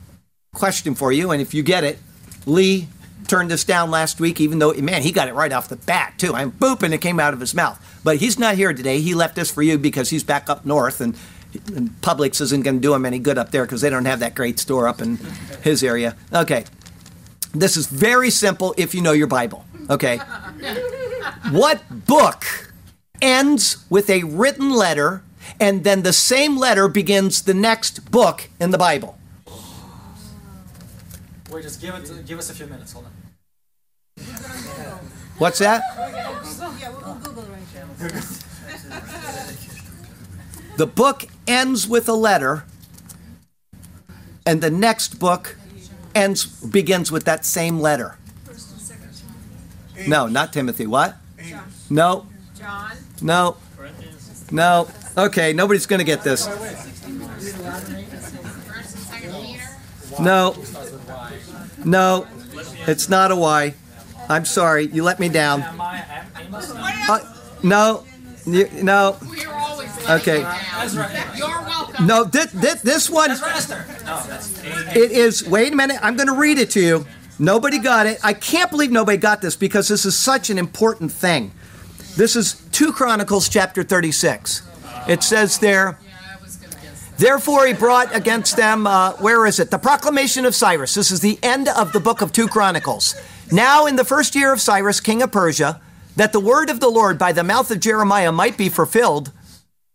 question 0.53 0.95
for 0.95 1.11
you, 1.11 1.31
and 1.31 1.41
if 1.41 1.53
you 1.53 1.63
get 1.63 1.83
it, 1.83 1.99
Lee 2.45 2.87
turned 3.27 3.51
this 3.51 3.63
down 3.63 3.91
last 3.91 4.19
week, 4.19 4.39
even 4.39 4.59
though, 4.59 4.73
man, 4.73 5.01
he 5.01 5.11
got 5.11 5.27
it 5.27 5.33
right 5.33 5.51
off 5.51 5.67
the 5.67 5.75
bat, 5.75 6.13
too. 6.17 6.33
I'm 6.33 6.51
boop, 6.51 6.83
and 6.83 6.93
it 6.93 6.99
came 6.99 7.19
out 7.19 7.33
of 7.33 7.39
his 7.39 7.53
mouth. 7.53 7.79
But 8.03 8.17
he's 8.17 8.39
not 8.39 8.55
here 8.55 8.73
today. 8.73 8.99
He 9.01 9.13
left 9.13 9.35
this 9.35 9.51
for 9.51 9.61
you 9.61 9.77
because 9.77 10.09
he's 10.09 10.23
back 10.23 10.49
up 10.49 10.65
north, 10.65 11.01
and, 11.01 11.17
and 11.67 11.89
Publix 12.01 12.39
isn't 12.39 12.61
going 12.61 12.77
to 12.77 12.81
do 12.81 12.93
him 12.93 13.05
any 13.05 13.19
good 13.19 13.37
up 13.37 13.51
there 13.51 13.63
because 13.65 13.81
they 13.81 13.89
don't 13.89 14.05
have 14.05 14.19
that 14.19 14.35
great 14.35 14.59
store 14.59 14.87
up 14.87 15.01
in 15.01 15.17
his 15.61 15.83
area. 15.83 16.15
Okay. 16.33 16.65
This 17.53 17.75
is 17.75 17.87
very 17.87 18.29
simple 18.29 18.73
if 18.77 18.95
you 18.95 19.01
know 19.01 19.11
your 19.11 19.27
Bible, 19.27 19.65
okay? 19.89 20.17
what 21.51 21.83
book 22.05 22.45
ends 23.21 23.85
with 23.89 24.09
a 24.09 24.23
written 24.23 24.71
letter 24.71 25.23
and 25.59 25.83
then 25.83 26.03
the 26.03 26.13
same 26.13 26.57
letter 26.57 26.87
begins 26.87 27.41
the 27.41 27.53
next 27.53 28.09
book 28.11 28.49
in 28.59 28.71
the 28.71 28.77
Bible? 28.77 29.17
Wait, 31.51 31.63
just 31.63 31.81
give 31.81 31.93
it. 31.95 32.25
Give 32.25 32.39
us 32.39 32.49
a 32.49 32.53
few 32.53 32.65
minutes. 32.67 32.93
Hold 32.93 33.05
on. 33.05 33.11
What's 35.37 35.59
that? 35.59 35.81
The 40.77 40.87
book 40.87 41.25
ends 41.45 41.87
with 41.87 42.07
a 42.07 42.13
letter, 42.13 42.63
and 44.45 44.61
the 44.61 44.71
next 44.71 45.19
book 45.19 45.57
ends 46.15 46.45
begins 46.45 47.11
with 47.11 47.25
that 47.25 47.45
same 47.45 47.79
letter. 47.79 48.17
No, 50.07 50.27
not 50.27 50.51
Timothy. 50.53 50.87
What? 50.87 51.15
No. 51.89 52.25
John. 52.57 52.91
No. 53.21 53.57
No. 54.51 54.87
Okay, 55.17 55.53
nobody's 55.53 55.85
going 55.85 55.99
to 55.99 56.05
get 56.05 56.23
this. 56.23 56.47
First 56.47 56.85
and 56.85 56.95
second 58.85 59.33
Peter. 59.41 59.63
No. 60.19 60.55
No. 61.85 62.27
It's 62.87 63.09
not 63.09 63.31
a 63.31 63.35
Y. 63.35 63.73
I'm 64.29 64.45
sorry. 64.45 64.87
You 64.87 65.03
let 65.03 65.19
me 65.19 65.29
down. 65.29 65.61
Am 65.61 65.81
I? 65.81 66.03
No. 66.49 67.13
Uh, 67.13 67.19
no. 67.63 68.03
You- 68.45 68.69
No. 68.83 69.17
Okay. 70.09 70.43
You 72.01 72.07
down. 72.07 72.27
Ezra. 72.27 72.27
You're 72.27 72.41
welcome. 72.41 72.43
No. 72.43 72.43
This, 72.43 72.51
this, 72.51 72.81
this 72.81 73.09
one. 73.09 73.31
Ezra 73.31 73.49
Esther. 73.55 73.85
No, 74.05 74.23
that's 74.27 74.63
It 74.95 75.11
is, 75.11 75.47
wait 75.47 75.73
a 75.73 75.75
minute, 75.75 75.97
I'm 76.01 76.15
going 76.15 76.27
to 76.27 76.35
read 76.35 76.57
it 76.57 76.69
to 76.71 76.81
you. 76.81 77.05
Nobody 77.39 77.79
got 77.79 78.05
it. 78.05 78.19
I 78.23 78.33
can't 78.33 78.69
believe 78.69 78.91
nobody 78.91 79.17
got 79.17 79.41
this 79.41 79.55
because 79.55 79.87
this 79.87 80.05
is 80.05 80.15
such 80.17 80.49
an 80.49 80.57
important 80.57 81.11
thing. 81.11 81.51
This 82.15 82.35
is 82.35 82.61
2 82.71 82.91
Chronicles 82.93 83.49
chapter 83.49 83.83
36. 83.83 84.61
It 85.07 85.23
says 85.23 85.57
there, 85.57 85.97
Yeah, 86.03 86.37
I 86.39 86.43
was 86.43 86.57
gonna 86.57 86.73
guess. 86.75 87.07
that. 87.07 87.17
Therefore, 87.17 87.65
he 87.65 87.73
brought 87.73 88.13
against 88.15 88.57
them, 88.57 88.85
uh, 88.85 89.13
where 89.13 89.45
is 89.47 89.59
it? 89.59 89.71
The 89.71 89.79
proclamation 89.79 90.45
of 90.45 90.53
Cyrus. 90.53 90.93
This 90.93 91.09
is 91.09 91.21
the 91.21 91.39
end 91.41 91.67
of 91.69 91.93
the 91.93 91.99
book 91.99 92.21
of 92.21 92.31
2 92.31 92.47
Chronicles. 92.47 93.15
Now, 93.51 93.85
in 93.87 93.95
the 93.95 94.05
first 94.05 94.35
year 94.35 94.53
of 94.53 94.61
Cyrus, 94.61 94.99
king 94.99 95.21
of 95.23 95.31
Persia, 95.31 95.81
that 96.17 96.33
the 96.33 96.39
word 96.39 96.69
of 96.69 96.79
the 96.79 96.89
Lord 96.89 97.17
by 97.17 97.31
the 97.31 97.43
mouth 97.43 97.71
of 97.71 97.79
Jeremiah 97.79 98.31
might 98.31 98.57
be 98.57 98.69
fulfilled, 98.69 99.31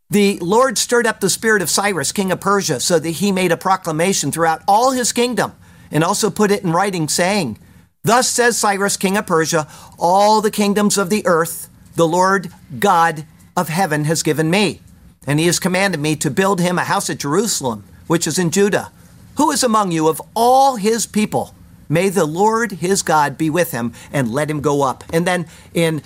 the 0.09 0.39
Lord 0.41 0.79
stirred 0.79 1.07
up 1.07 1.21
the 1.21 1.31
spirit 1.31 1.63
of 1.63 1.71
Cyrus, 1.71 2.13
king 2.13 2.31
of 2.31 2.41
Persia, 2.41 2.81
so 2.81 2.99
that 2.99 3.11
he 3.11 3.33
made 3.33 3.53
a 3.53 3.57
proclamation 3.57 4.31
throughout 4.31 4.63
all 4.69 4.93
his 4.93 5.13
kingdom, 5.13 5.53
and 5.91 6.05
also 6.05 6.31
put 6.31 6.51
it 6.51 6.63
in 6.63 6.73
writing, 6.73 7.09
saying, 7.09 7.59
Thus 8.05 8.29
says 8.29 8.57
Cyrus, 8.57 8.97
king 8.97 9.17
of 9.17 9.27
Persia, 9.27 9.67
all 9.99 10.41
the 10.41 10.51
kingdoms 10.51 10.97
of 10.97 11.11
the 11.11 11.27
earth, 11.27 11.69
the 11.97 12.07
Lord 12.07 12.53
God 12.79 13.27
of 13.57 13.69
heaven 13.69 14.05
has 14.05 14.23
given 14.23 14.49
me. 14.49 14.81
And 15.27 15.41
he 15.41 15.47
has 15.47 15.59
commanded 15.59 15.99
me 15.99 16.15
to 16.17 16.31
build 16.31 16.61
him 16.61 16.79
a 16.79 16.85
house 16.85 17.11
at 17.11 17.19
Jerusalem, 17.19 17.83
which 18.07 18.29
is 18.29 18.39
in 18.39 18.53
Judah. 18.53 18.93
Who 19.39 19.51
is 19.51 19.65
among 19.65 19.91
you 19.91 20.07
of 20.07 20.23
all 20.37 20.77
his 20.77 21.05
people? 21.05 21.53
May 21.89 22.09
the 22.09 22.25
Lord 22.25 22.73
his 22.73 23.03
God 23.03 23.37
be 23.37 23.51
with 23.51 23.73
him 23.73 23.93
and 24.13 24.31
let 24.31 24.51
him 24.51 24.61
go 24.61 24.83
up. 24.83 25.05
And 25.13 25.27
then 25.27 25.47
in 25.75 26.03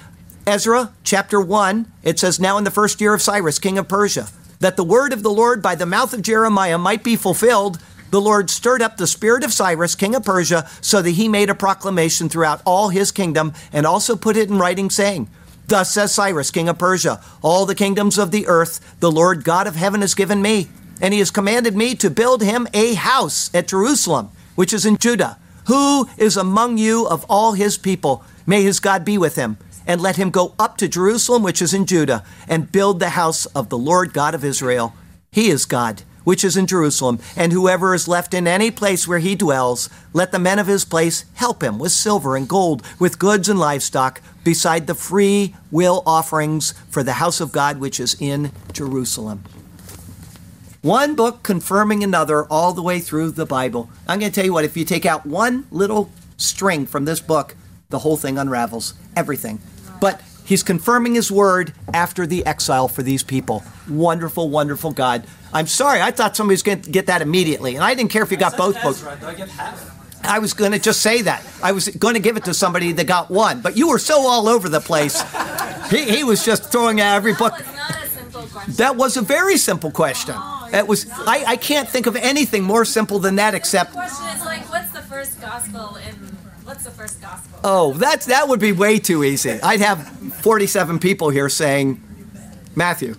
Ezra 0.47 0.93
chapter 1.05 1.41
1, 1.41 1.91
it 2.03 2.19
says, 2.19 2.41
Now 2.41 2.57
in 2.59 2.65
the 2.65 2.71
first 2.71 3.01
year 3.01 3.15
of 3.15 3.23
Cyrus, 3.23 3.59
king 3.59 3.79
of 3.79 3.89
Persia, 3.89 4.29
that 4.61 4.77
the 4.77 4.85
word 4.85 5.13
of 5.13 5.23
the 5.23 5.31
Lord 5.31 5.63
by 5.63 5.75
the 5.75 5.87
mouth 5.87 6.13
of 6.13 6.23
Jeremiah 6.23 6.79
might 6.79 7.05
be 7.05 7.17
fulfilled, 7.17 7.79
the 8.11 8.21
Lord 8.21 8.51
stirred 8.51 8.83
up 8.83 8.97
the 8.97 9.07
spirit 9.07 9.45
of 9.45 9.53
Cyrus, 9.53 9.95
king 9.95 10.15
of 10.15 10.25
Persia, 10.25 10.69
so 10.81 11.03
that 11.03 11.11
he 11.13 11.29
made 11.29 11.51
a 11.51 11.55
proclamation 11.55 12.29
throughout 12.29 12.63
all 12.65 12.89
his 12.89 13.13
kingdom 13.13 13.53
and 13.73 13.87
also 13.87 14.17
put 14.17 14.37
it 14.37 14.49
in 14.49 14.59
writing, 14.59 14.91
saying, 14.91 15.29
Thus 15.69 15.93
says 15.93 16.13
Cyrus, 16.13 16.51
king 16.51 16.69
of 16.69 16.79
Persia, 16.79 17.23
all 17.43 17.67
the 17.67 17.75
kingdoms 17.77 18.19
of 18.19 18.33
the 18.33 18.49
earth, 18.49 18.97
the 18.99 19.13
Lord 19.13 19.45
God 19.45 19.67
of 19.67 19.77
heaven 19.77 20.01
has 20.01 20.15
given 20.15 20.43
me, 20.43 20.69
and 21.01 21.15
he 21.15 21.21
has 21.21 21.31
commanded 21.31 21.77
me 21.77 21.95
to 21.97 22.11
build 22.11 22.43
him 22.43 22.67
a 22.75 22.95
house 22.95 23.55
at 23.55 23.69
Jerusalem, 23.69 24.31
which 24.57 24.73
is 24.73 24.85
in 24.85 24.97
Judah. 24.97 25.39
Who 25.67 26.09
is 26.17 26.37
among 26.37 26.79
you 26.79 27.07
of 27.07 27.25
all 27.29 27.53
his 27.53 27.79
people? 27.79 28.25
May 28.47 28.65
his 28.65 28.81
God 28.81 29.05
be 29.05 29.17
with 29.17 29.37
him, 29.37 29.59
and 29.91 30.01
let 30.01 30.15
him 30.15 30.31
go 30.31 30.55
up 30.57 30.77
to 30.77 30.87
Jerusalem, 30.87 31.43
which 31.43 31.61
is 31.61 31.75
in 31.75 31.85
Judah, 31.85 32.23
and 32.47 32.71
build 32.71 33.01
the 33.01 33.11
house 33.11 33.45
of 33.47 33.71
the 33.71 33.77
Lord 33.77 34.13
God 34.13 34.37
of 34.37 34.45
Israel. 34.45 34.95
He 35.33 35.51
is 35.51 35.65
God, 35.65 36.05
which 36.23 36.45
is 36.45 36.57
in 36.57 36.69
Jerusalem, 36.69 37.19
and 37.35 37.51
whoever 37.51 37.93
is 37.93 38.07
left 38.07 38.33
in 38.33 38.47
any 38.47 38.71
place 38.71 39.09
where 39.09 39.19
he 39.19 39.35
dwells, 39.35 39.91
let 40.13 40.31
the 40.31 40.39
men 40.39 40.61
of 40.61 40.69
his 40.69 40.85
place 40.85 41.25
help 41.35 41.61
him 41.61 41.81
with 41.81 41.91
silver 41.91 42.37
and 42.37 42.49
gold, 42.49 42.87
with 43.01 43.19
goods 43.19 43.49
and 43.49 43.59
livestock, 43.59 44.23
beside 44.45 44.87
the 44.87 44.95
free 44.95 45.57
will 45.73 46.05
offerings 46.07 46.71
for 46.89 47.03
the 47.03 47.15
house 47.15 47.41
of 47.41 47.51
God 47.51 47.81
which 47.81 47.99
is 47.99 48.17
in 48.21 48.53
Jerusalem. 48.73 49.43
One 50.83 51.17
book 51.17 51.43
confirming 51.43 52.05
another 52.05 52.45
all 52.45 52.75
the 52.75 52.83
way 52.83 53.01
through 53.01 53.33
the 53.33 53.45
Bible. 53.45 53.91
I'm 54.07 54.21
going 54.21 54.31
to 54.31 54.35
tell 54.35 54.47
you 54.47 54.53
what, 54.53 54.65
if 54.65 54.77
you 54.77 54.85
take 54.85 55.05
out 55.05 55.27
one 55.27 55.67
little 55.73 56.13
string 56.37 56.87
from 56.87 57.07
this 57.07 57.19
book, 57.19 57.57
the 57.89 57.99
whole 57.99 58.17
thing 58.17 58.39
unravels. 58.39 58.95
Everything. 59.17 59.61
But 60.01 60.21
he's 60.45 60.63
confirming 60.63 61.15
his 61.15 61.31
word 61.31 61.73
after 61.93 62.27
the 62.27 62.45
exile 62.47 62.89
for 62.89 63.03
these 63.03 63.23
people. 63.23 63.63
Wonderful, 63.89 64.49
wonderful 64.49 64.93
God. 64.93 65.25
I'm 65.53 65.67
sorry, 65.67 66.01
I 66.01 66.11
thought 66.11 66.37
somebody 66.37 66.55
was 66.55 66.63
going 66.63 66.83
to 66.83 66.91
get 66.91 67.07
that 67.07 67.23
immediately. 67.23 67.75
And 67.75 67.85
I 67.85 67.95
didn't 67.95 68.11
care 68.11 68.23
if 68.23 68.31
you 68.31 68.37
got 68.37 68.57
both 68.57 68.81
books. 68.83 68.99
Ezra, 68.99 69.17
do 69.21 69.27
I 69.27 69.35
get 69.35 69.49
half? 69.49 69.99
I 70.23 70.39
was 70.39 70.53
going 70.53 70.73
to 70.73 70.79
just 70.79 71.01
say 71.01 71.23
that. 71.23 71.45
I 71.63 71.73
was 71.73 71.89
going 71.89 72.15
to 72.15 72.21
give 72.21 72.37
it 72.37 72.45
to 72.45 72.55
somebody 72.55 72.93
that 72.93 73.07
got 73.07 73.31
one, 73.31 73.63
but 73.63 73.77
you 73.77 73.89
were 73.89 73.99
so 73.99 74.27
all 74.27 74.49
over 74.49 74.69
the 74.69 74.81
place. 74.81 75.23
He, 75.91 76.05
he 76.05 76.25
was 76.25 76.45
just 76.45 76.71
throwing 76.71 77.01
out 77.01 77.17
every 77.17 77.33
book. 77.33 77.57
That 77.57 77.67
was 77.67 77.77
not 77.77 78.05
a 78.05 78.07
simple 78.09 78.43
question. 78.43 78.75
That 78.75 78.97
was 78.97 79.17
a 79.17 79.23
very 79.23 79.57
simple 79.57 79.91
question. 79.91 80.35
Oh, 80.37 80.69
it 80.73 80.87
was. 80.87 81.11
I, 81.11 81.45
I 81.47 81.57
can't 81.57 81.89
think 81.89 82.07
of 82.07 82.17
anything 82.17 82.63
more 82.65 82.85
simple 82.85 83.19
than 83.19 83.37
that 83.37 83.55
except. 83.55 83.93
The 83.93 83.99
question 83.99 84.29
is 84.29 84.45
like, 84.45 84.71
what's 84.71 84.91
the 84.93 85.03
first 85.03 85.41
gospel 85.41 85.97
in? 85.97 86.20
What's 86.71 86.85
the 86.85 86.93
first 86.93 87.21
gospel? 87.21 87.59
Oh, 87.65 87.95
that's 87.95 88.27
that 88.27 88.47
would 88.47 88.61
be 88.61 88.71
way 88.71 89.01
too 89.01 89.25
easy. 89.25 89.61
I'd 89.61 89.81
have 89.81 90.07
47 90.07 91.01
people 91.01 91.29
here 91.29 91.49
saying 91.49 92.01
Matthew. 92.77 93.17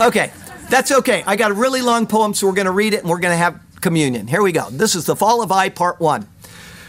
Okay, 0.00 0.32
that's 0.70 0.90
okay. 0.90 1.22
I 1.26 1.36
got 1.36 1.50
a 1.50 1.54
really 1.54 1.82
long 1.82 2.06
poem, 2.06 2.32
so 2.32 2.46
we're 2.46 2.54
going 2.54 2.64
to 2.64 2.72
read 2.72 2.94
it 2.94 3.00
and 3.00 3.10
we're 3.10 3.18
going 3.18 3.34
to 3.34 3.36
have 3.36 3.60
communion. 3.82 4.26
Here 4.26 4.40
we 4.40 4.52
go. 4.52 4.70
This 4.70 4.94
is 4.94 5.04
the 5.04 5.14
Fall 5.14 5.42
of 5.42 5.52
Ai, 5.52 5.68
part 5.68 6.00
one. 6.00 6.26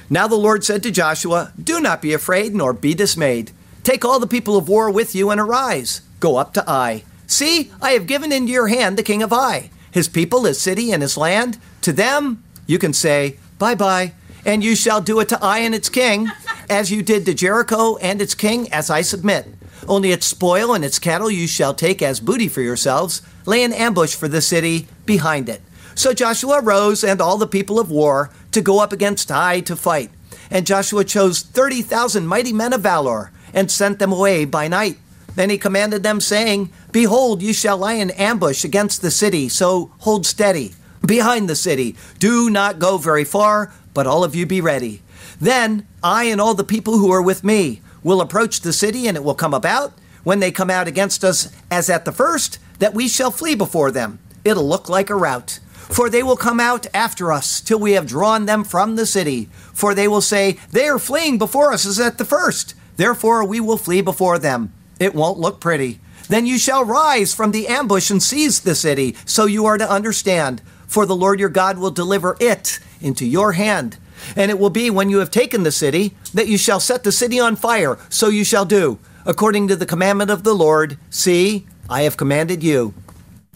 Now 0.09 0.25
the 0.25 0.37
Lord 0.37 0.63
said 0.63 0.83
to 0.83 0.89
Joshua, 0.89 1.51
Do 1.61 1.81
not 1.81 2.01
be 2.01 2.13
afraid 2.13 2.55
nor 2.55 2.71
be 2.71 2.93
dismayed. 2.93 3.51
Take 3.83 4.05
all 4.05 4.21
the 4.21 4.25
people 4.25 4.55
of 4.55 4.69
war 4.69 4.89
with 4.89 5.13
you 5.13 5.31
and 5.31 5.41
arise. 5.41 5.99
Go 6.21 6.37
up 6.37 6.53
to 6.53 6.63
Ai. 6.65 7.03
See, 7.27 7.73
I 7.81 7.91
have 7.91 8.07
given 8.07 8.31
into 8.31 8.53
your 8.53 8.69
hand 8.69 8.97
the 8.97 9.03
king 9.03 9.21
of 9.21 9.33
Ai, 9.33 9.69
his 9.91 10.07
people, 10.07 10.45
his 10.45 10.61
city, 10.61 10.93
and 10.93 11.01
his 11.01 11.17
land. 11.17 11.57
To 11.81 11.91
them 11.91 12.41
you 12.67 12.79
can 12.79 12.93
say, 12.93 13.37
Bye 13.59 13.75
bye, 13.75 14.13
and 14.45 14.63
you 14.63 14.75
shall 14.75 15.01
do 15.01 15.19
it 15.19 15.29
to 15.29 15.43
Ai 15.43 15.59
and 15.59 15.75
its 15.75 15.89
king, 15.89 16.29
as 16.69 16.91
you 16.91 17.01
did 17.03 17.25
to 17.25 17.33
Jericho 17.33 17.97
and 17.97 18.21
its 18.21 18.35
king, 18.35 18.71
as 18.71 18.89
I 18.89 19.01
submit. 19.01 19.47
Only 19.87 20.11
its 20.11 20.25
spoil 20.25 20.73
and 20.73 20.83
its 20.85 20.99
cattle 20.99 21.29
you 21.29 21.47
shall 21.47 21.73
take 21.73 22.01
as 22.01 22.19
booty 22.19 22.47
for 22.47 22.61
yourselves. 22.61 23.21
Lay 23.45 23.63
an 23.63 23.73
ambush 23.73 24.15
for 24.15 24.27
the 24.27 24.41
city 24.41 24.87
behind 25.05 25.49
it. 25.49 25.61
So 25.95 26.13
Joshua 26.13 26.61
rose 26.61 27.03
and 27.03 27.21
all 27.21 27.37
the 27.37 27.47
people 27.47 27.79
of 27.79 27.91
war 27.91 28.29
to 28.51 28.61
go 28.61 28.79
up 28.79 28.91
against 28.91 29.31
Ai 29.31 29.59
to 29.61 29.75
fight. 29.75 30.09
And 30.49 30.65
Joshua 30.65 31.03
chose 31.03 31.41
30,000 31.41 32.25
mighty 32.25 32.53
men 32.53 32.73
of 32.73 32.81
valor 32.81 33.31
and 33.53 33.69
sent 33.69 33.99
them 33.99 34.11
away 34.11 34.45
by 34.45 34.67
night. 34.67 34.97
Then 35.35 35.49
he 35.49 35.57
commanded 35.57 36.03
them, 36.03 36.21
saying, 36.21 36.71
Behold, 36.91 37.41
you 37.41 37.53
shall 37.53 37.77
lie 37.77 37.93
in 37.93 38.11
ambush 38.11 38.63
against 38.63 39.01
the 39.01 39.11
city, 39.11 39.49
so 39.49 39.91
hold 39.99 40.25
steady. 40.25 40.73
Behind 41.05 41.49
the 41.49 41.55
city, 41.55 41.97
do 42.19 42.49
not 42.49 42.79
go 42.79 42.97
very 42.97 43.25
far, 43.25 43.73
but 43.93 44.07
all 44.07 44.23
of 44.23 44.35
you 44.35 44.45
be 44.45 44.61
ready. 44.61 45.01
Then 45.39 45.85
I 46.01 46.25
and 46.25 46.39
all 46.39 46.53
the 46.53 46.63
people 46.63 46.97
who 46.97 47.11
are 47.11 47.21
with 47.21 47.43
me 47.43 47.81
will 48.03 48.21
approach 48.21 48.61
the 48.61 48.71
city, 48.71 49.07
and 49.07 49.17
it 49.17 49.23
will 49.23 49.35
come 49.35 49.53
about, 49.53 49.93
when 50.23 50.39
they 50.39 50.51
come 50.51 50.69
out 50.69 50.87
against 50.87 51.23
us 51.25 51.51
as 51.69 51.89
at 51.89 52.05
the 52.05 52.13
first, 52.13 52.57
that 52.79 52.93
we 52.93 53.09
shall 53.09 53.31
flee 53.31 53.53
before 53.53 53.91
them. 53.91 54.19
It'll 54.45 54.67
look 54.67 54.87
like 54.87 55.09
a 55.09 55.15
rout. 55.15 55.59
For 55.73 56.09
they 56.09 56.23
will 56.23 56.37
come 56.37 56.61
out 56.61 56.87
after 56.93 57.33
us 57.33 57.59
till 57.59 57.79
we 57.79 57.91
have 57.91 58.07
drawn 58.07 58.45
them 58.45 58.63
from 58.63 58.95
the 58.95 59.05
city. 59.05 59.49
For 59.73 59.93
they 59.93 60.07
will 60.07 60.21
say, 60.21 60.57
They 60.71 60.87
are 60.87 60.99
fleeing 60.99 61.37
before 61.37 61.73
us 61.73 61.85
as 61.85 61.99
at 61.99 62.17
the 62.17 62.25
first. 62.25 62.75
Therefore 62.95 63.43
we 63.43 63.59
will 63.59 63.77
flee 63.77 64.01
before 64.01 64.39
them. 64.39 64.71
It 64.99 65.13
won't 65.13 65.39
look 65.39 65.59
pretty. 65.59 65.99
Then 66.29 66.45
you 66.45 66.57
shall 66.57 66.85
rise 66.85 67.33
from 67.33 67.51
the 67.51 67.67
ambush 67.67 68.09
and 68.09 68.23
seize 68.23 68.61
the 68.61 68.75
city. 68.75 69.15
So 69.25 69.45
you 69.45 69.65
are 69.65 69.77
to 69.77 69.89
understand. 69.89 70.61
For 70.93 71.07
the 71.07 71.15
Lord 71.15 71.39
your 71.39 71.49
God 71.49 71.79
will 71.79 71.89
deliver 71.89 72.37
it 72.39 72.77
into 73.01 73.25
your 73.25 73.53
hand. 73.53 73.97
And 74.35 74.51
it 74.51 74.59
will 74.59 74.69
be 74.69 74.91
when 74.91 75.09
you 75.09 75.17
have 75.17 75.31
taken 75.31 75.63
the 75.63 75.71
city 75.71 76.13
that 76.35 76.47
you 76.47 76.55
shall 76.55 76.79
set 76.79 77.03
the 77.03 77.11
city 77.11 77.39
on 77.39 77.55
fire. 77.55 77.97
So 78.09 78.27
you 78.27 78.43
shall 78.43 78.63
do, 78.63 78.99
according 79.25 79.69
to 79.69 79.75
the 79.75 79.87
commandment 79.87 80.29
of 80.29 80.43
the 80.43 80.53
Lord. 80.53 80.99
See, 81.09 81.65
I 81.89 82.03
have 82.03 82.15
commanded 82.15 82.61
you. 82.61 82.93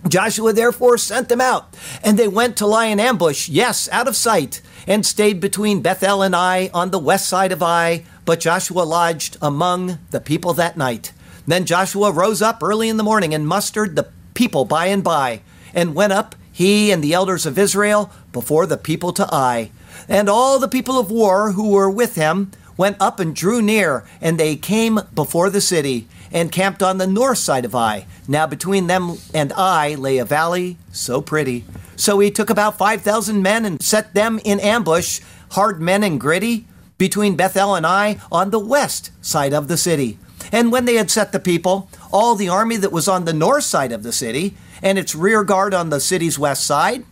Joshua 0.08 0.52
therefore 0.52 0.98
sent 0.98 1.30
them 1.30 1.40
out, 1.40 1.78
and 2.04 2.18
they 2.18 2.28
went 2.28 2.58
to 2.58 2.66
lie 2.66 2.88
in 2.88 3.00
ambush, 3.00 3.48
yes, 3.50 3.88
out 3.92 4.08
of 4.08 4.16
sight, 4.16 4.64
and 4.88 5.06
stayed 5.06 5.40
between 5.40 5.84
Bethel 5.84 6.24
and 6.24 6.34
Ai 6.34 6.72
on 6.74 6.90
the 6.90 6.98
west 6.98 7.30
side 7.30 7.52
of 7.52 7.62
Ai. 7.62 8.04
But 8.26 8.40
Joshua 8.40 8.82
lodged 8.82 9.38
among 9.44 10.00
the 10.10 10.22
people 10.22 10.56
that 10.56 10.76
night. 10.76 11.14
Then 11.46 11.66
Joshua 11.66 12.12
rose 12.12 12.42
up 12.42 12.64
early 12.64 12.90
in 12.90 12.98
the 12.98 13.04
morning 13.04 13.36
and 13.36 13.48
mustered 13.48 13.96
the 13.96 14.10
people 14.34 14.66
by 14.66 14.88
and 14.88 15.04
by, 15.04 15.42
and 15.76 15.94
went 15.94 16.14
up, 16.14 16.34
he 16.58 16.90
and 16.92 17.04
the 17.04 17.14
elders 17.14 17.46
of 17.46 17.60
Israel, 17.60 18.10
before 18.32 18.66
the 18.66 18.78
people 18.78 19.14
to 19.14 19.32
Ai. 19.32 19.70
And 20.10 20.28
all 20.28 20.58
the 20.58 20.68
people 20.68 20.98
of 20.98 21.12
war 21.12 21.52
who 21.52 21.70
were 21.70 21.88
with 21.88 22.16
him 22.16 22.50
went 22.76 22.98
up 23.00 23.20
and 23.20 23.36
drew 23.36 23.62
near, 23.62 24.04
and 24.22 24.40
they 24.40 24.56
came 24.56 25.00
before 25.14 25.52
the 25.52 25.62
city, 25.62 26.08
and 26.32 26.52
camped 26.52 26.82
on 26.82 26.98
the 26.98 27.06
north 27.06 27.38
side 27.38 27.64
of 27.64 27.76
Ai. 27.76 28.08
Now 28.28 28.48
between 28.48 28.88
them 28.88 29.20
and 29.36 29.54
Ai 29.54 29.94
lay 29.94 30.18
a 30.18 30.26
valley 30.26 30.78
so 30.92 31.22
pretty. 31.22 31.64
So 31.96 32.18
he 32.18 32.32
took 32.32 32.50
about 32.50 32.80
5,000 32.80 33.40
men 33.40 33.64
and 33.64 33.80
set 33.80 34.16
them 34.16 34.40
in 34.44 34.60
ambush, 34.60 35.20
hard 35.52 35.80
men 35.80 36.02
and 36.02 36.20
gritty, 36.20 36.66
between 36.98 37.36
Bethel 37.36 37.76
and 37.76 37.86
Ai 37.86 38.18
on 38.32 38.50
the 38.50 38.58
west 38.58 39.12
side 39.22 39.54
of 39.54 39.68
the 39.68 39.78
city. 39.78 40.18
And 40.52 40.72
when 40.72 40.86
they 40.86 40.96
had 40.96 41.12
set 41.12 41.32
the 41.32 41.40
people, 41.40 41.88
all 42.12 42.34
the 42.34 42.50
army 42.50 42.78
that 42.78 42.92
was 42.92 43.08
on 43.08 43.26
the 43.26 43.34
north 43.34 43.66
side 43.66 43.92
of 43.92 44.02
the 44.02 44.12
city, 44.12 44.58
and 44.82 44.98
its 44.98 45.16
rear 45.16 45.44
guard 45.44 45.74
on 45.74 45.90
the 45.90 46.00
city's 46.00 46.40
west 46.40 46.66
side, 46.66 47.04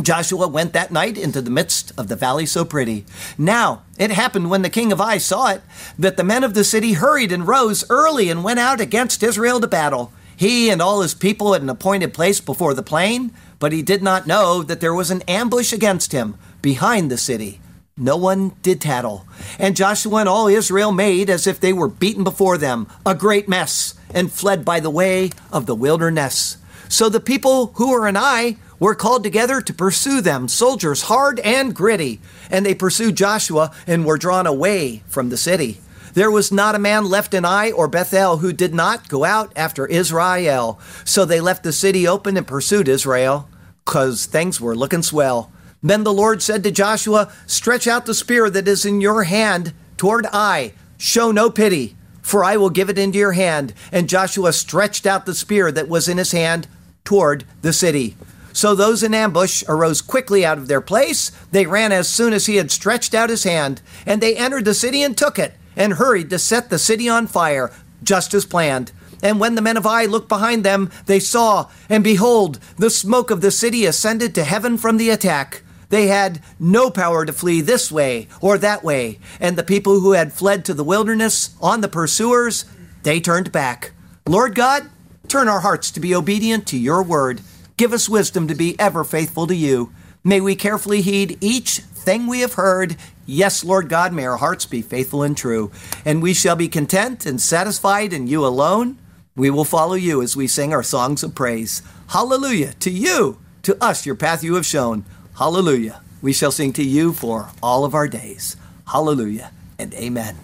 Joshua 0.00 0.46
went 0.48 0.72
that 0.72 0.92
night 0.92 1.18
into 1.18 1.42
the 1.42 1.50
midst 1.50 1.92
of 1.98 2.08
the 2.08 2.16
valley 2.16 2.46
so 2.46 2.64
pretty. 2.64 3.04
Now, 3.36 3.82
it 3.98 4.10
happened 4.10 4.48
when 4.48 4.62
the 4.62 4.70
king 4.70 4.92
of 4.92 5.00
Ai 5.00 5.18
saw 5.18 5.48
it 5.48 5.62
that 5.98 6.16
the 6.16 6.24
men 6.24 6.44
of 6.44 6.54
the 6.54 6.64
city 6.64 6.92
hurried 6.92 7.32
and 7.32 7.46
rose 7.46 7.84
early 7.90 8.30
and 8.30 8.44
went 8.44 8.60
out 8.60 8.80
against 8.80 9.22
Israel 9.22 9.60
to 9.60 9.66
battle. 9.66 10.12
He 10.36 10.70
and 10.70 10.80
all 10.80 11.02
his 11.02 11.12
people 11.12 11.54
at 11.54 11.60
an 11.60 11.68
appointed 11.68 12.14
place 12.14 12.40
before 12.40 12.72
the 12.72 12.82
plain, 12.82 13.32
but 13.58 13.72
he 13.72 13.82
did 13.82 14.02
not 14.02 14.26
know 14.26 14.62
that 14.62 14.80
there 14.80 14.94
was 14.94 15.10
an 15.10 15.22
ambush 15.28 15.72
against 15.72 16.12
him 16.12 16.36
behind 16.62 17.10
the 17.10 17.18
city. 17.18 17.60
No 17.96 18.16
one 18.16 18.52
did 18.62 18.80
tattle. 18.80 19.26
And 19.58 19.76
Joshua 19.76 20.20
and 20.20 20.28
all 20.28 20.48
Israel 20.48 20.92
made 20.92 21.28
as 21.28 21.46
if 21.46 21.60
they 21.60 21.74
were 21.74 21.88
beaten 21.88 22.24
before 22.24 22.56
them, 22.56 22.86
a 23.04 23.14
great 23.14 23.48
mess, 23.48 23.94
and 24.14 24.32
fled 24.32 24.64
by 24.64 24.80
the 24.80 24.88
way 24.88 25.30
of 25.52 25.66
the 25.66 25.74
wilderness. 25.74 26.56
So 26.90 27.08
the 27.08 27.20
people 27.20 27.68
who 27.76 27.92
were 27.92 28.08
in 28.08 28.16
Ai 28.16 28.56
were 28.80 28.96
called 28.96 29.22
together 29.22 29.60
to 29.60 29.72
pursue 29.72 30.20
them, 30.20 30.48
soldiers 30.48 31.02
hard 31.02 31.38
and 31.40 31.72
gritty. 31.72 32.20
And 32.50 32.66
they 32.66 32.74
pursued 32.74 33.16
Joshua 33.16 33.70
and 33.86 34.04
were 34.04 34.18
drawn 34.18 34.44
away 34.44 35.04
from 35.06 35.28
the 35.28 35.36
city. 35.36 35.80
There 36.14 36.32
was 36.32 36.50
not 36.50 36.74
a 36.74 36.80
man 36.80 37.04
left 37.04 37.32
in 37.32 37.44
Ai 37.44 37.70
or 37.70 37.86
Bethel 37.86 38.38
who 38.38 38.52
did 38.52 38.74
not 38.74 39.08
go 39.08 39.24
out 39.24 39.52
after 39.54 39.86
Israel. 39.86 40.80
So 41.04 41.24
they 41.24 41.40
left 41.40 41.62
the 41.62 41.72
city 41.72 42.08
open 42.08 42.36
and 42.36 42.44
pursued 42.44 42.88
Israel, 42.88 43.48
because 43.84 44.26
things 44.26 44.60
were 44.60 44.74
looking 44.74 45.04
swell. 45.04 45.52
Then 45.84 46.02
the 46.02 46.12
Lord 46.12 46.42
said 46.42 46.64
to 46.64 46.72
Joshua, 46.72 47.32
Stretch 47.46 47.86
out 47.86 48.04
the 48.04 48.14
spear 48.14 48.50
that 48.50 48.66
is 48.66 48.84
in 48.84 49.00
your 49.00 49.22
hand 49.22 49.74
toward 49.96 50.26
Ai. 50.26 50.72
Show 50.98 51.30
no 51.30 51.50
pity, 51.50 51.96
for 52.20 52.42
I 52.42 52.56
will 52.56 52.68
give 52.68 52.90
it 52.90 52.98
into 52.98 53.18
your 53.18 53.32
hand. 53.32 53.74
And 53.92 54.08
Joshua 54.08 54.52
stretched 54.52 55.06
out 55.06 55.24
the 55.24 55.34
spear 55.34 55.70
that 55.70 55.88
was 55.88 56.08
in 56.08 56.18
his 56.18 56.32
hand 56.32 56.66
toward 57.10 57.44
the 57.60 57.72
city. 57.72 58.16
So 58.52 58.72
those 58.72 59.02
in 59.02 59.14
ambush 59.14 59.64
arose 59.66 60.00
quickly 60.00 60.46
out 60.46 60.58
of 60.58 60.68
their 60.68 60.80
place. 60.80 61.32
They 61.50 61.66
ran 61.66 61.90
as 61.90 62.08
soon 62.08 62.32
as 62.32 62.46
he 62.46 62.54
had 62.54 62.70
stretched 62.70 63.14
out 63.14 63.30
his 63.30 63.42
hand, 63.42 63.82
and 64.06 64.20
they 64.20 64.36
entered 64.36 64.64
the 64.64 64.74
city 64.74 65.02
and 65.02 65.18
took 65.18 65.36
it, 65.36 65.54
and 65.74 65.94
hurried 65.94 66.30
to 66.30 66.38
set 66.38 66.70
the 66.70 66.78
city 66.78 67.08
on 67.08 67.26
fire, 67.26 67.72
just 68.04 68.32
as 68.32 68.46
planned. 68.46 68.92
And 69.24 69.40
when 69.40 69.56
the 69.56 69.60
men 69.60 69.76
of 69.76 69.86
Ai 69.86 70.04
looked 70.04 70.28
behind 70.28 70.62
them, 70.62 70.88
they 71.06 71.18
saw, 71.18 71.68
and 71.88 72.04
behold, 72.04 72.60
the 72.76 72.90
smoke 72.90 73.32
of 73.32 73.40
the 73.40 73.50
city 73.50 73.86
ascended 73.86 74.32
to 74.36 74.44
heaven 74.44 74.78
from 74.78 74.96
the 74.96 75.10
attack. 75.10 75.62
They 75.88 76.06
had 76.06 76.40
no 76.60 76.92
power 76.92 77.26
to 77.26 77.32
flee 77.32 77.60
this 77.60 77.90
way 77.90 78.28
or 78.40 78.56
that 78.58 78.84
way, 78.84 79.18
and 79.40 79.58
the 79.58 79.64
people 79.64 79.98
who 79.98 80.12
had 80.12 80.32
fled 80.32 80.64
to 80.66 80.74
the 80.74 80.84
wilderness 80.84 81.56
on 81.60 81.80
the 81.80 81.88
pursuers, 81.88 82.66
they 83.02 83.18
turned 83.18 83.50
back. 83.50 83.90
Lord 84.28 84.54
God, 84.54 84.88
turn 85.30 85.48
our 85.48 85.60
hearts 85.60 85.92
to 85.92 86.00
be 86.00 86.14
obedient 86.14 86.66
to 86.66 86.76
your 86.76 87.02
word. 87.02 87.40
Give 87.76 87.92
us 87.92 88.08
wisdom 88.08 88.48
to 88.48 88.54
be 88.54 88.78
ever 88.80 89.04
faithful 89.04 89.46
to 89.46 89.54
you. 89.54 89.92
May 90.24 90.40
we 90.40 90.56
carefully 90.56 91.02
heed 91.02 91.38
each 91.40 91.78
thing 91.78 92.26
we 92.26 92.40
have 92.40 92.54
heard. 92.54 92.96
Yes, 93.26 93.62
Lord 93.64 93.88
God, 93.88 94.12
may 94.12 94.26
our 94.26 94.38
hearts 94.38 94.66
be 94.66 94.82
faithful 94.82 95.22
and 95.22 95.36
true. 95.36 95.70
And 96.04 96.20
we 96.20 96.34
shall 96.34 96.56
be 96.56 96.68
content 96.68 97.24
and 97.24 97.40
satisfied 97.40 98.12
in 98.12 98.26
you 98.26 98.44
alone. 98.44 98.98
We 99.36 99.50
will 99.50 99.64
follow 99.64 99.94
you 99.94 100.20
as 100.20 100.36
we 100.36 100.48
sing 100.48 100.74
our 100.74 100.82
songs 100.82 101.22
of 101.22 101.34
praise. 101.34 101.82
Hallelujah 102.08 102.72
to 102.80 102.90
you, 102.90 103.38
To 103.62 103.82
us, 103.82 104.04
your 104.04 104.16
path 104.16 104.42
you 104.42 104.56
have 104.56 104.66
shown. 104.66 105.04
Hallelujah. 105.38 106.02
We 106.20 106.32
shall 106.32 106.50
sing 106.50 106.72
to 106.74 106.82
you 106.82 107.12
for 107.12 107.50
all 107.62 107.84
of 107.84 107.94
our 107.94 108.08
days. 108.08 108.56
Hallelujah 108.88 109.52
and 109.78 109.94
amen. 109.94 110.36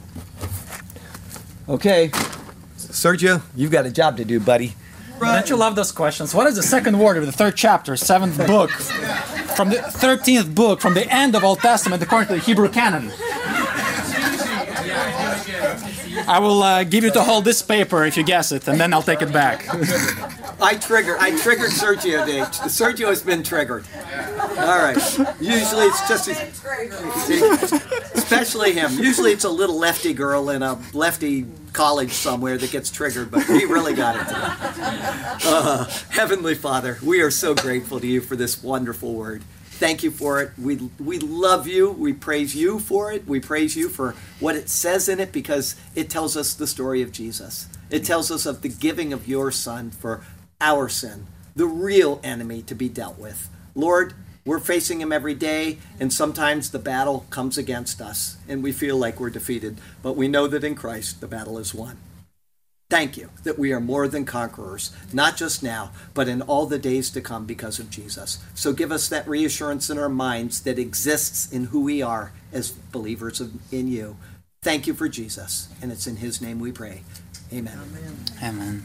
Okay, 1.69 2.11
Sergio, 2.97 3.43
you've 3.55 3.71
got 3.71 3.85
a 3.85 3.91
job 3.91 4.17
to 4.17 4.25
do, 4.25 4.41
buddy. 4.41 4.75
Don't 5.21 5.51
you 5.51 5.57
love 5.57 5.77
those 5.77 5.93
questions? 5.93 6.35
What 6.35 6.47
is 6.47 6.57
the 6.57 6.63
second 6.63 6.99
word 6.99 7.19
of 7.19 7.27
the 7.27 7.33
third 7.33 7.55
chapter, 7.55 7.95
seventh 7.95 8.39
book, 8.47 8.71
from 8.71 9.69
the 9.69 9.83
thirteenth 9.83 10.55
book, 10.55 10.81
from 10.81 10.95
the 10.95 11.07
end 11.13 11.37
of 11.37 11.45
Old 11.45 11.59
Testament 11.59 12.03
according 12.03 12.29
to 12.29 12.35
the 12.35 12.41
Hebrew 12.41 12.71
canon? 12.71 13.13
I 16.27 16.39
will 16.41 16.63
uh, 16.63 16.85
give 16.85 17.05
you 17.05 17.11
to 17.13 17.23
hold 17.23 17.45
this 17.45 17.61
paper 17.61 18.05
if 18.05 18.17
you 18.17 18.25
guess 18.25 18.51
it, 18.51 18.67
and 18.67 18.81
then 18.81 18.95
I'll 18.95 19.03
take 19.03 19.21
it 19.21 19.31
back. 19.31 19.67
I 20.61 20.77
triggered. 20.77 21.19
I 21.21 21.39
triggered 21.39 21.71
Sergio. 21.71 22.25
Today. 22.25 22.41
Sergio 22.69 23.09
has 23.09 23.23
been 23.23 23.43
triggered. 23.43 23.85
All 24.59 24.79
right. 24.79 24.97
Usually 25.39 25.85
it's 25.85 26.09
just, 26.09 26.29
especially 28.15 28.73
him. 28.73 28.93
Usually 28.99 29.33
it's 29.33 29.45
a 29.45 29.51
little 29.51 29.79
lefty 29.79 30.15
girl 30.15 30.49
in 30.49 30.63
a 30.63 30.79
lefty 30.95 31.47
college 31.77 32.13
somewhere 32.13 32.57
that 32.57 32.71
gets 32.73 32.91
triggered, 32.91 33.31
but 33.31 33.47
we 33.49 33.67
really 33.67 33.95
got 33.95 34.17
it 34.17 34.27
today. 34.27 35.13
Uh, 35.49 35.85
Heavenly 36.11 36.55
Father, 36.55 36.99
we 37.03 37.21
are 37.21 37.31
so 37.31 37.55
grateful 37.55 38.01
to 38.01 38.07
you 38.07 38.21
for 38.21 38.35
this 38.35 38.63
wonderful 38.63 39.13
word. 39.13 39.43
Thank 39.65 40.03
you 40.03 40.11
for 40.11 40.41
it. 40.41 40.53
We 40.59 40.77
we 40.99 41.19
love 41.19 41.67
you. 41.69 41.91
We 41.91 42.15
praise 42.15 42.57
you 42.57 42.81
for 42.81 43.13
it. 43.13 43.27
We 43.27 43.39
praise 43.39 43.77
you 43.77 43.91
for 43.91 44.15
what 44.41 44.57
it 44.57 44.71
says 44.71 45.09
in 45.09 45.21
it 45.21 45.31
because 45.33 45.77
it 45.95 46.09
tells 46.09 46.37
us 46.37 46.55
the 46.55 46.67
story 46.67 47.03
of 47.03 47.13
Jesus. 47.13 47.69
It 47.91 48.03
tells 48.05 48.31
us 48.31 48.47
of 48.47 48.63
the 48.63 48.71
giving 48.71 49.13
of 49.13 49.29
your 49.29 49.51
son 49.51 49.91
for 49.91 50.23
our 50.61 50.89
sin, 50.89 51.27
the 51.55 51.67
real 51.67 52.21
enemy 52.25 52.63
to 52.63 52.75
be 52.75 52.89
dealt 52.89 53.19
with. 53.19 53.51
Lord, 53.75 54.15
we're 54.47 54.61
facing 54.61 55.01
him 55.01 55.13
every 55.13 55.35
day, 55.35 55.79
and 56.01 56.13
sometimes 56.13 56.71
the 56.71 56.79
battle 56.79 57.27
comes 57.31 57.59
against 57.59 58.01
us, 58.01 58.37
and 58.49 58.63
we 58.63 58.73
feel 58.73 58.97
like 58.97 59.19
we're 59.19 59.29
defeated. 59.29 59.79
But 60.03 60.17
we 60.17 60.29
know 60.29 60.47
that 60.47 60.65
in 60.65 60.77
Christ, 60.77 61.21
the 61.21 61.27
battle 61.27 61.59
is 61.59 61.75
won. 61.75 61.99
Thank 62.89 63.17
you 63.17 63.31
that 63.43 63.59
we 63.59 63.73
are 63.73 63.81
more 63.81 64.07
than 64.07 64.25
conquerors, 64.25 64.93
not 65.13 65.37
just 65.37 65.61
now, 65.61 65.91
but 66.15 66.29
in 66.29 66.41
all 66.43 66.67
the 66.67 66.79
days 66.79 67.11
to 67.11 67.21
come 67.21 67.45
because 67.45 67.81
of 67.81 67.91
Jesus. 67.91 68.39
So 68.55 68.73
give 68.73 68.93
us 68.93 69.09
that 69.09 69.27
reassurance 69.27 69.91
in 69.91 69.99
our 69.99 70.09
minds 70.09 70.61
that 70.63 70.79
exists 70.79 71.51
in 71.51 71.65
who 71.65 71.83
we 71.83 72.01
are 72.01 72.33
as 72.53 72.71
believers 72.71 73.43
in 73.73 73.89
you. 73.89 74.17
Thank 74.63 74.87
you 74.87 74.95
for 74.95 75.09
Jesus, 75.09 75.69
and 75.83 75.91
it's 75.91 76.07
in 76.07 76.17
his 76.17 76.41
name 76.41 76.61
we 76.61 76.71
pray. 76.71 77.03
Amen. 77.53 77.79
Amen. 78.41 78.85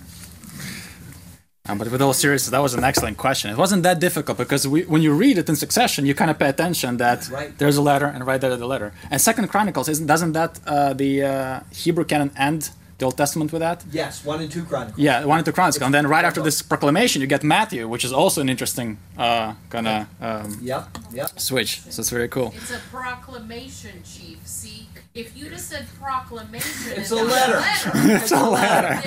Um, 1.69 1.77
but 1.77 1.91
with 1.91 2.01
all 2.01 2.11
seriousness, 2.13 2.49
that 2.49 2.59
was 2.61 2.73
an 2.73 2.83
excellent 2.83 3.17
question. 3.17 3.51
It 3.51 3.57
wasn't 3.57 3.83
that 3.83 3.99
difficult 3.99 4.37
because 4.39 4.67
we, 4.67 4.81
when 4.85 5.03
you 5.03 5.13
read 5.13 5.37
it 5.37 5.47
in 5.47 5.55
succession, 5.55 6.07
you 6.07 6.15
kind 6.15 6.31
of 6.31 6.39
pay 6.39 6.49
attention 6.49 6.97
that 6.97 7.29
Right. 7.29 7.55
there's 7.59 7.77
a 7.77 7.83
letter 7.83 8.07
and 8.07 8.25
right 8.25 8.41
there 8.41 8.55
the 8.57 8.65
letter. 8.65 8.93
And 9.11 9.21
Second 9.21 9.47
Chronicles 9.49 9.87
isn't 9.87 10.07
doesn't 10.07 10.31
that 10.33 10.59
uh, 10.65 10.93
the 10.93 11.23
uh, 11.23 11.59
Hebrew 11.71 12.03
canon 12.03 12.31
end 12.35 12.71
the 13.01 13.05
Old 13.05 13.17
Testament 13.17 13.51
with 13.51 13.61
that? 13.61 13.83
Yes, 13.91 14.23
1 14.23 14.41
and 14.41 14.51
2 14.51 14.63
Chronicles. 14.65 14.99
Yeah, 14.99 15.25
one 15.25 15.37
and 15.39 15.45
two 15.45 15.51
Chronicles, 15.51 15.81
and 15.81 15.93
then 15.93 16.05
right 16.07 16.23
after 16.23 16.41
this 16.41 16.61
proclamation, 16.61 17.19
you 17.21 17.27
get 17.27 17.43
Matthew, 17.43 17.87
which 17.87 18.05
is 18.05 18.13
also 18.13 18.41
an 18.41 18.47
interesting 18.49 18.97
uh, 19.17 19.53
kind 19.69 19.87
of 19.87 20.07
um, 20.21 20.59
Yep, 20.61 20.97
yep. 21.13 21.39
switch. 21.39 21.81
So 21.89 21.99
it's 22.01 22.09
very 22.11 22.27
cool. 22.29 22.53
It's 22.55 22.71
a 22.71 22.79
proclamation, 22.91 24.03
chief. 24.03 24.37
See, 24.45 24.87
if 25.15 25.35
you'd 25.35 25.51
have 25.51 25.61
said 25.61 25.87
proclamation, 25.99 26.91
It's 26.95 27.11
and 27.11 27.21
a 27.21 27.23
not 27.23 27.31
letter. 27.31 27.61
it's 28.15 28.31
a 28.31 28.49
letter. 28.49 29.01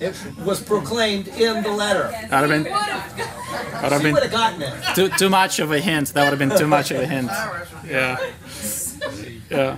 It 0.00 0.14
was 0.44 0.62
proclaimed 0.62 1.28
in 1.28 1.62
the 1.62 1.70
letter. 1.70 2.08
That'd 2.30 2.30
have 2.30 2.48
been, 2.48 2.62
would 2.64 2.72
have. 2.72 3.16
that'd 3.72 3.92
have 3.92 4.00
He 4.02 4.12
would 4.12 4.22
been 4.22 4.30
have 4.30 4.32
gotten 4.32 4.62
it. 4.62 4.94
too, 4.94 5.08
too 5.18 5.28
much 5.28 5.58
of 5.58 5.70
a 5.70 5.80
hint. 5.80 6.08
That 6.14 6.22
would 6.24 6.30
have 6.38 6.38
been 6.48 6.58
too 6.58 6.66
much 6.66 6.90
of 6.90 6.98
a 7.00 7.06
hint. 7.06 7.30
Yeah. 7.86 8.16
Yeah. 9.50 9.76